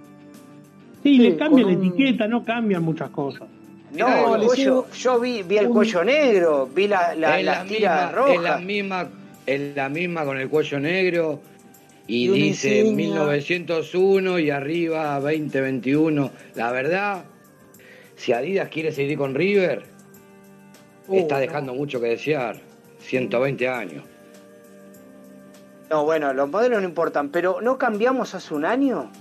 [1.04, 3.48] Sí, le cambian la un- etiqueta, no cambian muchas cosas.
[3.94, 7.58] No, el cuello, yo vi, vi el un- cuello negro, vi la, la, es, las
[7.58, 8.64] la tiras misma, es la rojas.
[8.64, 9.10] misma,
[9.46, 11.42] es la misma con el cuello negro
[12.08, 12.96] y, Y dice insignia.
[12.96, 16.32] 1901 y arriba 2021.
[16.56, 17.26] La verdad,
[18.16, 19.84] si Adidas quiere seguir con River,
[21.08, 22.58] Uh, está dejando mucho que desear.
[23.00, 24.04] 120 años.
[25.90, 29.12] No, bueno, los modelos no importan, pero ¿no cambiamos hace un año?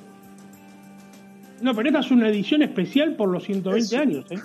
[1.60, 4.38] No, pero esta es una edición especial por los 120 años, ¿eh?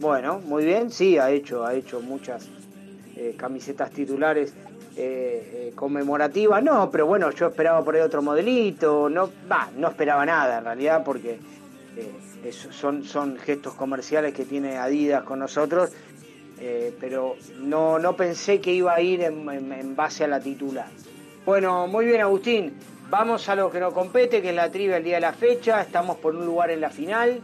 [0.00, 2.48] Bueno, muy bien, sí, ha hecho, ha hecho muchas
[3.16, 4.54] eh, camisetas titulares
[4.96, 6.62] eh, eh, conmemorativas.
[6.62, 10.64] No, pero bueno, yo esperaba por ahí otro modelito, no, va, no esperaba nada en
[10.64, 11.38] realidad porque
[12.44, 15.90] eh, es- son, son gestos comerciales que tiene Adidas con nosotros,
[16.60, 20.40] eh, pero no, no pensé que iba a ir en, en- en base a la
[20.40, 20.86] titular.
[21.46, 22.74] Bueno, muy bien Agustín,
[23.10, 25.80] vamos a lo que nos compete, que es la trivia el día de la fecha,
[25.80, 27.40] estamos por un lugar en la final.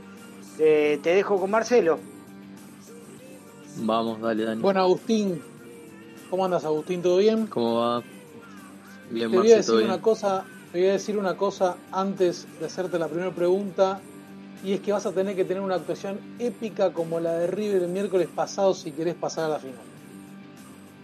[0.59, 1.99] Eh, te dejo con Marcelo.
[3.79, 4.63] Vamos, dale, Dani.
[4.63, 5.43] Bueno, Agustín,
[6.31, 7.03] ¿cómo andas, Agustín?
[7.03, 7.47] ¿Todo bien?
[7.47, 8.03] ¿Cómo va?
[9.11, 9.91] Bien, Te voy Marce, a decir todo bien.
[9.91, 14.01] una cosa, te voy a decir una cosa antes de hacerte la primera pregunta
[14.65, 17.83] y es que vas a tener que tener una actuación épica como la de River
[17.83, 19.81] el miércoles pasado si querés pasar a la final.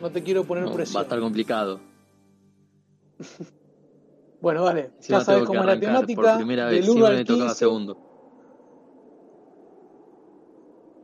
[0.00, 1.02] No te quiero poner No, va a presión.
[1.02, 1.80] estar complicado.
[4.40, 6.20] Bueno, vale, Encima ya sabes cómo es la temática.
[6.20, 6.24] por
[6.66, 6.80] vez.
[6.80, 7.58] del 1 Siempre al me tocaba 15.
[7.60, 7.96] segundo.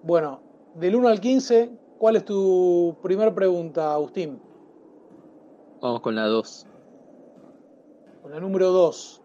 [0.02, 0.40] Bueno,
[0.74, 4.40] del 1 al 15, ¿cuál es tu primera pregunta, Agustín?
[5.80, 6.66] Vamos con la 2.
[8.22, 9.17] Con la número 2.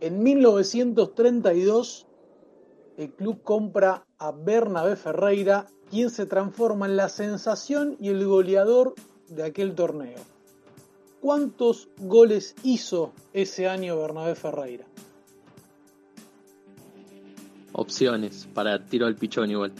[0.00, 2.06] En 1932,
[2.98, 8.94] el club compra a Bernabé Ferreira, quien se transforma en la sensación y el goleador
[9.28, 10.18] de aquel torneo.
[11.20, 14.84] ¿Cuántos goles hizo ese año Bernabé Ferreira?
[17.72, 19.72] Opciones para tiro al pichón igual.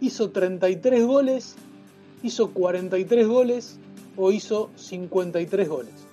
[0.00, 1.56] ¿Hizo 33 goles?
[2.22, 3.78] ¿Hizo 43 goles?
[4.16, 6.05] ¿O hizo 53 goles?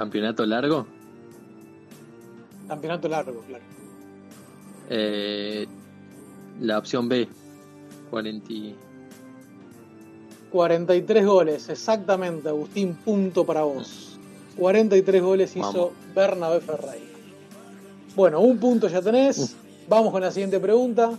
[0.00, 0.86] ¿Campeonato largo?
[2.66, 3.64] Campeonato largo, claro.
[4.88, 5.66] Eh,
[6.62, 7.28] la opción B.
[8.08, 8.50] 40.
[8.50, 8.74] y-
[10.50, 14.18] 43 goles, exactamente, Agustín, punto para vos.
[14.56, 15.92] 43 goles hizo.
[16.14, 17.04] Bernabé Ferreira.
[18.16, 19.54] Bueno, un punto ya tenés.
[19.86, 21.12] Vamos con la siguiente pregunta.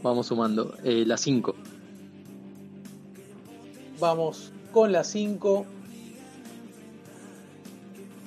[0.00, 0.76] Vamos sumando.
[0.84, 1.56] Eh, la 5.
[3.98, 5.66] Vamos con la 5.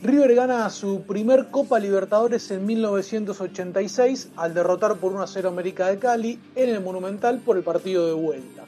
[0.03, 5.87] River gana su primer Copa Libertadores en 1986 al derrotar por 1 a 0 América
[5.87, 8.65] de Cali en el Monumental por el partido de vuelta.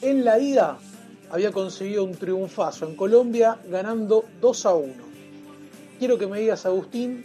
[0.00, 0.78] En la ida
[1.30, 4.94] había conseguido un triunfazo en Colombia ganando 2 a 1.
[5.98, 7.24] Quiero que me digas, Agustín,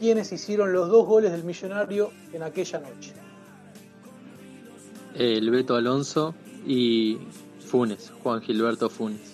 [0.00, 3.12] quiénes hicieron los dos goles del millonario en aquella noche.
[5.14, 6.34] El Beto Alonso
[6.66, 7.18] y
[7.60, 8.12] Funes.
[8.22, 9.33] Juan Gilberto Funes.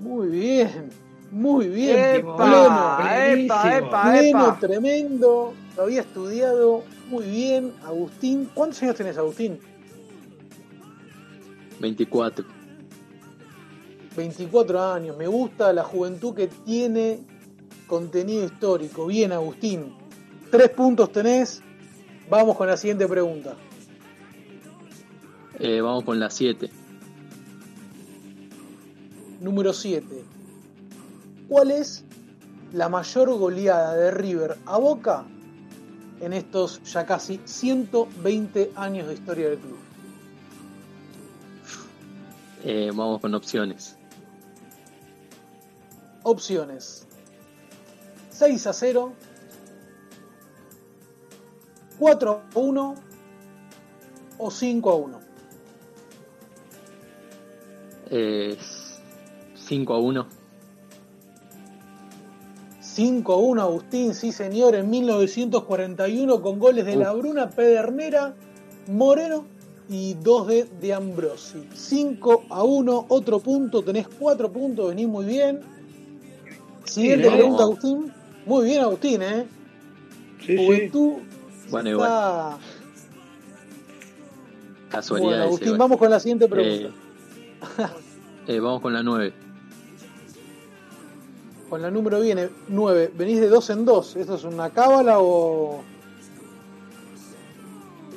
[0.00, 0.90] Muy bien,
[1.30, 1.98] muy bien.
[2.16, 2.36] ¡Epa!
[2.36, 4.58] pleno, ¡Epa, epa, pleno, epa!
[4.58, 5.52] tremendo.
[5.76, 7.74] Lo había estudiado muy bien.
[7.84, 9.60] Agustín, ¿cuántos años tenés, Agustín?
[11.80, 12.44] 24.
[14.16, 15.16] 24 años.
[15.16, 17.20] Me gusta la juventud que tiene
[17.86, 19.06] contenido histórico.
[19.06, 19.94] Bien, Agustín.
[20.50, 21.62] Tres puntos tenés.
[22.30, 23.54] Vamos con la siguiente pregunta.
[25.58, 26.70] Eh, vamos con la 7.
[29.40, 30.24] Número 7.
[31.48, 32.04] ¿Cuál es
[32.72, 35.24] la mayor goleada de River a Boca
[36.20, 39.78] en estos ya casi 120 años de historia del club?
[42.62, 43.96] Eh, vamos con opciones.
[46.22, 47.06] Opciones.
[48.30, 49.12] 6 a 0,
[51.98, 52.94] 4 a 1
[54.38, 55.20] o 5 a 1.
[58.10, 58.58] Eh,
[59.70, 60.26] 5 a 1.
[62.80, 68.34] 5 a 1 Agustín, sí señor, en 1941 con goles de La Bruna, Pedernera,
[68.88, 69.44] Moreno
[69.88, 71.68] y 2 de, de Ambrosi.
[71.72, 75.60] 5 a 1, otro punto, tenés 4 puntos, venís muy bien.
[76.82, 77.62] Siguiente Sí, pregunta.
[77.62, 78.12] Agustín.
[78.46, 79.46] Muy bien, Agustín, ¿eh?
[80.40, 80.66] Sí, sí.
[80.66, 81.12] Juventud
[81.70, 82.58] Bueno, está
[84.88, 85.28] Casualidad.
[85.28, 86.92] Bueno, Agustín, vamos con la siguiente pregunta.
[88.48, 89.49] Eh, vamos con la 9.
[91.70, 93.12] Con la número viene 9.
[93.16, 94.16] ¿Venís de dos en dos?
[94.16, 95.82] ¿Eso es una cábala o.?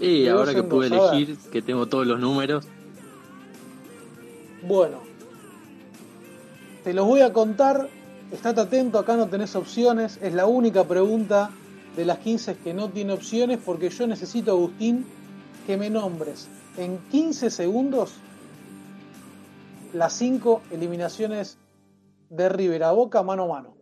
[0.01, 2.65] Y ahora que pude dos, elegir, que tengo todos los números,
[4.67, 5.01] Bueno.
[6.83, 7.87] Te los voy a contar.
[8.31, 10.17] Estate atento, acá no tenés opciones.
[10.21, 11.51] Es la única pregunta
[11.95, 15.05] de las 15 que no tiene opciones porque yo necesito, Agustín,
[15.67, 18.13] que me nombres en 15 segundos
[19.93, 21.57] las 5 eliminaciones
[22.35, 23.77] de River a Boca mano a mano.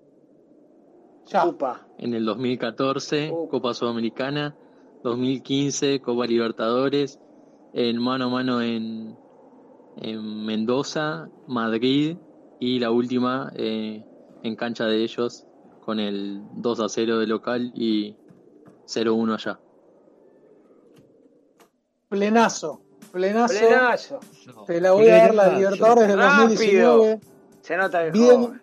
[1.27, 1.45] Ya.
[1.97, 4.55] en el 2014, Copa Sudamericana,
[5.03, 7.19] 2015, Copa Libertadores,
[7.73, 9.15] en mano a mano en,
[9.97, 12.17] en Mendoza, Madrid
[12.59, 14.03] y la última eh,
[14.43, 15.45] en cancha de ellos
[15.85, 18.17] con el 2 a 0 de local y
[18.87, 19.59] 0-1 allá.
[22.09, 22.81] Plenazo.
[23.11, 23.53] Plenazo.
[23.57, 24.19] Plenazo.
[24.67, 25.57] Te la voy a dar la.
[25.57, 26.47] Libertadores del Rápido.
[26.49, 27.21] 2019.
[27.61, 28.61] Se nota que Bien, joven.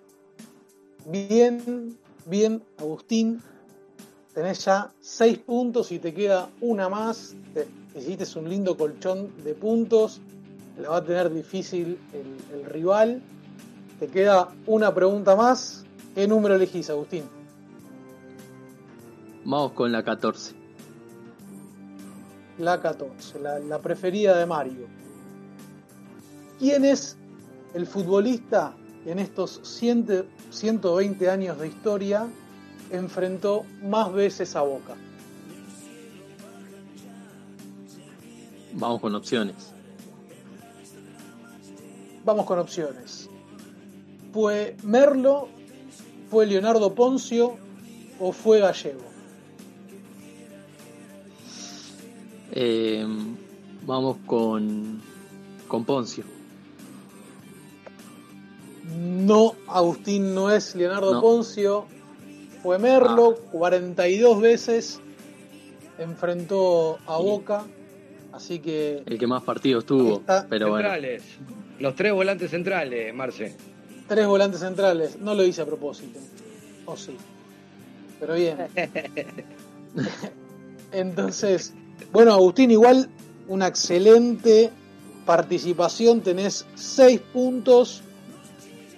[1.07, 3.41] bien, bien, Agustín.
[4.35, 7.35] Tenés ya 6 puntos y te queda una más.
[7.55, 7.67] Te
[7.99, 10.21] hiciste un lindo colchón de puntos.
[10.81, 13.21] La va a tener difícil el, el rival.
[13.99, 15.85] Te queda una pregunta más.
[16.15, 17.25] ¿Qué número elegís, Agustín?
[19.45, 20.55] Vamos con la 14.
[22.59, 24.87] La 14, la, la preferida de Mario.
[26.59, 27.17] ¿Quién es
[27.75, 28.75] el futbolista
[29.11, 32.29] en estos 100 120 años de historia
[32.91, 34.97] enfrentó más veces a Boca?
[38.75, 39.73] Vamos con opciones.
[42.25, 43.31] Vamos con opciones.
[44.33, 45.49] ¿Fue Merlo,
[46.31, 47.57] fue Leonardo Poncio
[48.21, 49.05] o fue Gallego?
[52.53, 53.07] Eh,
[53.87, 55.01] vamos con,
[55.67, 56.38] con Poncio.
[58.97, 61.21] No, Agustín no es Leonardo No.
[61.21, 61.87] Poncio,
[62.63, 65.01] fue Merlo, 42 veces
[65.99, 67.65] enfrentó a Boca,
[68.33, 70.23] así que El que más partidos tuvo.
[70.49, 71.23] Pero bueno, Centrales.
[71.79, 73.55] Los tres volantes centrales, Marce.
[74.09, 76.19] tres volantes centrales, no lo hice a propósito,
[76.87, 77.17] o sí,
[78.19, 78.57] pero bien.
[80.93, 81.75] Entonces,
[82.13, 83.09] bueno, Agustín, igual
[83.49, 84.71] una excelente
[85.27, 88.03] participación, tenés seis puntos.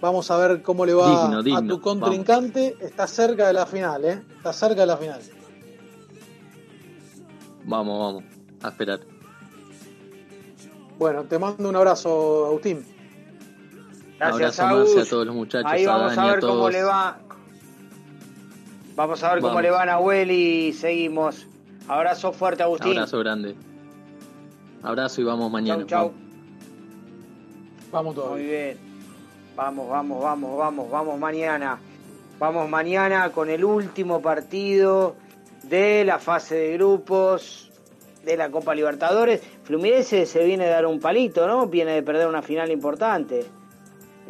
[0.00, 2.76] Vamos a ver cómo le va Digno, digno, a tu contrincante.
[2.80, 4.22] Está cerca de la final, ¿eh?
[4.36, 5.20] Está cerca de la final.
[7.64, 8.24] vamos, vamos.
[8.62, 9.00] A esperar.
[10.98, 12.84] Bueno, te mando un abrazo, Agustín.
[14.18, 15.06] Gracias, Abrazo, Marce, Agus.
[15.06, 16.72] a todos los muchachos, Ahí a vamos Dani, a a ver cómo todos.
[16.72, 17.18] le va.
[18.96, 21.46] Vamos a ver cómo le va a Nahuel y seguimos.
[21.88, 22.92] Abrazo fuerte, Agustín.
[22.98, 23.54] Abrazo grande.
[24.82, 25.86] Abrazo y vamos mañana.
[25.86, 26.12] Chau, chau.
[27.90, 27.90] Vamos.
[27.92, 28.30] Vamos todos.
[28.32, 28.89] Muy bien.
[29.60, 31.78] Vamos, vamos, vamos, vamos, vamos mañana.
[32.38, 35.16] Vamos mañana con el último partido
[35.64, 37.70] de la fase de grupos
[38.24, 39.42] de la Copa Libertadores.
[39.64, 41.66] Fluminense se viene a dar un palito, ¿no?
[41.66, 43.44] Viene de perder una final importante.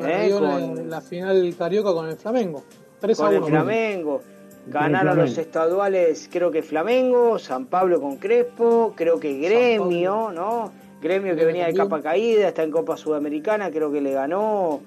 [0.00, 0.34] ¿eh?
[0.36, 2.64] Con- la final carioca con el Flamengo.
[2.98, 3.46] 3 a con 1.
[3.46, 4.22] el Flamengo.
[4.66, 10.72] Ganaron los estaduales, creo que Flamengo, San Pablo con Crespo, creo que Gremio, ¿no?
[11.00, 14.80] Gremio que venía de capa caída, está en Copa Sudamericana, creo que le ganó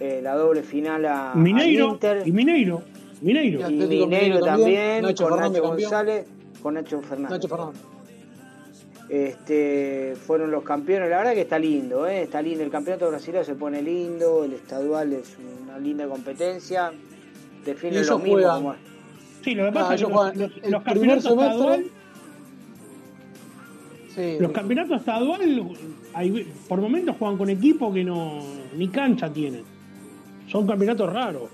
[0.00, 2.22] eh, la doble final a, Mineiro Inter.
[2.26, 2.82] y Mineiro.
[3.20, 3.60] Mineiro.
[3.70, 5.90] Y Mineiro Mineiro también, también, Nacho con Fernández Nacho campeón.
[5.90, 6.26] González,
[6.62, 7.30] con Nacho Fernández.
[7.30, 7.82] Nacho Fernández.
[9.08, 12.22] Este, fueron los campeones, la verdad que está lindo, ¿eh?
[12.22, 16.90] está lindo, el campeonato brasileño se pone lindo, el estadual es una linda competencia,
[17.66, 18.62] ellos lo mismo juegan.
[18.62, 18.74] como-
[19.42, 21.84] Sí, lo que Ah, pasa es que ellos los, los- el los primer campeonatos estadual,
[24.14, 25.76] Sí, los campeonatos estadual,
[26.14, 28.40] hay- por momentos juegan con equipos que no
[28.76, 29.64] ni cancha tienen.
[30.54, 31.50] Son campeonatos raros.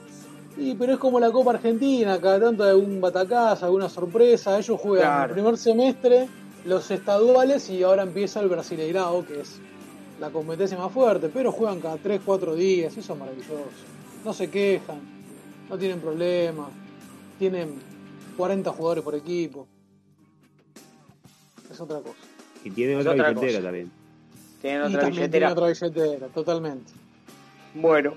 [0.55, 4.59] Sí, pero es como la Copa Argentina, cada tanto hay un batacazo, alguna sorpresa.
[4.59, 5.25] Ellos juegan Claro.
[5.25, 6.29] el primer semestre
[6.67, 9.59] los estaduales y ahora empieza el Brasileirao, que es
[10.21, 13.55] la competencia más fuerte, pero juegan cada 3, 4 días, eso es maravilloso.
[14.23, 15.01] No se quejan,
[15.71, 16.69] no tienen problemas,
[17.39, 17.77] tienen
[18.37, 19.67] 40 jugadores por equipo.
[21.71, 22.17] Es otra cosa.
[22.65, 23.63] Y tiene Es otra otra billetera cosa.
[23.63, 23.91] también.
[24.61, 25.47] Tienen y otra también billetera.
[25.47, 26.93] tiene otra billetera, totalmente.
[27.75, 28.13] Bueno,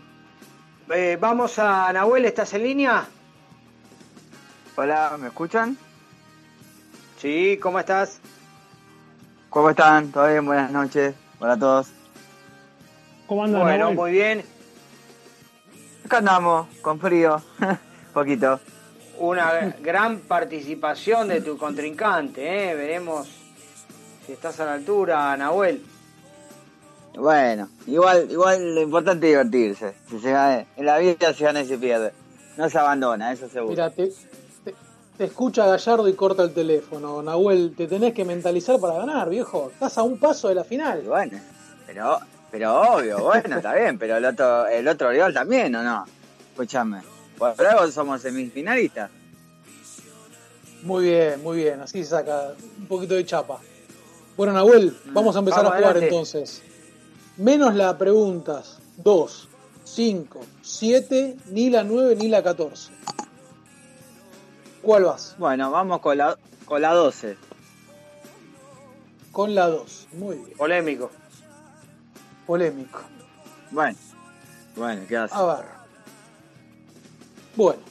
[0.94, 3.06] eh, vamos a Nahuel, ¿estás en línea?
[4.76, 5.78] Hola, ¿me escuchan?
[7.18, 8.20] Sí, ¿cómo estás?
[9.50, 10.12] ¿Cómo están?
[10.12, 10.46] ¿Todo bien?
[10.46, 11.16] Buenas noches.
[11.40, 11.88] Hola a todos.
[13.28, 13.62] ¿Cómo andan?
[13.62, 13.96] Bueno, Nahuel?
[13.96, 14.44] muy bien.
[16.06, 17.42] Acá andamos, con frío.
[18.14, 18.60] Poquito.
[19.20, 22.76] Una gran participación de tu contrincante, ¿eh?
[22.76, 23.28] Veremos
[24.26, 25.84] Si estás a la altura, Nahuel.
[27.16, 29.94] Bueno, igual, igual lo importante es divertirse.
[30.10, 32.12] Si se gana- en la vida se gana y se pierde.
[32.58, 33.70] No se abandona, eso seguro.
[33.72, 34.08] Mira, te,
[34.64, 34.76] te-
[35.18, 37.22] te escucha Gallardo y corta el teléfono.
[37.22, 39.70] Nahuel, te tenés que mentalizar para ganar, viejo.
[39.74, 41.02] Estás a un paso de la final.
[41.04, 41.40] Bueno,
[41.86, 42.20] pero,
[42.52, 46.06] pero obvio, bueno, está bien, pero el otro, el otro rival también, ¿o no?
[46.52, 47.02] Escúchame.
[47.38, 49.10] Por algo somos semifinalistas.
[50.84, 51.80] Muy bien, muy bien.
[51.82, 53.60] Así se saca un poquito de chapa.
[54.36, 56.08] Bueno, Nahuel, vamos a empezar Vamos a jugar adelante.
[56.08, 56.62] entonces.
[57.38, 59.50] Menos la preguntas 2,
[59.86, 62.92] 5, 7, ni la 9 ni la 14.
[64.84, 65.36] ¿Cuál vas?
[65.40, 67.36] Bueno, vamos con la, con la 12.
[69.32, 70.08] Con la 2.
[70.14, 70.58] Muy bien.
[70.58, 71.10] Polémico.
[72.46, 73.02] Polémico.
[73.72, 73.98] Bueno,
[74.76, 75.34] bueno, ¿qué hace?
[75.34, 75.66] A ver.
[77.56, 77.82] Bueno.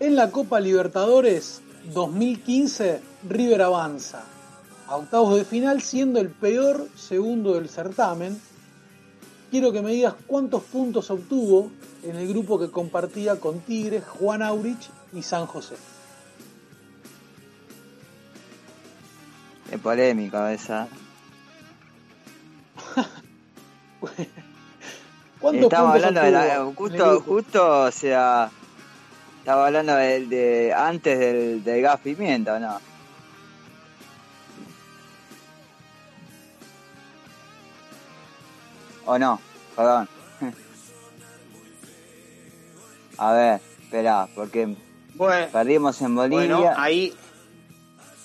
[0.00, 1.60] En la Copa Libertadores
[1.92, 4.24] 2015, River avanza
[4.86, 8.40] a octavos de final siendo el peor segundo del certamen.
[9.50, 11.70] Quiero que me digas cuántos puntos obtuvo
[12.02, 15.76] en el grupo que compartía con Tigres, Juan Aurich y San José.
[19.70, 20.88] Es polémica esa.
[25.40, 28.50] ¿Cuántos Estamos hablando de la, justo, justo, o sea,
[29.38, 32.93] estaba hablando del de, antes del, del gas pimienta, ¿o no?
[39.06, 39.40] ¿O no?
[39.76, 40.08] Perdón.
[43.18, 44.76] A ver, espera, porque
[45.14, 46.56] Bueno, perdimos en Bolivia.
[46.56, 47.14] bueno, ahí.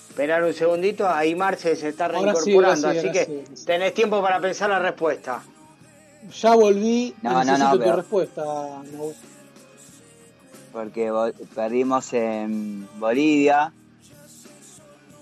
[0.09, 3.63] Esperar un segundito, ahí Marce se está Ahora sí, reincorporando, ahora sí, así ahora que
[3.65, 5.41] tenés tiempo para pensar la respuesta.
[6.41, 8.43] Ya volví, No, no, necesito no, tu pero- respuesta.
[8.91, 9.15] Nahuel.
[10.73, 13.71] porque perdimos en Bolivia.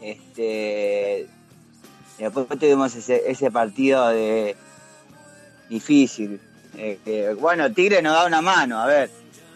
[0.01, 1.27] Este,
[2.19, 4.55] y después tuvimos ese, ese partido de
[5.69, 6.39] difícil.
[6.75, 9.09] Eh, que, bueno, Tigre nos da una mano, a ver.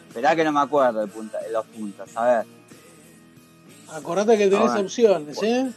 [0.07, 2.45] Esperá que no me acuerdo de, punta, de los puntos, a ver.
[3.93, 4.81] Acordate que tenés Ahora.
[4.81, 5.71] opciones, ¿eh?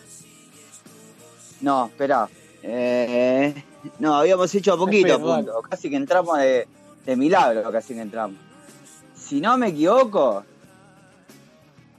[1.60, 2.28] No, esperá.
[2.62, 3.54] Eh,
[3.98, 5.54] no, habíamos hecho poquito puntos.
[5.68, 6.66] Casi que entramos de,
[7.04, 8.38] de milagro, casi que entramos.
[9.16, 10.44] Si no me equivoco,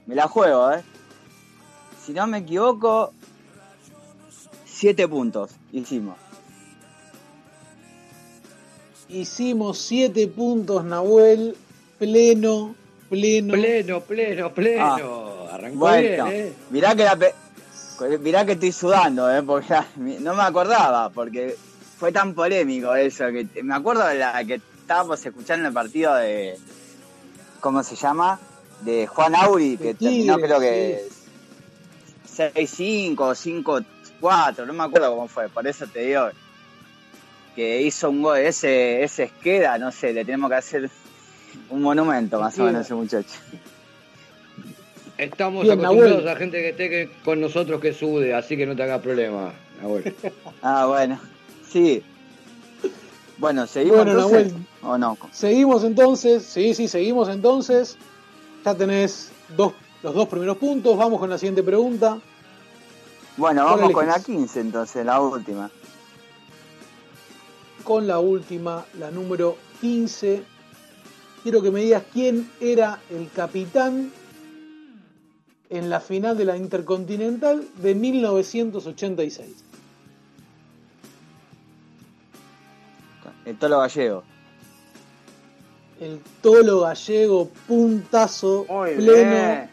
[0.06, 0.82] me la juego, ¿eh?
[2.04, 3.12] Si no me equivoco,
[4.64, 6.16] siete puntos hicimos.
[9.08, 11.56] Hicimos siete puntos, Nahuel.
[11.98, 12.74] Pleno,
[13.08, 13.52] pleno.
[13.54, 14.84] Pleno, pleno, pleno.
[14.84, 16.52] Ah, Arrancó Bueno, bien, ¿eh?
[16.70, 17.34] mirá que la pe-
[18.20, 19.42] mirá que estoy sudando, ¿eh?
[19.42, 21.56] Porque ya no me acordaba, porque
[21.98, 23.24] fue tan polémico eso.
[23.28, 26.58] que Me acuerdo de la que estábamos escuchando el partido de.
[27.60, 28.38] ¿Cómo se llama?
[28.82, 31.08] De Juan Auri, que terminó creo que
[32.36, 33.34] 6-5 o
[34.20, 36.28] 5-4, no me acuerdo cómo fue, por eso te digo
[37.56, 40.90] que hizo un gol, ese, ese Esqueda, no sé, le tenemos que hacer
[41.70, 43.34] un monumento más o menos a ese muchacho.
[45.18, 46.28] Estamos Bien, acostumbrados Nahuel.
[46.28, 49.52] a gente que esté que- con nosotros que sude, así que no te hagas problema,
[49.80, 50.14] Nahuel.
[50.62, 51.18] Ah, bueno,
[51.70, 52.02] sí.
[53.38, 54.52] Bueno, ¿seguimos Bueno, entonces?
[54.52, 54.66] Nahuel.
[54.82, 55.18] ¿O no?
[55.32, 57.96] Seguimos entonces, sí, sí, seguimos entonces.
[58.64, 59.72] Ya tenés dos,
[60.02, 60.96] los dos primeros puntos.
[60.96, 62.18] Vamos con la siguiente pregunta.
[63.38, 64.26] Bueno, ¿Cuál vamos con la eliges?
[64.26, 65.70] 15 entonces, la última.
[67.86, 70.42] Con la última, la número 15.
[71.44, 74.10] Quiero que me digas quién era el capitán
[75.70, 79.46] en la final de la Intercontinental de 1986.
[83.44, 84.24] El Tolo Gallego.
[86.00, 89.70] El Tolo Gallego, puntazo, Muy pleno, bien.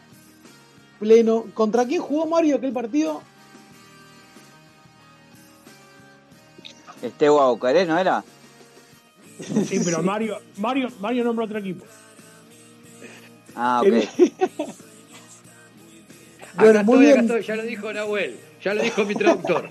[1.00, 1.44] pleno.
[1.52, 3.22] ¿Contra quién jugó Mario aquel partido?
[7.02, 8.24] Este Guaucaré, ¿no era?
[9.66, 11.84] Sí, pero Mario, Mario, Mario nombra otro equipo.
[13.56, 13.92] Ah, ok.
[16.56, 17.24] Bueno, acá muy estoy, acá bien.
[17.24, 19.70] estoy, ya lo dijo Nahuel, ya lo dijo mi traductor.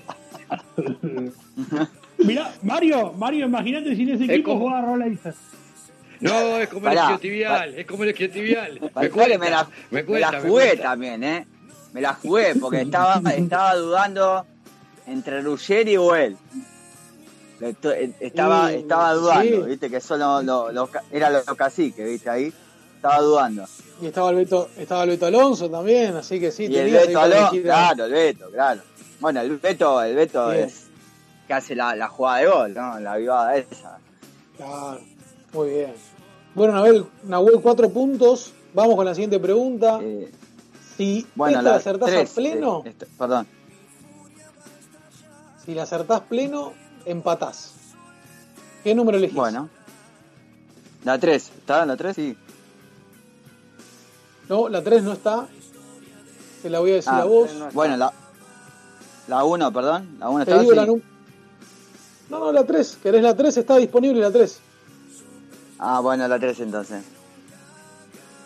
[2.18, 5.32] Mirá, Mario, Mario, imagínate si en ese Es equipo como- jugaba Rolaiza.
[6.20, 8.80] No, es como Pará, el isquiotibial, es como el isquiotibial.
[8.96, 10.82] Me cuesta, me la, me la me jugué cuesta.
[10.82, 11.46] también, ¿eh?
[11.94, 14.44] Me la jugué porque estaba, estaba dudando
[15.06, 16.36] entre Ruggeri y Well.
[17.68, 19.68] Estaba, Sí, estaba dudando, sí.
[19.70, 22.52] viste, que solo lo, lo- era los caciques, viste, ahí.
[22.96, 23.64] Estaba dudando.
[24.00, 27.20] Y estaba el Beto, estaba el Beto Alonso también, así que sí, y el Beto
[27.20, 28.80] Alonso, claro, el Beto, claro.
[29.20, 30.64] Bueno, el Beto, el Beto Bien.
[30.64, 30.84] es
[31.46, 32.98] que hace la, la jugada de gol, ¿no?
[33.00, 33.98] La vivada esa.
[34.56, 35.00] Claro,
[35.52, 35.92] muy bien.
[36.54, 38.52] Bueno, Nahuel, Nahuel, cuatro puntos.
[38.72, 39.98] Vamos con la siguiente pregunta.
[40.02, 40.30] Eh,
[40.96, 43.46] Si bueno, esta la acertás tres, a pleno, eh, esta- perdón.
[45.64, 46.72] Si la acertás pleno,
[47.06, 47.72] empatás.
[48.82, 49.34] ¿Qué número elegís?
[49.36, 49.68] Bueno.
[51.04, 51.50] La 3.
[51.58, 52.16] ¿Está en la 3?
[52.16, 52.36] Sí.
[54.48, 55.46] No, la 3 no está.
[56.62, 57.50] Te la voy a decir Ah, a vos.
[57.72, 58.12] Bueno, la,
[59.28, 60.16] la 1, perdón.
[60.18, 60.76] La 1 Te está digo sí.
[60.76, 62.98] la No, no, la 3.
[63.02, 63.56] ¿Querés la 3?
[63.58, 64.60] Está disponible la 3.
[65.78, 67.02] Ah, bueno, la 3 entonces.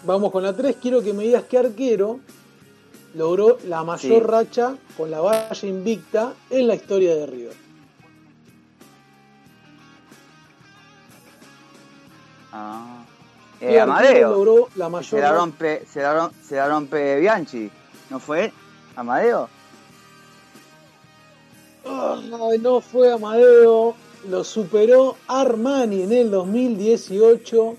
[0.05, 0.77] Vamos con la 3.
[0.81, 2.21] Quiero que me digas qué arquero
[3.15, 4.27] logró la mayor Sí.
[4.27, 7.68] racha con la valla invicta en la historia de River.
[12.53, 13.05] Ah.
[13.59, 14.31] ¿Qué Eh, Amadeo.
[14.31, 17.71] logró la Se mayor la rompe, se la, rom- se la rompe Bianchi.
[18.11, 18.53] ¿No fue?
[18.97, 19.49] ¿Amadeo?
[22.61, 23.95] No fue Amadeo,
[24.29, 27.77] lo superó Armani en el 2018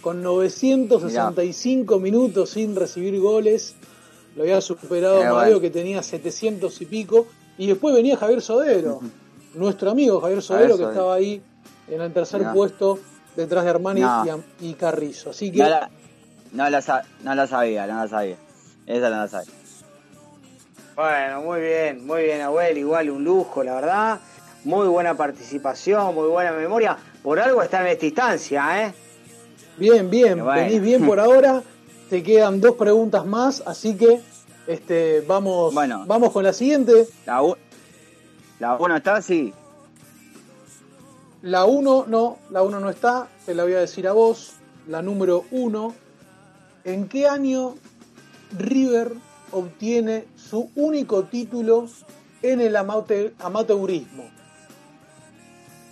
[0.00, 3.74] con 965 minutos sin recibir goles.
[4.36, 5.60] Lo había superado Amadeo bueno.
[5.60, 7.26] que tenía 700 y pico.
[7.58, 9.00] Y después venía Javier Sodero,
[9.54, 10.90] nuestro amigo Javier Sodero que Sodero.
[10.90, 11.42] estaba ahí
[11.88, 12.54] en el tercer Mirá.
[12.54, 12.98] puesto
[13.36, 14.42] detrás de Armani No.
[14.60, 15.30] y Carrizo.
[15.30, 15.90] Así que No la,
[16.52, 18.36] no, la, sa- no la sabía, no la sabía.
[18.86, 19.52] Esa no la sabía.
[20.94, 22.76] Bueno, muy bien, muy bien, Abuel.
[22.78, 24.20] Igual un lujo, la verdad.
[24.64, 26.96] Muy buena participación, muy buena memoria.
[27.22, 28.94] Por algo está en esta instancia, ¿eh?
[29.76, 30.52] Bien, bien, bueno.
[30.60, 31.62] venís bien por ahora.
[32.10, 34.20] Te quedan dos preguntas más, así que
[34.66, 37.08] este, vamos, vamos con la siguiente.
[37.24, 37.56] La 1
[38.60, 39.52] la uno está, sí.
[41.42, 44.52] La 1 no, la 1 no está, te la voy a decir a vos.
[44.88, 45.94] La número 1.
[46.84, 47.74] ¿En qué año
[48.56, 49.12] River
[49.50, 51.88] obtiene su único título
[52.42, 54.30] en el amate- amateurismo?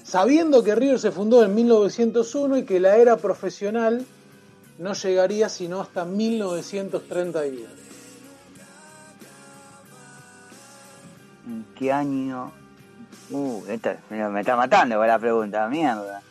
[0.04, 4.04] Sabiendo que River se fundó en 1901 y que la era profesional
[4.78, 7.68] no llegaría sino hasta 1932.
[11.46, 12.52] ¿En qué año?
[13.30, 16.22] Uh, esta, me, me está matando con la pregunta, mierda.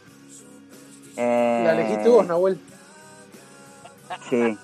[1.16, 2.60] Eh, La elegiste vos, Nahuel.
[4.30, 4.58] Sí.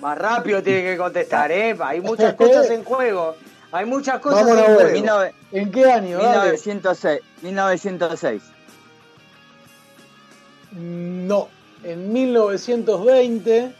[0.00, 1.76] Más rápido tiene que contestar, ¿eh?
[1.80, 3.36] Hay muchas cosas en juego.
[3.72, 5.22] Hay muchas cosas Vamos, en juego.
[5.52, 6.18] ¿En qué año?
[6.18, 6.50] Dale.
[6.52, 7.20] 1906.
[7.42, 8.42] 1906.
[10.72, 11.48] No,
[11.84, 13.72] en 1920, que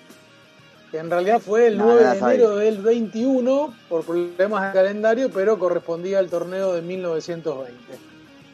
[0.93, 2.35] en realidad fue el No, 9 no la de sabía.
[2.35, 7.75] enero del 21 por problemas de calendario, pero correspondía al torneo de 1920.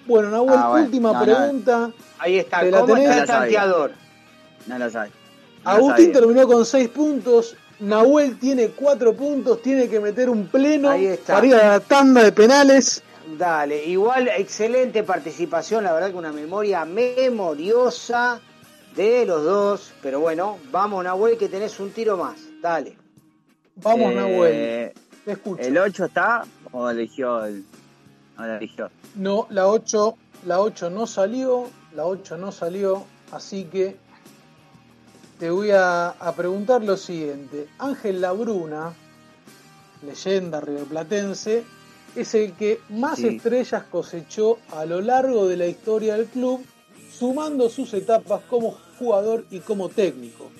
[0.07, 0.85] Bueno, Nahuel, Ah, bueno.
[0.85, 1.25] última No, no.
[1.25, 1.91] pregunta.
[2.19, 3.09] Ahí está, ¿Te la ¿cómo tenés?
[3.11, 3.91] está el la tanteador?
[4.67, 5.01] No lo lo
[5.65, 6.21] Agustín sabía.
[6.21, 7.57] terminó con 6 puntos.
[7.81, 11.35] Nahuel tiene 4 puntos, tiene que meter un pleno Ahí está.
[11.35, 13.03] para ir a la tanda de penales.
[13.37, 18.41] Dale, igual excelente participación, la verdad que una memoria memoriosa
[18.97, 22.97] de los dos, pero bueno, vamos Nahuel que tenés un tiro más, dale.
[23.77, 24.93] Vamos, Eh, Nahuel.
[25.25, 25.63] Te escucho.
[25.63, 27.65] ¿El 8 está o eligió el.?
[28.39, 28.91] No la eligió.
[29.17, 30.17] No, la 8,
[30.47, 33.97] la 8 no salió, la 8 no salió, así que
[35.39, 37.69] te voy a, a preguntar lo siguiente.
[37.79, 38.93] Ángel Labruna,
[40.07, 41.65] leyenda riverplatense,
[42.15, 43.29] es el que más Sí.
[43.29, 46.65] estrellas cosechó a lo largo de la historia del club,
[47.11, 50.51] sumando sus etapas como jugador y como técnico.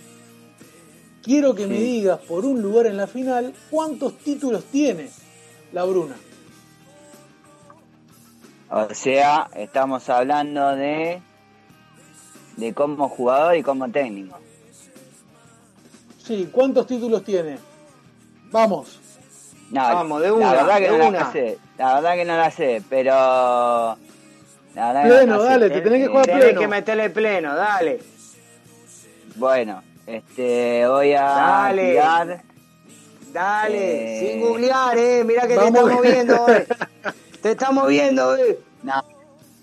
[1.23, 5.11] Quiero que me digas por un lugar en la final cuántos títulos tiene
[5.73, 6.15] Labruna.
[8.71, 11.21] O sea, estamos hablando de.
[12.57, 14.39] de como jugador y como técnico.
[16.25, 17.59] Sí, ¿cuántos títulos tiene?
[18.51, 19.01] Vamos.
[19.71, 21.19] No, Vamos, de la una, verdad que de no una.
[21.21, 21.59] la sé.
[21.79, 23.11] La verdad que no la sé, pero.
[24.75, 25.51] La verdad que Pleno, no la sé.
[25.53, 26.61] dale, te tenés que jugar Tenés pleno.
[26.61, 28.01] que meterle pleno, dale.
[29.37, 31.91] Bueno, este, voy a Dale.
[31.91, 32.43] tirar.
[33.33, 35.75] Dale, Eh, sin googlear, eh, mira que te vamos.
[35.81, 36.67] estamos viendo, eh.
[37.43, 38.59] Te estamos viendo, eh.
[38.83, 39.05] No,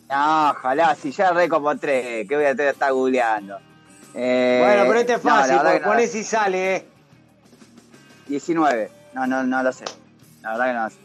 [0.09, 3.57] no, ojalá, si ya re como tres, que voy a estar googleando.
[4.13, 6.85] Eh, bueno, pero este es no, fácil, que no la- ponés y sale, eh.
[8.27, 8.91] 19.
[9.13, 9.85] No, no, no lo sé.
[10.41, 10.97] La verdad que no lo sé.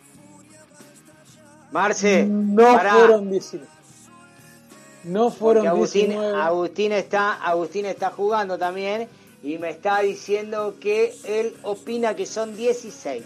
[1.70, 3.68] Marce, No pará, fueron 19.
[5.08, 6.40] No porque fueron Agustín, 19.
[6.40, 9.08] Agustín está, Agustín está jugando también
[9.42, 13.24] y me está diciendo que él opina que son 16.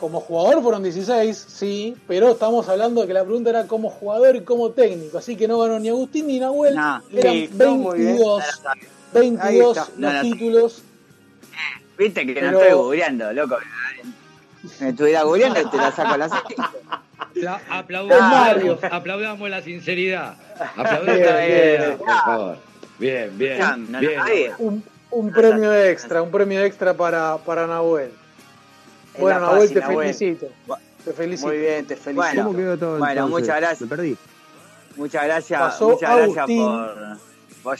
[0.00, 4.34] Como jugador fueron 16, sí, pero estamos hablando de que la pregunta era como jugador
[4.34, 6.74] y como técnico, así que no ganó ni Agustín ni Nahuel.
[6.74, 7.00] No.
[7.12, 7.50] Eran bien.
[7.56, 8.80] 22, Ahí
[9.14, 9.90] 22 está.
[9.90, 10.22] los No, no.
[10.22, 10.82] títulos.
[11.96, 13.56] Viste que Pero- no estoy googleando, loco.
[14.80, 16.42] Me estuviera googleando y te la saco a las seis.
[17.70, 20.34] Apla- aplaudamos, la sinceridad.
[20.58, 21.80] Bien, Aplaudamos la bien.
[21.80, 22.56] sinceridad, por favor.
[22.98, 23.86] Bien, bien.
[24.00, 24.52] Bien.
[24.58, 28.12] Un, un premio extra, un premio extra para, para Nahuel.
[29.18, 30.14] Bueno, Nahuel, te Nahuel.
[30.14, 30.46] felicito.
[31.04, 31.48] Te felicito.
[31.48, 32.14] Muy bien, te felicito.
[32.22, 33.40] Bueno, ¿Cómo quedó todo bueno, entonces?
[33.40, 33.80] muchas gracias.
[33.82, 34.16] Me perdí.
[34.96, 36.64] Muchas gracias, Pasó muchas gracias Agustín.
[37.62, 37.76] por,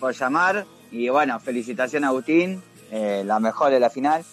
[0.00, 0.64] por, llamar.
[0.90, 4.24] Y bueno, felicitación a Agustín, eh, la mejor de la final.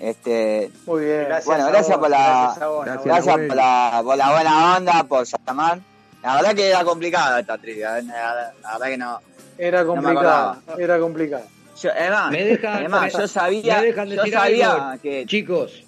[0.00, 1.24] Este, Muy bien.
[1.26, 3.04] Gracias bueno, gracias vos, por la, gracias a vos, Gracias.
[3.04, 3.46] gracias Nahuel.
[3.48, 5.78] por la, por la buena onda, por llamar.
[6.22, 9.20] La verdad que era complicada esta trivia, eh, la, la verdad que no.
[9.58, 10.50] Era No complicada.
[10.52, 10.82] acordaba.
[10.82, 11.44] era complicada.
[11.80, 15.82] Yo, además, Me dejan, además, yo sabía, me dejan yo sabía algo, que chicos.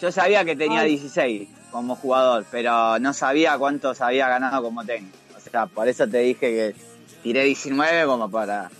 [0.00, 0.90] yo sabía que tenía Ay.
[0.90, 5.16] 16 como jugador, pero no sabía cuántos había ganado como técnico.
[5.36, 6.74] O sea, por eso te dije que
[7.22, 8.70] tiré 19 como para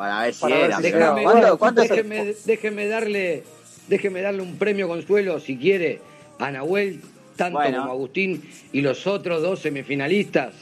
[0.00, 0.76] para ver si Para ver era.
[0.78, 3.44] si ¿cuánto- déjeme, déjeme darle,
[3.86, 6.00] déjeme darle un premio consuelo, si quiere,
[6.38, 7.02] a Nahuel,
[7.36, 7.80] tanto Bueno.
[7.80, 10.54] como a Agustín y los otros dos semifinalistas.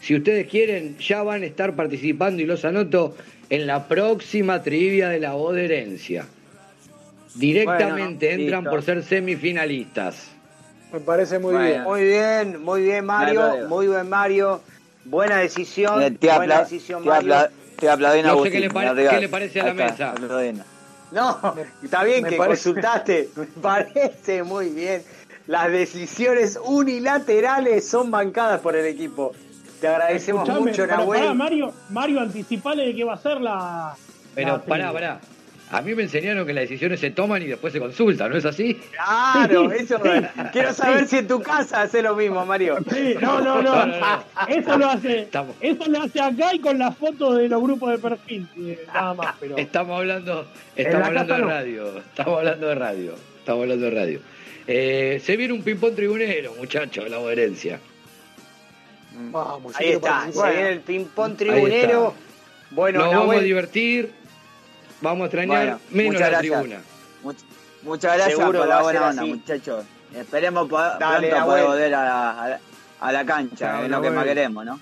[0.00, 3.14] Si ustedes quieren, ya van a estar participando y los anoto
[3.48, 6.26] en la próxima trivia de la voz de herencia.
[7.36, 8.70] Directamente Bueno, entran listo.
[8.70, 10.30] por ser semifinalistas.
[10.92, 11.68] Me parece muy Bueno.
[11.68, 11.82] bien.
[11.84, 13.68] Muy bien, muy bien, Mario.
[13.68, 14.62] Muy bien, Mario.
[15.04, 16.16] Buena decisión.
[16.16, 17.63] Te buena decisión, te Mario.
[17.78, 19.10] Te aplaudí a No sé qué le pare- arriba.
[19.12, 20.14] qué le parece a la mesa.
[21.12, 23.28] No, está bien Me que parece- consultaste.
[23.36, 25.02] Me parece muy bien.
[25.46, 29.32] Las decisiones unilaterales son bancadas por el equipo.
[29.80, 31.34] Te agradecemos Escuchame, mucho, pará, Nahuel.
[31.34, 33.94] Mario, Mario, anticipale de qué va a ser la.
[34.34, 35.20] Pero la pará, pará.
[35.74, 38.44] A mí me enseñaron que las decisiones se toman y después se consultan, ¿no es
[38.44, 38.80] así?
[38.92, 40.00] Claro, eso.
[40.52, 42.78] Quiero saber si en tu casa hace lo mismo, Mario.
[42.92, 43.74] Sí, no, no, no.
[44.48, 45.28] Eso lo hace.
[45.60, 48.48] Eso lo hace acá y con las fotos de los grupos de perfil,
[48.86, 49.34] nada más.
[49.40, 50.46] Pero Estamos hablando,
[50.76, 51.48] estamos la hablando de no.
[51.48, 54.20] radio, estamos hablando de radio, estamos hablando de radio.
[54.68, 57.80] Eh, se viene un ping-pong tribunero, muchachos, la herencia.
[59.30, 60.30] Vamos, Ahí está.
[60.30, 62.14] Se viene el ping-pong tribunero.
[62.70, 64.12] Bueno, Nos vamos a divertir,
[65.04, 66.60] vamos a extrañar Bueno, menos muchas la gracias.
[66.60, 66.82] tribuna.
[67.22, 67.44] Much-
[67.82, 69.30] muchas gracias Seguro por la buena onda, así.
[69.30, 69.84] muchachos.
[70.14, 71.44] Esperemos po- Dale, pronto Nahuel.
[71.46, 72.60] poder volver a la, a la-
[73.00, 74.80] a la cancha, es lo que más queremos, ¿no?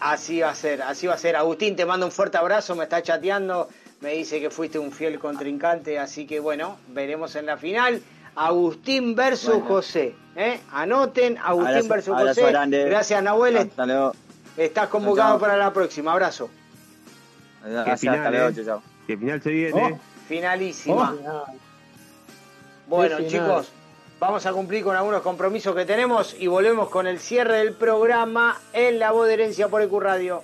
[0.00, 1.36] Así va a ser, así va a ser.
[1.36, 3.68] Agustín, te mando un fuerte abrazo, me está chateando,
[4.00, 8.02] me dice que fuiste un fiel contrincante, así que bueno, veremos en la final.
[8.34, 9.64] Agustín versus Bueno.
[9.66, 10.14] José.
[10.36, 10.60] ¿eh?
[10.70, 12.52] Anoten, Agustín Abrazo- versus abrazo José.
[12.52, 12.84] grande.
[12.84, 13.56] Gracias, Nahuel.
[13.56, 14.12] Hasta luego.
[14.58, 15.38] Estás convocado Chao.
[15.40, 16.12] para la próxima.
[16.12, 16.50] Abrazo.
[17.66, 18.54] Gracias, final, hasta luego, eh.
[18.54, 18.82] chao, chao.
[19.06, 19.92] Que al final se viene.
[19.92, 19.98] Oh,
[20.28, 21.14] Finalísima.
[21.26, 21.46] Oh.
[22.88, 23.30] Bueno, final.
[23.30, 23.72] chicos,
[24.20, 28.60] vamos a cumplir con algunos compromisos que tenemos y volvemos con el cierre del programa
[28.72, 30.42] en La Voz de Herencia por EQ Radio.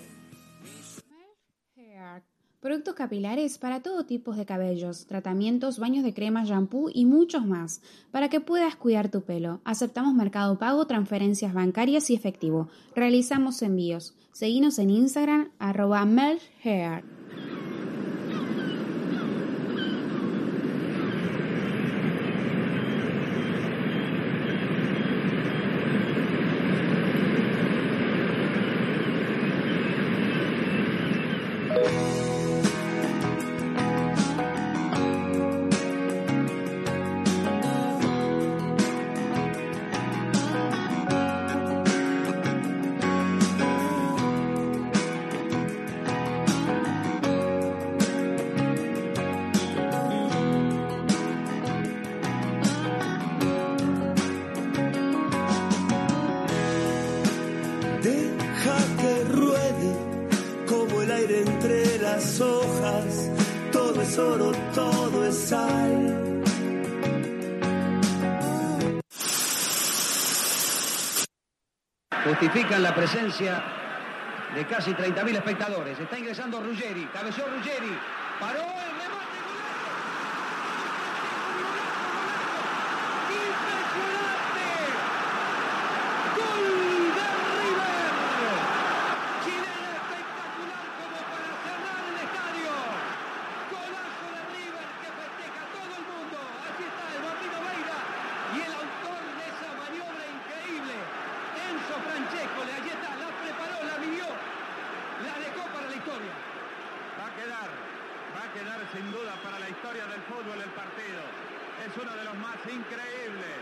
[2.63, 7.83] Productos capilares para todo tipo de cabellos, tratamientos, baños de crema, shampoo y muchos más,
[8.13, 9.61] para que puedas cuidar tu pelo.
[9.65, 12.69] Aceptamos mercado pago, transferencias bancarias y efectivo.
[12.95, 14.15] Realizamos envíos.
[14.33, 17.05] Seguinos en Instagram, arroba melhair.
[74.83, 75.97] Casi 30.000 espectadores.
[75.99, 77.97] Está ingresando Ruggeri, cabeceó Ruggeri,
[78.41, 79.39] paró el remate.
[86.35, 86.67] ¡Gol
[87.15, 87.29] de
[87.63, 88.11] River!
[89.45, 92.75] Chilena espectacular como para cerrar el estadio.
[93.71, 96.39] Golazo de River que festeja todo el mundo.
[96.67, 97.99] Así está el Bambino Veira
[98.51, 100.95] y el autor de esa maniobra increíble,
[101.71, 102.73] Enzo Francescoli.
[102.83, 104.27] Allí está, la preparó, la midió,
[105.23, 106.35] la dejó para la historia.
[107.15, 107.71] Va a quedar,
[108.35, 111.23] va a quedar sin duda para la historia del fútbol el partido.
[111.87, 113.55] Es uno de los más increíbles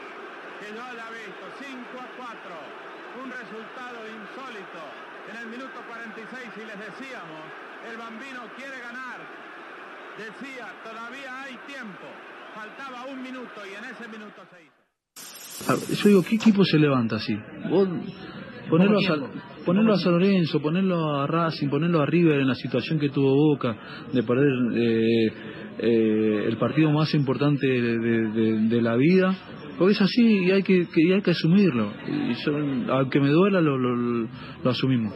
[0.91, 1.45] haya visto.
[1.59, 4.83] 5 a 4, un resultado insólito.
[5.31, 6.27] En el minuto 46
[6.59, 7.43] y les decíamos,
[7.87, 9.19] el bambino quiere ganar.
[10.19, 12.07] Decía, todavía hay tiempo.
[12.55, 15.71] Faltaba un minuto y en ese minuto se hizo.
[15.71, 17.37] Ah, Yo digo, ¿qué equipo se levanta así?
[17.69, 17.89] Vos
[18.69, 19.31] ponelo a, Sal-
[19.65, 23.35] ponerlo a San Lorenzo, ponerlo a Racing, ponerlo a River en la situación que tuvo
[23.35, 23.77] Boca
[24.13, 25.33] de perder eh,
[25.79, 29.35] eh, el partido más importante de, de- de- de la vida.
[29.81, 31.91] Porque es así y hay que, que- y hay que asumirlo.
[32.07, 32.53] Y yo,
[32.93, 34.29] aunque me duela, lo, lo-
[34.63, 35.15] lo asumimos.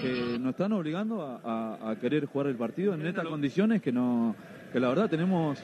[0.00, 1.40] que nos están obligando a,
[1.82, 4.36] a- a querer jugar el partido en estas condiciones que no
[4.72, 5.58] que la verdad tenemos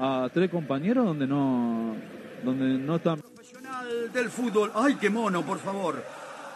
[0.00, 1.94] a tres compañeros donde no
[2.42, 4.72] donde no están Profesional del fútbol.
[4.74, 6.02] ¡Ay, qué mono, por favor!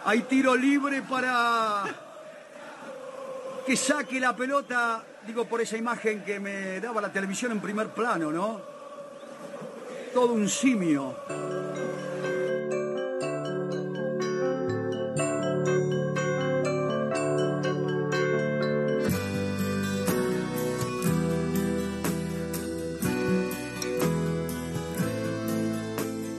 [0.03, 1.83] Hay tiro libre para
[3.65, 7.87] que saque la pelota, digo por esa imagen que me daba la televisión en primer
[7.93, 8.70] plano, ¿no?
[10.13, 11.15] Todo un simio.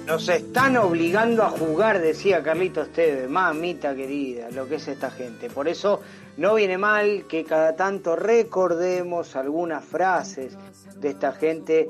[0.07, 5.49] Nos están obligando a jugar, decía Carlitos Tevez, mamita querida, lo que es esta gente.
[5.49, 6.03] Por eso
[6.37, 10.59] no viene mal que cada tanto recordemos algunas frases
[10.97, 11.89] de esta gente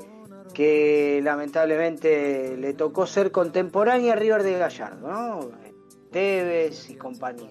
[0.53, 5.39] que lamentablemente le tocó ser contemporánea a River de Gallardo, ¿no?
[6.11, 7.49] Tevez y compañía.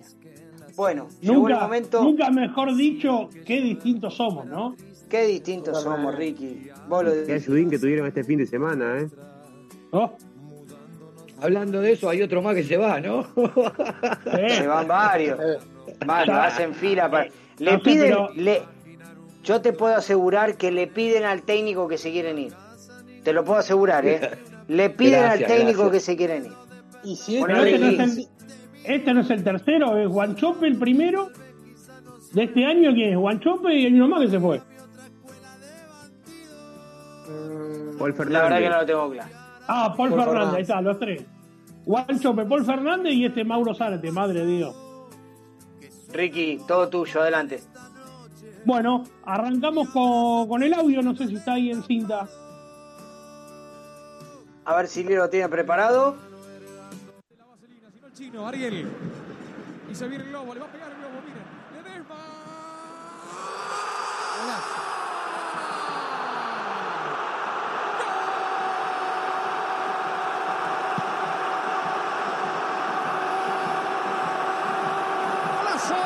[0.77, 2.03] Bueno, llegó el Nunca, momento.
[2.03, 4.77] nunca mejor dicho, qué distintos somos, ¿no?
[5.11, 6.71] Qué distintos somos, Ricky.
[6.89, 9.09] Vos lo Qué ayudín que tuvieron este fin de semana, ¿eh?
[11.41, 13.27] Hablando de eso, hay otro más que se va, ¿no?
[14.31, 15.39] Se van varios.
[16.07, 16.45] Ya.
[16.45, 17.29] hacen fila para.
[17.59, 18.09] Le No sé, piden.
[18.09, 18.63] pero- le-
[19.43, 22.53] yo te puedo asegurar que le piden al técnico que se quieren ir.
[23.23, 24.31] Te lo puedo asegurar, ¿eh?
[24.69, 25.91] Le piden Gracias, al técnico gracias.
[25.93, 26.53] que se quieren ir.
[27.05, 28.29] Y si Bueno, este, no es el,
[28.85, 31.31] este no es el tercero, es Guanchope el primero
[32.33, 34.61] de este año, que es Guanchope y hay uno más que se fue.
[37.99, 38.33] Paul Fernández.
[38.33, 39.31] La verdad que no lo tengo claro.
[39.69, 40.55] Ah, Paul, Paul Fernández, Fernández.
[40.57, 41.25] ahí está, los tres.
[41.85, 44.77] Guanchope, Paul Fernández y este Mauro Zárate, madre de Dios.
[46.13, 47.61] Ricky, todo tuyo, adelante.
[48.65, 52.29] Bueno, arrancamos con, con el audio, no sé si está ahí en cinta.
[54.65, 56.17] A ver si lo tiene preparado.
[58.07, 58.89] el chino, Ariel.
[59.91, 61.43] Y se viene el globo, le va a pegar el globo, miren.
[61.75, 62.15] Ledesma.
[75.57, 76.03] Golazo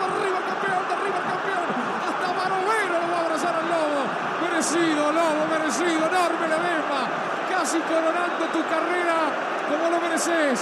[0.00, 1.68] de River campeón, de River campeón.
[2.08, 4.00] Hasta Barovero lo va a abrazar al lobo.
[4.48, 7.28] Merecido, lobo, merecido, enorme Ledesma.
[7.68, 9.28] Casi coronando tu carrera
[9.68, 10.56] como lo mereces.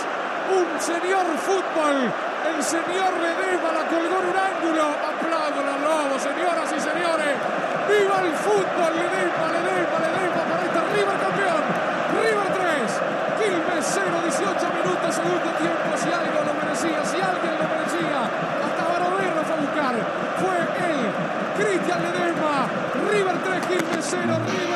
[0.50, 2.02] Un señor fútbol.
[2.02, 4.90] El señor Ledesma la colgó en un ángulo.
[4.90, 7.30] Aplaudo al lobo, señoras y señores.
[7.86, 8.90] ¡Viva el fútbol!
[8.90, 11.62] Ledesma, Ledesma, Ledesma para este River campeón.
[12.10, 12.90] River 3.
[13.38, 15.86] Quilmes 0, 18 minutos, segundo tiempo.
[15.94, 18.18] Si algo lo merecía, si alguien lo merecía.
[18.66, 19.94] Hasta Barovero fue a buscar.
[20.42, 20.98] Fue él,
[21.54, 22.66] Cristian Ledesma.
[23.06, 24.75] River 3, Quilmes 0, River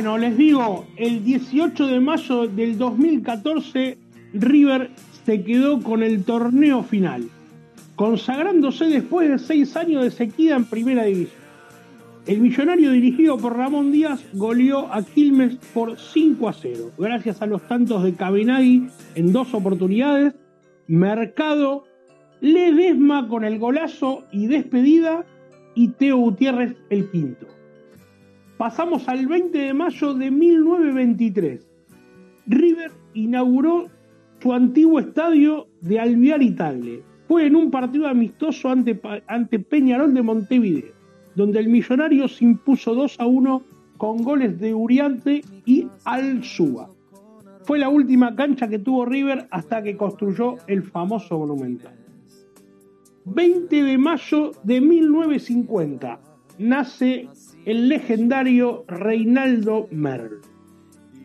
[0.00, 3.98] bueno, les digo, el 18 de mayo del 2014,
[4.32, 4.90] River
[5.26, 7.28] se quedó con el torneo final,
[7.96, 11.42] consagrándose después de seis años de sequía en primera división.
[12.26, 17.46] El millonario dirigido por Ramón Díaz goleó a Quilmes por 5 a 0, gracias a
[17.46, 20.32] los tantos de Cabinagui en dos oportunidades,
[20.86, 21.86] Mercado,
[22.40, 25.26] Ledesma con el golazo y despedida
[25.74, 27.57] y Teo Gutiérrez el quinto.
[28.58, 31.64] Pasamos al 20 de mayo de 1923.
[32.48, 33.86] River inauguró
[34.42, 37.02] su antiguo estadio de Alvear y Tagle.
[37.28, 40.92] Fue en un partido amistoso ante, ante Peñarol de Montevideo,
[41.36, 43.62] donde el millonario se impuso 2 a 1
[43.96, 46.90] con goles de Uriante y Alzúa.
[47.62, 51.94] Fue la última cancha que tuvo River hasta que construyó el famoso Monumental.
[53.24, 56.20] 20 de mayo de 1950
[56.58, 57.28] nace
[57.64, 60.40] el legendario Reinaldo Merl,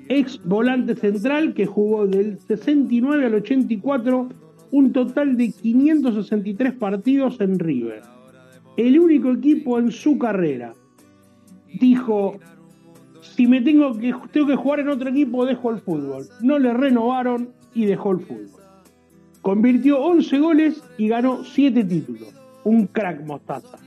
[0.10, 4.30] ex volante central que jugó del 69 al 84
[4.74, 8.02] un total de 563 partidos en River.
[8.76, 10.74] El único equipo en su carrera.
[11.80, 12.40] Dijo,
[13.22, 16.28] si me tengo que, tengo que jugar en otro equipo, dejo el fútbol.
[16.42, 18.64] No le renovaron y dejó el fútbol.
[19.44, 22.34] Convirtió 11 goles y ganó 7 títulos.
[22.64, 23.78] Un crack mostaza.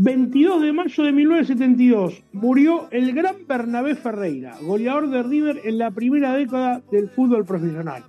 [0.00, 5.90] 22 de mayo de 1972 murió el gran Bernabé Ferreira, goleador de River en la
[5.90, 8.04] primera década del fútbol profesional.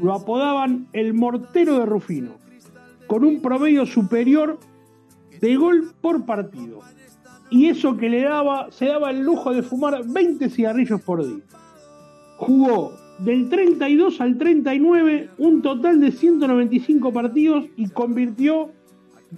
[0.00, 2.32] Lo apodaban el mortero de Rufino,
[3.06, 4.58] con un promedio superior
[5.40, 6.80] de gol por partido.
[7.50, 11.44] y eso que le daba, se daba el lujo de fumar 20 cigarrillos por día.
[12.36, 18.72] Jugó del 32 al 39 un total de 195 partidos y convirtió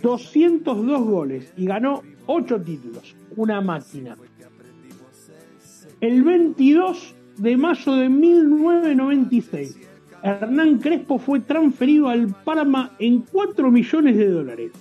[0.03, 3.17] 202 goles y ganó 8 títulos.
[3.37, 4.17] Una máquina.
[6.01, 9.79] El 22 de mayo de 1996,
[10.23, 14.73] Hernán Crespo fue transferido al Parma en 4 millones de dólares.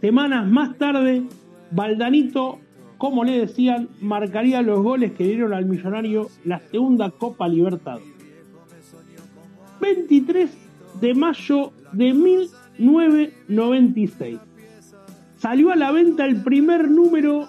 [0.00, 1.22] Semanas más tarde,
[1.70, 2.60] Valdanito,
[2.98, 8.08] como le decían, marcaría los goles que dieron al millonario la segunda Copa Libertadores.
[9.80, 10.50] 23
[11.00, 12.63] de mayo de 1996.
[15.38, 17.46] Salió a la venta el primer número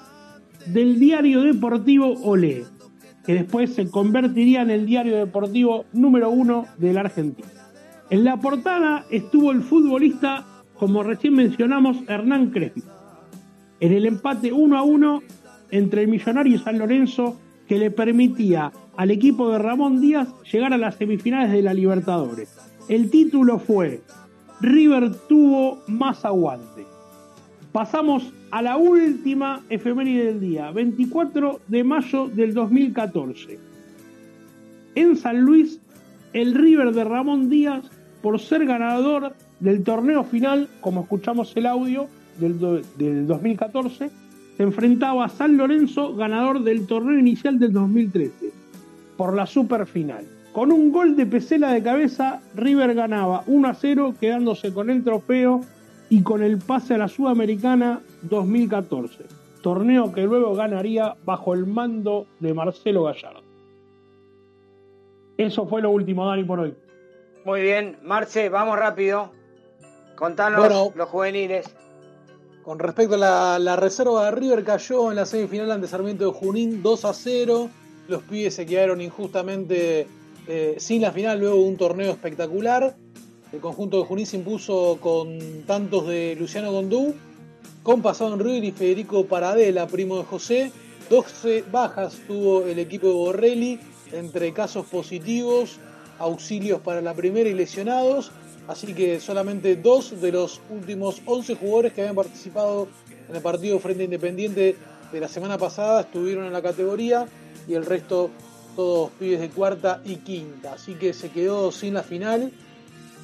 [0.67, 2.65] del diario deportivo Olé,
[3.25, 7.47] que después se convertiría en el diario deportivo número uno de la Argentina.
[8.09, 10.45] En la portada estuvo el futbolista,
[10.77, 12.83] como recién mencionamos, Hernán Crespi.
[13.79, 15.21] En el empate 1 a 1
[15.71, 20.73] entre el Millonario y San Lorenzo, que le permitía al equipo de Ramón Díaz llegar
[20.73, 22.55] a las semifinales de la Libertadores.
[22.87, 24.01] El título fue
[24.65, 26.85] River tuvo más aguante.
[27.71, 33.59] Pasamos a la última efeméride del día, 24 de mayo del 2014.
[34.95, 35.79] En San Luis,
[36.33, 37.83] el River de Ramón Díaz,
[38.21, 42.07] por ser ganador del torneo final, como escuchamos el audio
[42.39, 44.09] del, do- del 2014,
[44.57, 48.51] se enfrentaba a San Lorenzo, ganador del torneo inicial del 2013,
[49.17, 50.25] por la superfinal.
[50.55, 55.03] Con un gol de Pesela de cabeza, River ganaba 1 a 0, quedándose con el
[55.03, 55.59] trofeo
[56.07, 59.25] y con el pase a la Sudamericana 2014,
[59.61, 63.41] torneo que luego ganaría bajo el mando de Marcelo Gallardo.
[65.37, 66.73] Eso fue lo último, Dani, por hoy.
[67.43, 69.31] Muy bien, Marce, vamos rápido.
[70.15, 70.93] Contanos Bueno.
[70.95, 71.65] los juveniles.
[72.63, 76.31] Con respecto a la, la reserva de River, cayó en la semifinal ante Sarmiento de
[76.31, 77.69] Junín 2 a 0.
[78.07, 80.07] Los pibes se quedaron injustamente
[80.47, 82.95] eh, sin la final luego un torneo espectacular.
[83.51, 87.15] El conjunto de Junín se impuso con tantos de Luciano Gondú,
[87.83, 90.71] con pasado en River y Federico Paradela, primo de José.
[91.09, 93.79] 12 bajas tuvo el equipo de Borrelli
[94.11, 95.77] entre casos positivos,
[96.19, 98.31] auxilios para la primera y lesionados.
[98.67, 102.87] Así que solamente dos de los últimos 11 jugadores que habían participado
[103.29, 104.75] en el partido frente Independiente
[105.11, 107.27] de la semana pasada estuvieron en la categoría
[107.67, 108.31] y el resto
[108.75, 110.73] todos pibes de cuarta y quinta.
[110.73, 112.51] Así que se quedó sin la final.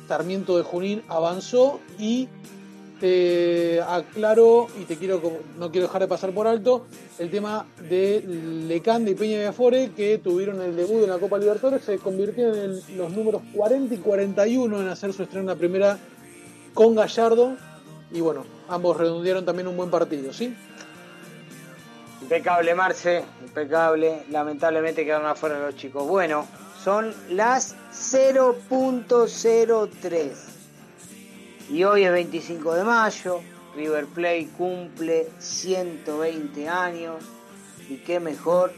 [0.07, 2.27] Sarmiento de Junín avanzó y
[3.01, 5.19] te aclaro y te quiero
[5.57, 6.85] no quiero dejar de pasar por alto
[7.17, 8.23] el tema de
[8.67, 12.55] Lecán y Peña de Afore que tuvieron el debut en la Copa Libertadores se convirtieron
[12.59, 15.97] en los números 40 y 41 en hacer su estreno en la primera
[16.75, 17.57] con Gallardo
[18.11, 20.55] y bueno ambos redondearon también un buen partido ¿sí?
[22.31, 24.23] Impecable, Marce, impecable.
[24.29, 26.07] Lamentablemente quedaron afuera los chicos.
[26.07, 26.47] Bueno,
[26.81, 30.31] son las 0.03.
[31.71, 33.41] Y hoy es 25 de mayo.
[33.75, 37.21] River Plate cumple 120 años.
[37.89, 38.71] Y qué mejor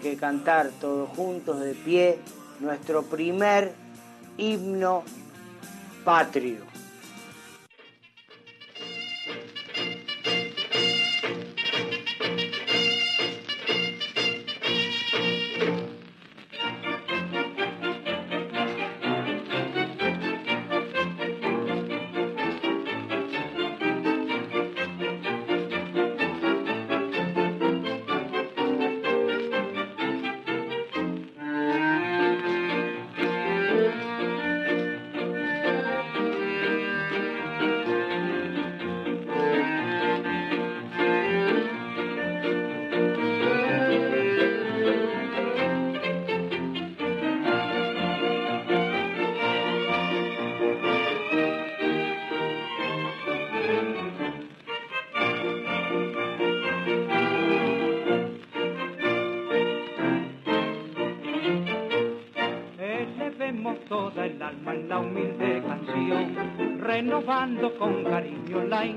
[0.00, 2.18] que cantar todos juntos de pie
[2.58, 3.74] nuestro primer
[4.38, 5.04] himno
[6.06, 6.67] patrio.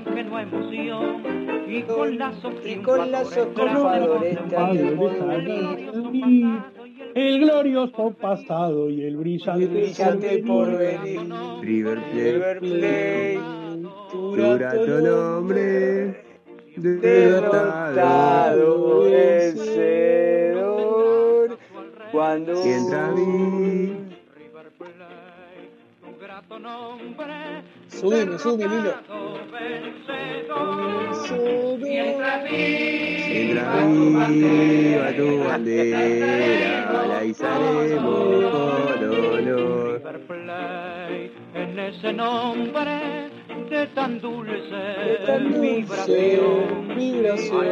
[0.06, 1.22] Ingenua emoción
[1.66, 4.38] y con lazos triunfadores
[7.14, 11.20] El glorioso pasado y el brillante, brillante porvenir.
[11.60, 13.40] River River Plate,
[14.10, 16.24] Plate, dura tu nombre,
[16.76, 17.90] derrotado
[19.04, 20.32] vencedor.
[22.12, 24.01] Cuando Mientras vi
[26.58, 28.94] nombre Subime, subime, Lilo.
[31.78, 40.02] Mientras Mientras viva tu bandera, la izaremos con honor.
[41.54, 43.30] En ese nombre
[43.70, 47.62] de tan dulce, tan dulce vibración, vibración,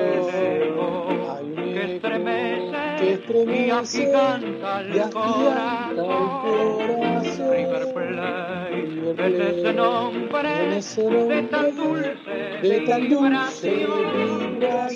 [1.31, 3.21] hay un eco que estremece,
[3.57, 6.61] y agiganta el corazón.
[7.51, 8.60] River Plate,
[9.19, 10.49] en ese nombre
[11.29, 12.15] de tan dulce,
[12.63, 14.93] de tan dulce vibración,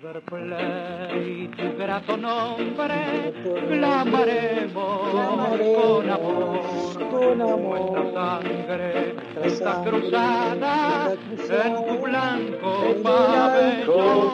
[0.07, 3.33] Plate, tu grato nombre,
[3.67, 12.71] clamaremos con amor, con nuestra sangre está cruzada en tu blanco
[13.03, 14.31] pabellón.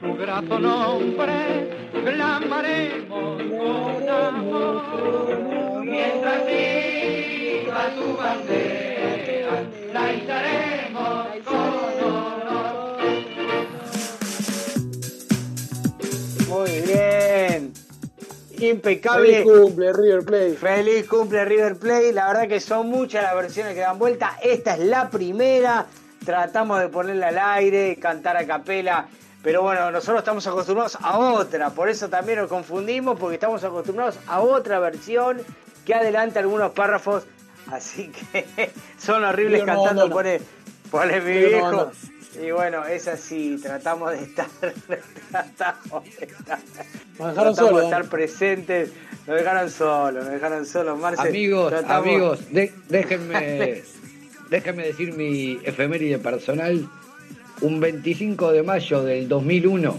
[0.00, 4.82] Tu grato nombre, clamaremos con amor,
[5.84, 9.56] mientras viva tu bandera,
[9.92, 12.23] la izaremos con Muy
[18.58, 19.42] Impecable.
[19.42, 20.54] Feliz cumple, River Plate.
[20.54, 22.12] Feliz cumple River Plate.
[22.12, 24.38] La verdad que son muchas las versiones que dan vuelta.
[24.42, 25.86] Esta es la primera.
[26.24, 29.08] Tratamos de ponerla al aire, cantar a capela.
[29.42, 31.70] Pero bueno, nosotros estamos acostumbrados a otra.
[31.70, 35.42] Por eso también nos confundimos, porque estamos acostumbrados a otra versión
[35.84, 37.24] que adelanta algunos párrafos.
[37.70, 40.02] Así que son horribles no, cantando.
[40.02, 40.14] no, no.
[40.14, 40.54] Pone, pone
[41.02, 41.92] mi Pero no, viejo.
[42.46, 43.58] Y bueno, es así.
[43.62, 44.46] Tratamos de estar.
[45.30, 46.58] tratamos de estar.
[47.16, 48.10] Tratamos solo, de estar Dani.
[48.10, 48.90] presentes.
[49.26, 51.28] Nos dejaron solos, nos dejaron solos, Marce.
[51.28, 53.82] Amigos, tratamos- amigos, de- déjenme,
[54.50, 56.88] déjenme decir mi efeméride personal.
[57.60, 59.96] Un 25 de mayo del 2001,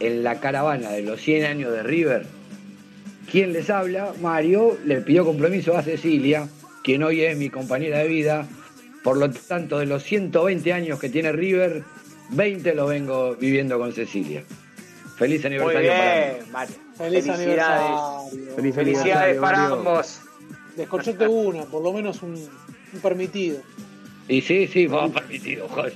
[0.00, 2.26] en la caravana de los 100 años de River,
[3.30, 6.48] quien les habla, Mario, le pidió compromiso a Cecilia,
[6.82, 8.46] quien hoy es mi compañera de vida.
[9.04, 11.84] Por lo tanto, de los 120 años que tiene River,
[12.30, 14.42] 20 lo vengo viviendo con Cecilia.
[15.16, 16.32] Feliz Muy aniversario para mí.
[16.40, 16.74] bien, Mario.
[16.96, 17.38] Feliz Felicidades.
[17.38, 18.56] aniversario.
[18.56, 19.74] Feliz Felicidades aniversario, para Mario.
[19.76, 20.20] ambos.
[20.76, 23.58] Descorchate una, por lo menos un, un permitido.
[24.26, 25.92] Y sí, sí, vamos permitido, joder.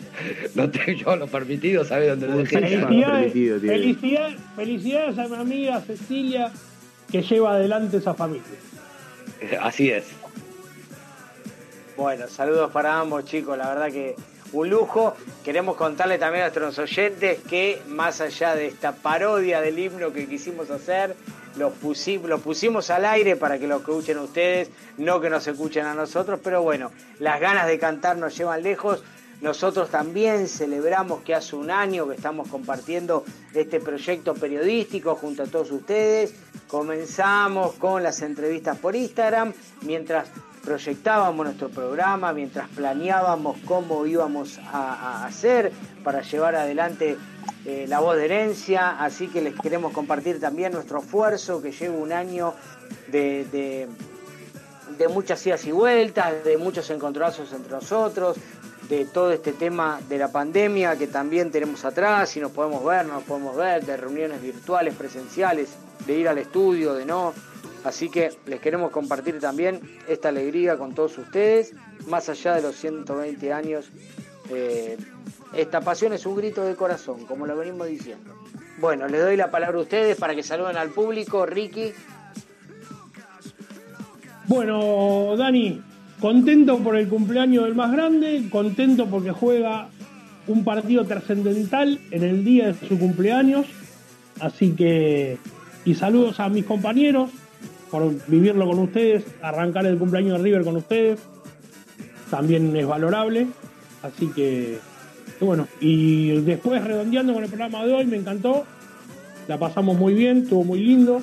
[0.55, 2.59] No tengo yo lo permitido, ¿sabes dónde lo dejé?
[2.60, 3.74] Felicidades, permitido tiene.
[3.74, 6.52] felicidad- felicidades a mi amiga Cecilia
[7.10, 8.44] que lleva adelante esa familia.
[9.62, 10.05] Así es.
[11.98, 14.14] Bueno, saludos para ambos chicos, la verdad que
[14.52, 15.14] un lujo.
[15.42, 20.28] Queremos contarle también a nuestros oyentes que más allá de esta parodia del himno que
[20.28, 21.16] quisimos hacer,
[21.56, 25.86] lo pusimos, lo pusimos al aire para que lo escuchen ustedes, no que nos escuchen
[25.86, 29.02] a nosotros, pero bueno, las ganas de cantar nos llevan lejos.
[29.40, 35.46] Nosotros también celebramos que hace un año que estamos compartiendo este proyecto periodístico junto a
[35.46, 36.32] todos ustedes.
[36.68, 39.52] Comenzamos con las entrevistas por Instagram,
[39.82, 40.28] mientras
[40.68, 45.72] proyectábamos nuestro programa, mientras planeábamos cómo íbamos a, hacer
[46.04, 47.16] para llevar adelante
[47.64, 49.02] eh, la voz de herencia.
[49.02, 52.52] Así que les queremos compartir también nuestro esfuerzo que lleva un año
[53.10, 53.88] de, de
[54.98, 58.36] de muchas idas y vueltas, de muchos encontrazos entre nosotros,
[58.88, 63.06] de todo este tema de la pandemia que también tenemos atrás, si nos podemos ver,
[63.06, 65.68] no nos podemos ver, de reuniones virtuales, presenciales,
[66.06, 67.32] de ir al estudio, de no.
[67.84, 71.74] Así que les queremos compartir también esta alegría con todos ustedes,
[72.06, 73.90] más allá de los 120 años.
[74.50, 74.96] eh,
[75.55, 78.34] esta pasión es un grito de corazón, como lo venimos diciendo.
[78.78, 81.46] Bueno, les doy la palabra a ustedes para que saluden al público.
[81.46, 81.92] Ricky,
[84.46, 85.82] Bueno, Dani,
[86.20, 89.88] contento por el cumpleaños del más grande, contento porque juega
[90.46, 93.66] un partido trascendental en el día de su cumpleaños.
[94.40, 95.38] Así que,
[95.84, 97.30] y saludos a mis compañeros
[97.90, 101.20] por vivirlo con ustedes, arrancar el cumpleaños de River con ustedes.
[102.31, 103.47] También es valorable.
[104.02, 104.78] Así que,
[105.40, 108.65] bueno, y después redondeando con el programa de hoy, me encantó.
[109.48, 111.23] La pasamos muy bien, estuvo muy lindo.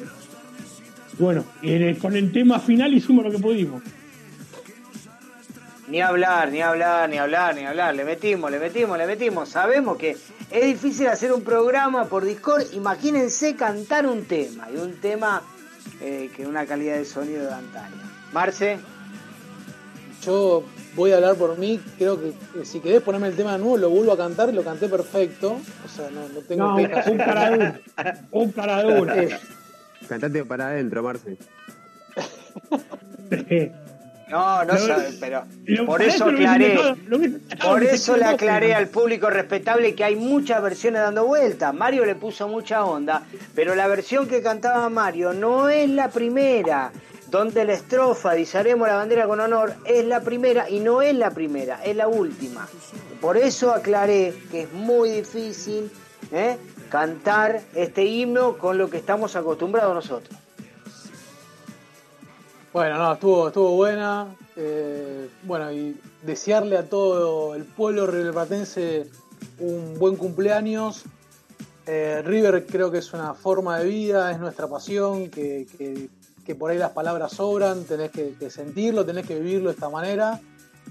[1.19, 1.45] Bueno,
[2.01, 3.83] con el tema final hicimos lo que pudimos.
[5.87, 7.95] Ni hablar, ni hablar, ni hablar, ni hablar.
[7.95, 9.49] Le metimos, le metimos, le metimos.
[9.49, 10.17] Sabemos que
[10.49, 12.63] es difícil hacer un programa por Discord.
[12.73, 14.67] Imagínense cantar un tema.
[14.73, 15.43] Y un tema
[16.01, 17.95] eh, que una calidad de sonido de antaño.
[18.33, 18.77] Marce,
[20.23, 20.63] Yo
[20.95, 23.77] voy a hablar por mí, creo que eh, si querés ponerme el tema de nuevo,
[23.77, 25.57] lo vuelvo a cantar, lo canté perfecto.
[25.85, 27.07] O sea, no, no tengo No, quejas.
[27.07, 27.73] un cara duro.
[28.31, 29.13] Un cara duro.
[29.13, 29.39] Eh,
[30.09, 31.37] Cantate para adentro, Marce.
[34.27, 35.43] No, no sabe, pero
[35.85, 36.79] por eso aclaré.
[37.61, 38.77] Por eso le aclaré ¿no?
[38.77, 41.73] al público respetable que hay muchas versiones dando vueltas.
[41.73, 43.23] Mario le puso mucha onda,
[43.53, 46.91] pero la versión que cantaba Mario no es la primera.
[47.29, 51.31] Donde la estrofa izaremos la bandera con honor es la primera y no es la
[51.31, 52.67] primera, es la última.
[53.19, 55.91] Por eso aclaré que es muy difícil
[56.31, 56.55] ¿eh?
[56.89, 60.37] cantar este himno con lo que estamos acostumbrados nosotros.
[62.75, 64.35] Bueno, no, estuvo, estuvo buena.
[64.57, 69.07] eh, bueno, y desearle a todo el pueblo riverplatense
[69.59, 71.03] un buen cumpleaños.
[71.87, 76.69] Eh, River creo que es una forma de vida, es nuestra pasión, que, que- por
[76.69, 80.41] ahí las palabras sobran, tenés que, sentirlo, tenés que vivirlo de esta manera.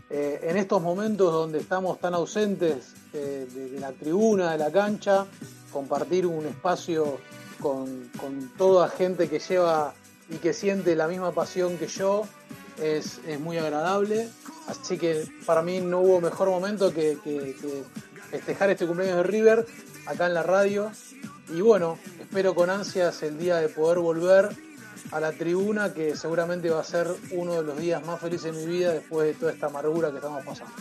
[0.08, 5.26] Eh, en estos momentos donde estamos tan ausentes de, de la tribuna, de la cancha,
[5.70, 7.18] compartir un espacio
[7.60, 9.92] con, con toda gente que lleva
[10.30, 12.26] y que siente la misma pasión que yo
[12.82, 14.28] es, es muy agradable.
[14.68, 17.82] Así que para mí no hubo mejor momento que, que- que
[18.30, 19.66] festejar este cumpleaños de River
[20.06, 20.90] acá en la radio.
[21.54, 24.48] Y bueno, espero con ansias el día de poder volver
[25.12, 28.64] a la tribuna, que seguramente va a ser uno de los días más felices de
[28.64, 30.72] mi vida después de toda esta amargura que estamos pasando.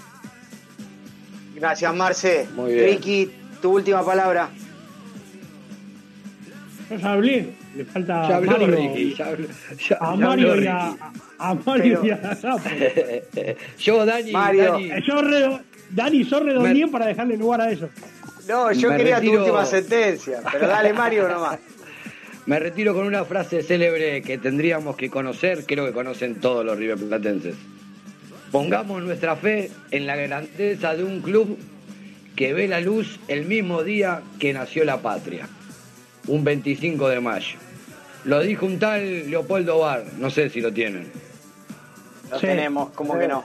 [1.56, 2.48] Gracias, Marce.
[2.56, 2.86] Muy bien.
[2.86, 4.50] Ricky, tu última palabra.
[6.94, 9.48] Yo ya hablé, le falta Ya habló Mario, Ricky, ya habló-
[9.78, 11.00] ya- a ya Mario habló y a, Ricky.
[11.40, 12.70] a Mario Pero- y a Zapo.
[13.80, 14.72] Yo, Dani, Mario.
[14.74, 17.90] Dani, Eh, Yo redo- Dani, yo redondeé Me- para dejarle lugar a ellos.
[18.48, 21.60] No, yo Me quería tu última sentencia, pero dale, Mario, nomás.
[22.46, 26.78] me retiro con una frase célebre que tendríamos que conocer, creo que conocen todos los
[26.78, 27.56] riverplatenses.
[28.52, 31.58] Pongamos nuestra fe en la grandeza de un club
[32.36, 35.48] que ve la luz el mismo día que nació la patria,
[36.28, 37.58] un 25 de mayo.
[38.26, 41.08] Lo dijo un tal Leopoldo Bar, no sé si lo tienen.
[42.32, 42.48] Lo Sí.
[42.48, 43.44] tenemos, como que no.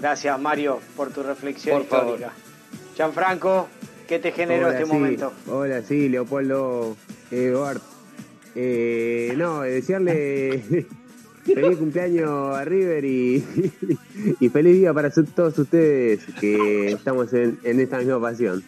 [0.00, 2.14] Gracias, Mario, por tu reflexión Por favor.
[2.14, 2.32] histórica.
[2.96, 3.68] Gianfranco,
[4.08, 4.92] ¿qué te generó Hola, este sí.
[4.92, 5.32] momento?
[5.48, 6.96] Hola, sí, Leopoldo
[7.30, 7.82] eh, Bart.
[8.54, 10.62] Eh, no, desearle
[11.44, 13.44] feliz cumpleaños a River y,
[14.40, 18.62] y feliz día para su- todos ustedes que estamos en, en esta misma pasión.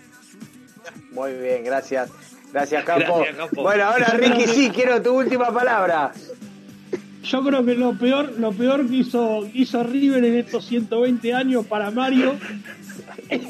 [1.15, 2.11] Muy bien, gracias.
[2.53, 3.17] Gracias, Campo.
[3.19, 3.63] Gracias, Campo.
[3.63, 6.13] Bueno, ahora Ricky, sí, quiero tu última palabra.
[7.23, 11.65] Yo creo que lo peor, lo peor que hizo, hizo River en estos 120 años
[11.67, 12.35] para Mario
[13.31, 13.43] es,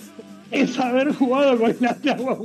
[0.52, 2.38] es haber jugado con la agua.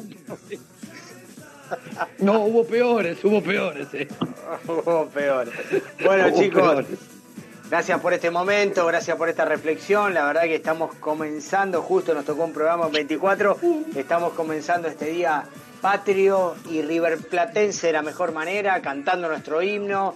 [2.18, 3.88] No, hubo peores, hubo peores.
[3.94, 4.08] eh.
[4.68, 5.52] Hubo peor.
[6.04, 6.88] Bueno, Hubo chicos, peores.
[7.70, 10.14] Gracias por este momento, gracias por esta reflexión.
[10.14, 13.58] La verdad que estamos comenzando, justo nos tocó un programa 24,
[13.96, 15.46] estamos comenzando este día
[15.82, 20.16] patrio y riverplatense de la mejor manera, cantando nuestro himno.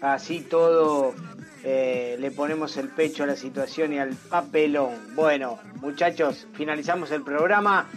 [0.00, 1.14] Así todo
[1.64, 5.14] eh, le ponemos el pecho a la situación y al papelón.
[5.14, 7.88] Bueno, muchachos, finalizamos el programa.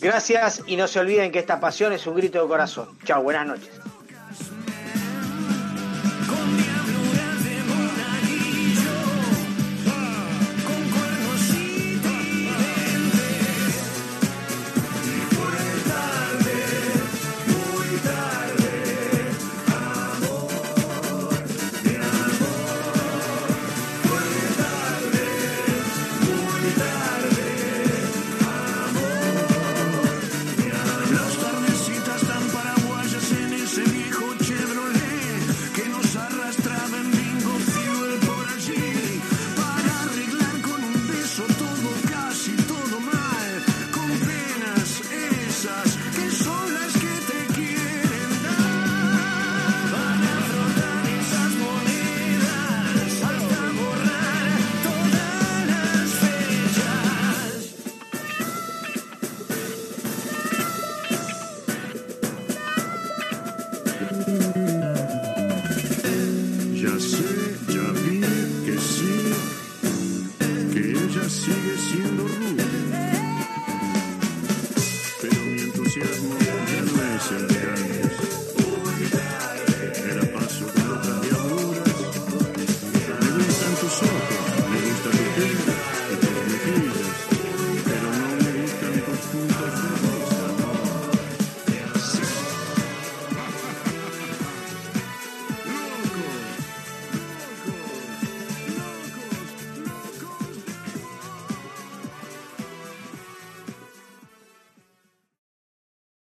[0.00, 2.88] Gracias y no se olviden que esta pasión es un grito de corazón.
[3.04, 3.70] Chao, buenas noches.